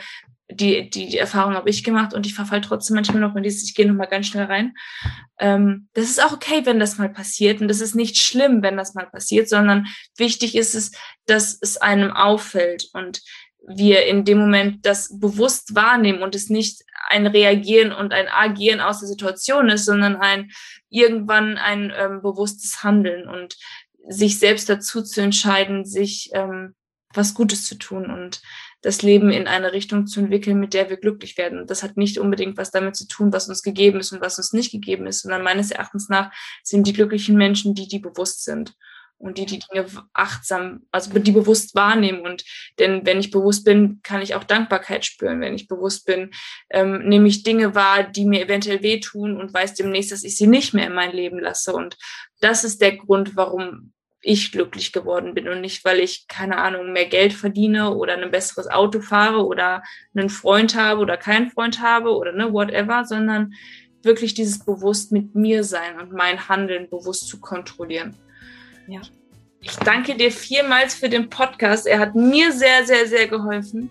die, 0.60 0.90
die, 0.90 1.08
die 1.08 1.18
Erfahrung 1.18 1.54
habe 1.54 1.70
ich 1.70 1.84
gemacht 1.84 2.14
und 2.14 2.26
ich 2.26 2.34
verfall 2.34 2.60
trotzdem 2.60 2.94
manchmal 2.94 3.20
noch 3.20 3.34
in 3.36 3.42
dieses, 3.42 3.64
ich 3.64 3.74
gehe 3.74 3.86
noch 3.86 3.94
mal 3.94 4.06
ganz 4.06 4.26
schnell 4.26 4.44
rein. 4.44 4.74
Ähm, 5.38 5.88
das 5.94 6.06
ist 6.06 6.22
auch 6.22 6.32
okay, 6.32 6.62
wenn 6.64 6.80
das 6.80 6.98
mal 6.98 7.08
passiert 7.08 7.60
und 7.60 7.68
das 7.68 7.80
ist 7.80 7.94
nicht 7.94 8.18
schlimm, 8.18 8.62
wenn 8.62 8.76
das 8.76 8.94
mal 8.94 9.06
passiert, 9.06 9.48
sondern 9.48 9.86
wichtig 10.16 10.54
ist 10.56 10.74
es, 10.74 10.92
dass 11.26 11.58
es 11.60 11.76
einem 11.76 12.12
auffällt 12.12 12.88
und 12.92 13.22
wir 13.66 14.06
in 14.06 14.24
dem 14.24 14.38
Moment 14.38 14.86
das 14.86 15.18
bewusst 15.18 15.74
wahrnehmen 15.74 16.22
und 16.22 16.34
es 16.34 16.48
nicht 16.48 16.82
ein 17.08 17.26
Reagieren 17.26 17.92
und 17.92 18.12
ein 18.12 18.28
Agieren 18.28 18.80
aus 18.80 19.00
der 19.00 19.08
Situation 19.08 19.68
ist, 19.68 19.84
sondern 19.84 20.16
ein 20.16 20.50
irgendwann 20.88 21.58
ein 21.58 21.92
ähm, 21.96 22.22
bewusstes 22.22 22.82
Handeln 22.82 23.28
und 23.28 23.56
sich 24.08 24.38
selbst 24.38 24.68
dazu 24.68 25.02
zu 25.02 25.20
entscheiden, 25.20 25.84
sich 25.84 26.30
ähm, 26.32 26.74
was 27.12 27.34
Gutes 27.34 27.66
zu 27.66 27.76
tun 27.76 28.10
und 28.10 28.40
das 28.82 29.02
Leben 29.02 29.30
in 29.30 29.48
eine 29.48 29.72
Richtung 29.72 30.06
zu 30.06 30.20
entwickeln, 30.20 30.60
mit 30.60 30.72
der 30.72 30.88
wir 30.88 30.96
glücklich 30.96 31.36
werden. 31.36 31.66
Das 31.66 31.82
hat 31.82 31.96
nicht 31.96 32.18
unbedingt 32.18 32.56
was 32.56 32.70
damit 32.70 32.96
zu 32.96 33.08
tun, 33.08 33.32
was 33.32 33.48
uns 33.48 33.62
gegeben 33.62 34.00
ist 34.00 34.12
und 34.12 34.20
was 34.20 34.38
uns 34.38 34.52
nicht 34.52 34.70
gegeben 34.70 35.06
ist, 35.06 35.22
sondern 35.22 35.42
meines 35.42 35.70
Erachtens 35.70 36.08
nach 36.08 36.32
sind 36.62 36.86
die 36.86 36.92
glücklichen 36.92 37.36
Menschen 37.36 37.74
die, 37.74 37.88
die 37.88 37.98
bewusst 37.98 38.44
sind 38.44 38.74
und 39.18 39.36
die 39.36 39.46
die 39.46 39.58
Dinge 39.58 39.86
achtsam, 40.12 40.86
also 40.92 41.18
die 41.18 41.32
bewusst 41.32 41.74
wahrnehmen. 41.74 42.20
Und 42.20 42.44
denn 42.78 43.04
wenn 43.04 43.18
ich 43.18 43.32
bewusst 43.32 43.64
bin, 43.64 44.00
kann 44.02 44.22
ich 44.22 44.34
auch 44.34 44.44
Dankbarkeit 44.44 45.04
spüren. 45.04 45.40
Wenn 45.40 45.54
ich 45.54 45.66
bewusst 45.66 46.06
bin, 46.06 46.30
ähm, 46.70 47.08
nehme 47.08 47.26
ich 47.26 47.42
Dinge 47.42 47.74
wahr, 47.74 48.04
die 48.04 48.24
mir 48.24 48.42
eventuell 48.42 48.82
wehtun 48.82 49.36
und 49.36 49.52
weiß 49.52 49.74
demnächst, 49.74 50.12
dass 50.12 50.22
ich 50.22 50.36
sie 50.36 50.46
nicht 50.46 50.72
mehr 50.72 50.86
in 50.86 50.94
mein 50.94 51.12
Leben 51.12 51.40
lasse. 51.40 51.72
Und 51.72 51.96
das 52.40 52.62
ist 52.62 52.80
der 52.80 52.96
Grund, 52.96 53.34
warum 53.34 53.92
ich 54.20 54.52
glücklich 54.52 54.92
geworden 54.92 55.34
bin 55.34 55.48
und 55.48 55.60
nicht, 55.60 55.84
weil 55.84 56.00
ich, 56.00 56.26
keine 56.26 56.58
Ahnung, 56.58 56.92
mehr 56.92 57.06
Geld 57.06 57.32
verdiene 57.32 57.94
oder 57.94 58.16
ein 58.16 58.30
besseres 58.30 58.68
Auto 58.68 59.00
fahre 59.00 59.46
oder 59.46 59.82
einen 60.14 60.28
Freund 60.28 60.74
habe 60.74 61.00
oder 61.00 61.16
keinen 61.16 61.50
Freund 61.50 61.80
habe 61.80 62.10
oder 62.10 62.32
ne, 62.32 62.52
whatever, 62.52 63.04
sondern 63.04 63.54
wirklich 64.02 64.34
dieses 64.34 64.64
bewusst 64.64 65.12
mit 65.12 65.34
mir 65.34 65.64
sein 65.64 66.00
und 66.00 66.12
mein 66.12 66.48
Handeln 66.48 66.88
bewusst 66.90 67.28
zu 67.28 67.40
kontrollieren. 67.40 68.16
Ja. 68.86 69.00
Ich 69.60 69.76
danke 69.76 70.16
dir 70.16 70.30
vielmals 70.30 70.94
für 70.94 71.08
den 71.08 71.28
Podcast. 71.30 71.86
Er 71.86 71.98
hat 71.98 72.14
mir 72.14 72.52
sehr, 72.52 72.84
sehr, 72.84 73.06
sehr 73.06 73.26
geholfen. 73.26 73.90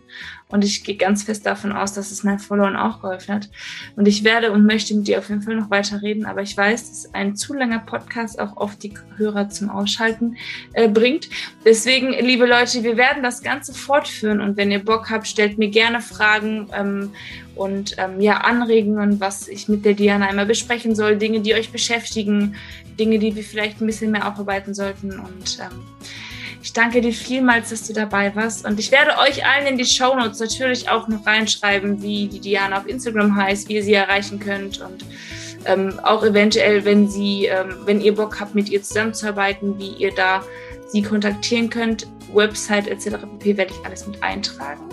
Und 0.50 0.64
ich 0.64 0.86
gehe 0.86 0.96
ganz 0.96 1.24
fest 1.24 1.46
davon 1.46 1.74
aus, 1.74 1.94
dass 1.94 2.12
es 2.12 2.24
meinen 2.24 2.40
Followern 2.40 2.78
auch 2.78 3.02
geholfen 3.02 3.36
hat. 3.36 3.50
Und 3.98 4.08
ich 4.08 4.24
werde 4.24 4.54
und 4.54 4.66
möchte 4.66 4.96
mit 4.96 5.08
dir 5.08 5.20
auf 5.20 5.28
jeden 5.28 5.42
Fall 5.42 5.56
noch 5.56 5.70
weiter 5.70 6.02
reden. 6.02 6.26
Aber 6.26 6.42
ich 6.42 6.56
weiß, 6.56 6.90
dass 6.90 7.14
ein 7.14 7.36
zu 7.36 7.54
langer 7.54 7.80
Podcast 7.80 8.40
auch 8.40 8.56
oft 8.56 8.82
die 8.82 8.94
Hörer 9.18 9.50
zum 9.50 9.70
Ausschalten 9.70 10.38
äh, 10.72 10.88
bringt. 10.88 11.30
Deswegen, 11.66 12.14
liebe 12.14 12.46
Leute, 12.46 12.84
wir 12.84 12.96
werden 12.96 13.24
das 13.24 13.44
Ganze 13.44 13.74
fortführen. 13.74 14.40
Und 14.40 14.56
wenn 14.56 14.72
ihr 14.72 14.84
Bock 14.84 15.10
habt, 15.10 15.28
stellt 15.28 15.58
mir 15.58 15.70
gerne 15.70 16.00
Fragen 16.00 16.70
ähm, 16.74 17.12
und 17.56 17.96
ähm, 17.98 18.22
ja, 18.22 18.38
Anregungen, 18.38 19.20
was 19.20 19.50
ich 19.50 19.68
mit 19.68 19.84
der 19.84 19.96
Diana 19.96 20.28
einmal 20.28 20.46
besprechen 20.46 20.96
soll. 20.96 21.18
Dinge, 21.18 21.42
die 21.42 21.56
euch 21.56 21.72
beschäftigen. 21.74 22.56
Dinge, 22.98 23.20
die 23.20 23.36
wir 23.36 23.44
vielleicht 23.44 23.82
ein 23.82 23.86
bisschen 23.86 24.12
mehr 24.12 24.28
aufarbeiten 24.28 24.74
sollten. 24.74 25.20
Und 25.20 25.60
ähm, 25.60 25.84
ich 26.68 26.74
danke 26.74 27.00
dir 27.00 27.14
vielmals, 27.14 27.70
dass 27.70 27.88
du 27.88 27.94
dabei 27.94 28.36
warst. 28.36 28.66
Und 28.66 28.78
ich 28.78 28.92
werde 28.92 29.18
euch 29.20 29.48
allen 29.48 29.68
in 29.68 29.78
die 29.78 29.86
Show 29.86 30.14
Notes 30.14 30.42
natürlich 30.42 30.90
auch 30.90 31.08
noch 31.08 31.26
reinschreiben, 31.26 32.02
wie 32.02 32.28
die 32.28 32.42
Diana 32.42 32.80
auf 32.80 32.88
Instagram 32.88 33.38
heißt, 33.38 33.70
wie 33.70 33.76
ihr 33.76 33.84
sie 33.84 33.94
erreichen 33.94 34.38
könnt 34.38 34.82
und 34.82 35.06
ähm, 35.64 35.98
auch 36.04 36.26
eventuell, 36.26 36.84
wenn 36.84 37.08
sie, 37.08 37.46
ähm, 37.46 37.78
wenn 37.86 38.02
ihr 38.02 38.14
Bock 38.14 38.42
habt, 38.42 38.54
mit 38.54 38.68
ihr 38.68 38.84
zusammenzuarbeiten, 38.84 39.80
wie 39.80 39.92
ihr 39.92 40.14
da 40.14 40.44
sie 40.90 41.02
kontaktieren 41.02 41.70
könnt, 41.70 42.06
Website 42.34 42.88
etc. 42.90 43.16
pp. 43.40 43.56
werde 43.56 43.72
ich 43.72 43.86
alles 43.86 44.06
mit 44.06 44.22
eintragen. 44.22 44.90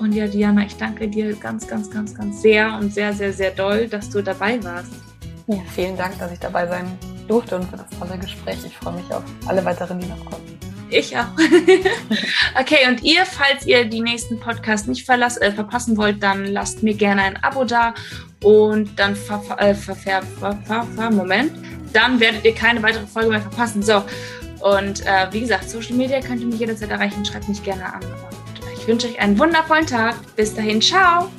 Und 0.00 0.12
ja, 0.14 0.26
Diana, 0.26 0.66
ich 0.66 0.76
danke 0.78 1.06
dir 1.06 1.32
ganz, 1.36 1.68
ganz, 1.68 1.88
ganz, 1.92 2.12
ganz 2.12 2.42
sehr 2.42 2.76
und 2.76 2.92
sehr, 2.92 3.12
sehr, 3.12 3.32
sehr 3.32 3.52
doll, 3.52 3.86
dass 3.86 4.10
du 4.10 4.20
dabei 4.20 4.62
warst. 4.64 4.90
Ja, 5.46 5.58
vielen 5.76 5.96
Dank, 5.96 6.18
dass 6.18 6.32
ich 6.32 6.40
dabei 6.40 6.66
sein 6.66 6.98
durfte 7.28 7.54
und 7.54 7.70
für 7.70 7.76
das 7.76 7.86
tolle 7.96 8.18
Gespräch. 8.18 8.58
Ich 8.66 8.76
freue 8.76 8.94
mich 8.94 9.08
auf 9.12 9.22
alle 9.46 9.64
weiteren, 9.64 10.00
die 10.00 10.06
noch 10.08 10.24
kommen. 10.24 10.58
Ich 10.90 11.16
auch. 11.16 11.26
okay, 12.60 12.88
und 12.88 13.02
ihr, 13.02 13.24
falls 13.26 13.66
ihr 13.66 13.84
die 13.84 14.00
nächsten 14.00 14.40
Podcasts 14.40 14.86
nicht 14.86 15.04
verlass, 15.04 15.36
äh, 15.36 15.52
verpassen 15.52 15.96
wollt, 15.96 16.22
dann 16.22 16.46
lasst 16.46 16.82
mir 16.82 16.94
gerne 16.94 17.22
ein 17.22 17.36
Abo 17.42 17.64
da 17.64 17.94
und 18.42 18.98
dann 18.98 19.14
ver, 19.14 19.42
äh, 19.58 19.74
ver, 19.74 19.94
ver, 19.94 20.22
ver, 20.64 21.10
Moment, 21.10 21.52
dann 21.92 22.20
werdet 22.20 22.44
ihr 22.44 22.54
keine 22.54 22.82
weitere 22.82 23.06
Folge 23.06 23.30
mehr 23.30 23.40
verpassen. 23.40 23.82
So, 23.82 24.02
und 24.60 25.06
äh, 25.06 25.26
wie 25.30 25.40
gesagt, 25.40 25.68
Social 25.68 25.94
Media 25.94 26.20
könnt 26.20 26.40
ihr 26.40 26.46
mich 26.46 26.60
jederzeit 26.60 26.90
erreichen. 26.90 27.24
Schreibt 27.24 27.48
mich 27.48 27.62
gerne 27.62 27.86
an. 27.86 28.02
Und 28.02 28.78
ich 28.78 28.86
wünsche 28.86 29.08
euch 29.08 29.20
einen 29.20 29.38
wundervollen 29.38 29.86
Tag. 29.86 30.16
Bis 30.36 30.54
dahin, 30.54 30.80
ciao. 30.80 31.30